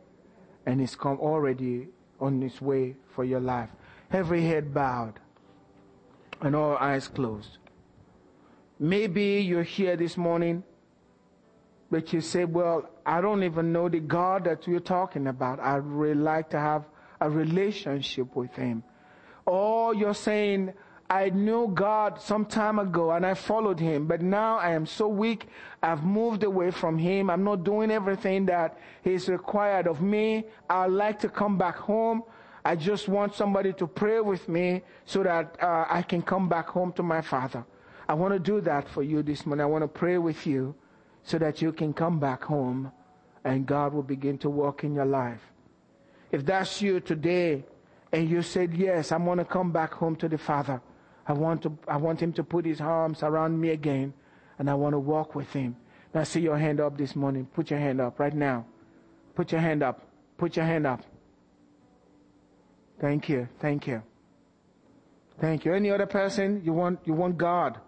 And 0.65 0.81
it's 0.81 0.95
come 0.95 1.19
already 1.19 1.87
on 2.19 2.41
its 2.41 2.61
way 2.61 2.95
for 3.13 3.23
your 3.23 3.39
life. 3.39 3.69
Every 4.11 4.41
head 4.41 4.73
bowed 4.73 5.19
and 6.41 6.55
all 6.55 6.77
eyes 6.77 7.07
closed. 7.07 7.57
Maybe 8.79 9.41
you're 9.41 9.63
here 9.63 9.95
this 9.97 10.15
morning, 10.15 10.63
but 11.91 12.13
you 12.13 12.21
say, 12.21 12.45
Well, 12.45 12.89
I 13.05 13.21
don't 13.21 13.43
even 13.43 13.73
know 13.73 13.89
the 13.89 13.99
God 13.99 14.45
that 14.45 14.67
you're 14.67 14.79
talking 14.79 15.27
about. 15.27 15.59
I'd 15.59 15.83
really 15.83 16.19
like 16.19 16.49
to 16.51 16.59
have 16.59 16.85
a 17.19 17.29
relationship 17.29 18.35
with 18.35 18.53
Him. 18.55 18.83
Or 19.45 19.93
you're 19.93 20.13
saying, 20.13 20.73
I 21.09 21.29
knew 21.29 21.71
God 21.73 22.21
some 22.21 22.45
time 22.45 22.77
ago 22.77 23.11
and 23.11 23.25
I 23.25 23.33
followed 23.33 23.79
Him, 23.79 24.05
but 24.05 24.21
now 24.21 24.57
I 24.57 24.71
am 24.71 24.85
so 24.85 25.07
weak. 25.07 25.47
I've 25.81 26.03
moved 26.03 26.43
away 26.43 26.69
from 26.69 26.99
Him. 26.99 27.31
I'm 27.31 27.43
not 27.43 27.63
doing 27.63 27.89
everything 27.89 28.45
that 28.45 28.77
is 29.03 29.27
required 29.27 29.87
of 29.87 30.01
me. 30.01 30.45
I'd 30.69 30.91
like 30.91 31.19
to 31.21 31.29
come 31.29 31.57
back 31.57 31.77
home. 31.77 32.23
I 32.63 32.75
just 32.75 33.07
want 33.07 33.35
somebody 33.35 33.73
to 33.73 33.87
pray 33.87 34.19
with 34.19 34.47
me 34.49 34.81
so 35.05 35.23
that 35.23 35.55
uh, 35.61 35.85
I 35.89 36.01
can 36.01 36.21
come 36.21 36.49
back 36.49 36.67
home 36.67 36.91
to 36.93 37.03
my 37.03 37.21
Father. 37.21 37.65
I 38.07 38.13
want 38.13 38.33
to 38.33 38.39
do 38.39 38.59
that 38.61 38.87
for 38.89 39.03
you 39.03 39.23
this 39.23 39.45
morning. 39.45 39.63
I 39.63 39.67
want 39.67 39.83
to 39.83 39.87
pray 39.87 40.17
with 40.17 40.45
you 40.45 40.75
so 41.23 41.37
that 41.37 41.61
you 41.61 41.71
can 41.71 41.93
come 41.93 42.19
back 42.19 42.43
home 42.43 42.91
and 43.43 43.65
God 43.65 43.93
will 43.93 44.03
begin 44.03 44.37
to 44.39 44.49
work 44.49 44.83
in 44.83 44.93
your 44.93 45.05
life. 45.05 45.41
If 46.31 46.45
that's 46.45 46.81
you 46.81 46.99
today 46.99 47.63
and 48.11 48.29
you 48.29 48.41
said, 48.41 48.73
Yes, 48.73 49.11
I 49.11 49.17
want 49.17 49.39
to 49.39 49.45
come 49.45 49.71
back 49.71 49.93
home 49.93 50.15
to 50.17 50.27
the 50.27 50.37
Father, 50.37 50.81
I 51.27 51.33
want, 51.33 51.61
to, 51.63 51.77
I 51.87 51.97
want 51.97 52.21
Him 52.21 52.33
to 52.33 52.43
put 52.43 52.65
His 52.65 52.81
arms 52.81 53.23
around 53.23 53.59
me 53.59 53.69
again 53.69 54.13
and 54.57 54.69
I 54.69 54.73
want 54.73 54.93
to 54.93 54.99
walk 54.99 55.35
with 55.35 55.51
Him. 55.53 55.75
Now, 56.13 56.23
see 56.23 56.41
your 56.41 56.57
hand 56.57 56.79
up 56.79 56.97
this 56.97 57.15
morning. 57.15 57.47
Put 57.53 57.69
your 57.69 57.79
hand 57.79 58.01
up 58.01 58.19
right 58.19 58.33
now. 58.33 58.65
Put 59.35 59.51
your 59.51 59.61
hand 59.61 59.83
up. 59.83 60.01
Put 60.37 60.55
your 60.55 60.65
hand 60.65 60.87
up. 60.87 61.03
Thank 62.99 63.29
you. 63.29 63.47
Thank 63.59 63.87
you. 63.87 64.03
Thank 65.39 65.65
you. 65.65 65.73
Any 65.73 65.89
other 65.89 66.05
person? 66.05 66.61
You 66.65 66.73
want, 66.73 66.99
you 67.05 67.13
want 67.13 67.37
God. 67.37 67.79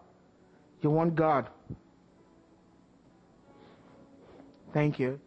You 0.81 0.89
want 0.89 1.15
God. 1.15 1.49
Thank 4.73 4.99
you. 4.99 5.19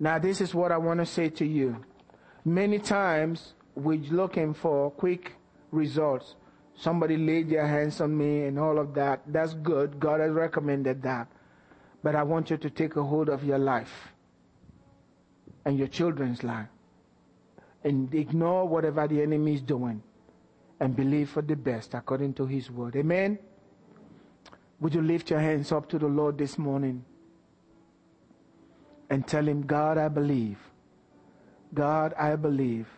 Now, 0.00 0.18
this 0.18 0.40
is 0.40 0.54
what 0.54 0.72
I 0.72 0.78
want 0.78 1.00
to 1.00 1.06
say 1.06 1.28
to 1.28 1.44
you. 1.44 1.84
Many 2.44 2.78
times 2.78 3.52
we're 3.74 4.00
looking 4.10 4.54
for 4.54 4.90
quick 4.90 5.32
results. 5.70 6.34
Somebody 6.74 7.18
laid 7.18 7.50
their 7.50 7.66
hands 7.66 8.00
on 8.00 8.16
me 8.16 8.46
and 8.46 8.58
all 8.58 8.78
of 8.78 8.94
that. 8.94 9.20
That's 9.26 9.52
good. 9.54 10.00
God 10.00 10.20
has 10.20 10.32
recommended 10.32 11.02
that. 11.02 11.28
But 12.02 12.16
I 12.16 12.22
want 12.22 12.50
you 12.50 12.56
to 12.56 12.70
take 12.70 12.96
a 12.96 13.02
hold 13.02 13.28
of 13.28 13.44
your 13.44 13.58
life 13.58 14.08
and 15.64 15.78
your 15.78 15.86
children's 15.86 16.42
life 16.42 16.71
and 17.84 18.14
ignore 18.14 18.66
whatever 18.66 19.06
the 19.08 19.22
enemy 19.22 19.54
is 19.54 19.60
doing 19.60 20.02
and 20.80 20.96
believe 20.96 21.30
for 21.30 21.42
the 21.42 21.56
best 21.56 21.94
according 21.94 22.34
to 22.34 22.46
his 22.46 22.70
word. 22.70 22.96
Amen. 22.96 23.38
Would 24.80 24.94
you 24.94 25.02
lift 25.02 25.30
your 25.30 25.38
hands 25.38 25.70
up 25.70 25.88
to 25.90 25.98
the 25.98 26.08
Lord 26.08 26.36
this 26.38 26.58
morning 26.58 27.04
and 29.08 29.26
tell 29.26 29.46
him, 29.46 29.62
God, 29.62 29.98
I 29.98 30.08
believe. 30.08 30.58
God, 31.74 32.14
I 32.18 32.34
believe. 32.36 32.88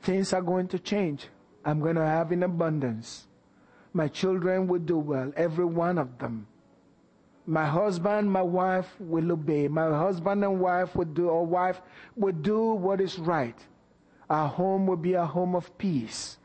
Things 0.00 0.32
are 0.32 0.40
going 0.40 0.68
to 0.68 0.78
change. 0.78 1.28
I'm 1.64 1.80
going 1.80 1.96
to 1.96 2.04
have 2.06 2.32
in 2.32 2.42
abundance. 2.42 3.26
My 3.92 4.08
children 4.08 4.66
will 4.66 4.80
do 4.80 4.98
well, 4.98 5.32
every 5.36 5.66
one 5.66 5.98
of 5.98 6.18
them. 6.18 6.46
My 7.46 7.66
husband, 7.66 8.30
my 8.30 8.42
wife 8.42 8.88
will 8.98 9.32
obey. 9.32 9.68
My 9.68 9.88
husband 9.90 10.44
and 10.44 10.60
wife 10.60 10.94
will 10.94 11.04
do, 11.04 11.28
or 11.28 11.44
wife 11.44 11.82
will 12.16 12.32
do 12.32 12.72
what 12.72 13.00
is 13.00 13.18
right. 13.18 13.58
Our 14.32 14.48
home 14.48 14.86
will 14.86 14.96
be 14.96 15.12
a 15.12 15.26
home 15.26 15.54
of 15.54 15.76
peace. 15.76 16.38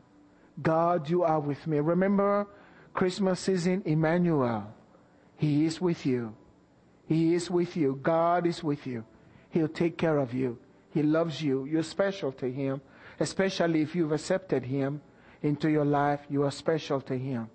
God, 0.60 1.08
you 1.08 1.22
are 1.22 1.40
with 1.40 1.66
me. 1.66 1.78
Remember 1.80 2.46
Christmas 2.92 3.40
season, 3.40 3.82
Emmanuel. 3.86 4.74
He 5.38 5.64
is 5.64 5.80
with 5.80 6.04
you. 6.04 6.34
He 7.06 7.34
is 7.34 7.50
with 7.50 7.78
you. 7.78 7.98
God 8.02 8.46
is 8.46 8.62
with 8.62 8.86
you. 8.86 9.04
He'll 9.48 9.68
take 9.68 9.96
care 9.96 10.18
of 10.18 10.34
you. 10.34 10.58
He 10.92 11.02
loves 11.02 11.40
you. 11.40 11.64
You're 11.64 11.82
special 11.82 12.30
to 12.32 12.52
Him, 12.52 12.82
especially 13.20 13.80
if 13.80 13.94
you've 13.94 14.12
accepted 14.12 14.66
Him 14.66 15.00
into 15.40 15.70
your 15.70 15.86
life. 15.86 16.20
You 16.28 16.42
are 16.42 16.50
special 16.50 17.00
to 17.00 17.16
Him. 17.16 17.48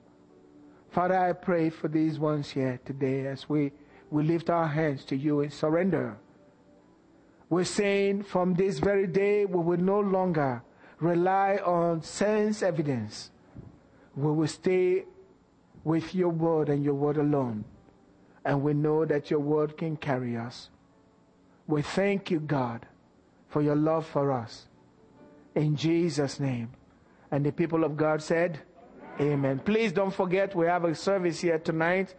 Father, 0.90 1.16
I 1.16 1.34
pray 1.34 1.70
for 1.70 1.88
these 1.88 2.18
ones 2.18 2.50
here 2.50 2.80
today 2.86 3.28
as 3.28 3.48
we, 3.48 3.72
we 4.10 4.24
lift 4.24 4.50
our 4.50 4.68
hands 4.68 5.06
to 5.06 5.16
you 5.16 5.42
in 5.42 5.52
surrender. 5.52 6.18
We're 7.50 7.66
saying 7.66 8.24
from 8.24 8.56
this 8.56 8.80
very 8.80 9.08
day, 9.08 9.46
we 9.46 9.60
will 9.60 9.80
no 9.80 10.00
longer 10.00 10.64
rely 11.00 11.58
on 11.58 12.02
sense 12.02 12.64
evidence. 12.64 13.32
We 14.16 14.32
will 14.32 14.48
stay 14.48 15.06
with 15.84 16.16
your 16.16 16.30
word 16.30 16.70
and 16.70 16.84
your 16.84 16.94
word 16.94 17.18
alone. 17.18 17.66
And 18.46 18.62
we 18.62 18.74
know 18.74 19.06
that 19.06 19.30
your 19.30 19.40
word 19.40 19.78
can 19.78 19.98
carry 19.98 20.38
us. 20.38 20.70
We 21.68 21.82
thank 21.82 22.30
you, 22.30 22.40
God, 22.40 22.86
for 23.50 23.62
your 23.62 23.76
love 23.76 24.06
for 24.06 24.32
us. 24.32 24.68
In 25.56 25.76
Jesus' 25.76 26.40
name. 26.40 26.72
And 27.32 27.46
the 27.46 27.52
people 27.52 27.84
of 27.84 27.96
God 27.96 28.22
said, 28.22 28.60
Amen. 29.20 29.60
Please 29.60 29.92
don't 29.92 30.14
forget, 30.14 30.56
we 30.56 30.66
have 30.66 30.86
a 30.86 30.96
service 30.96 31.40
here 31.40 31.60
tonight. 31.60 32.16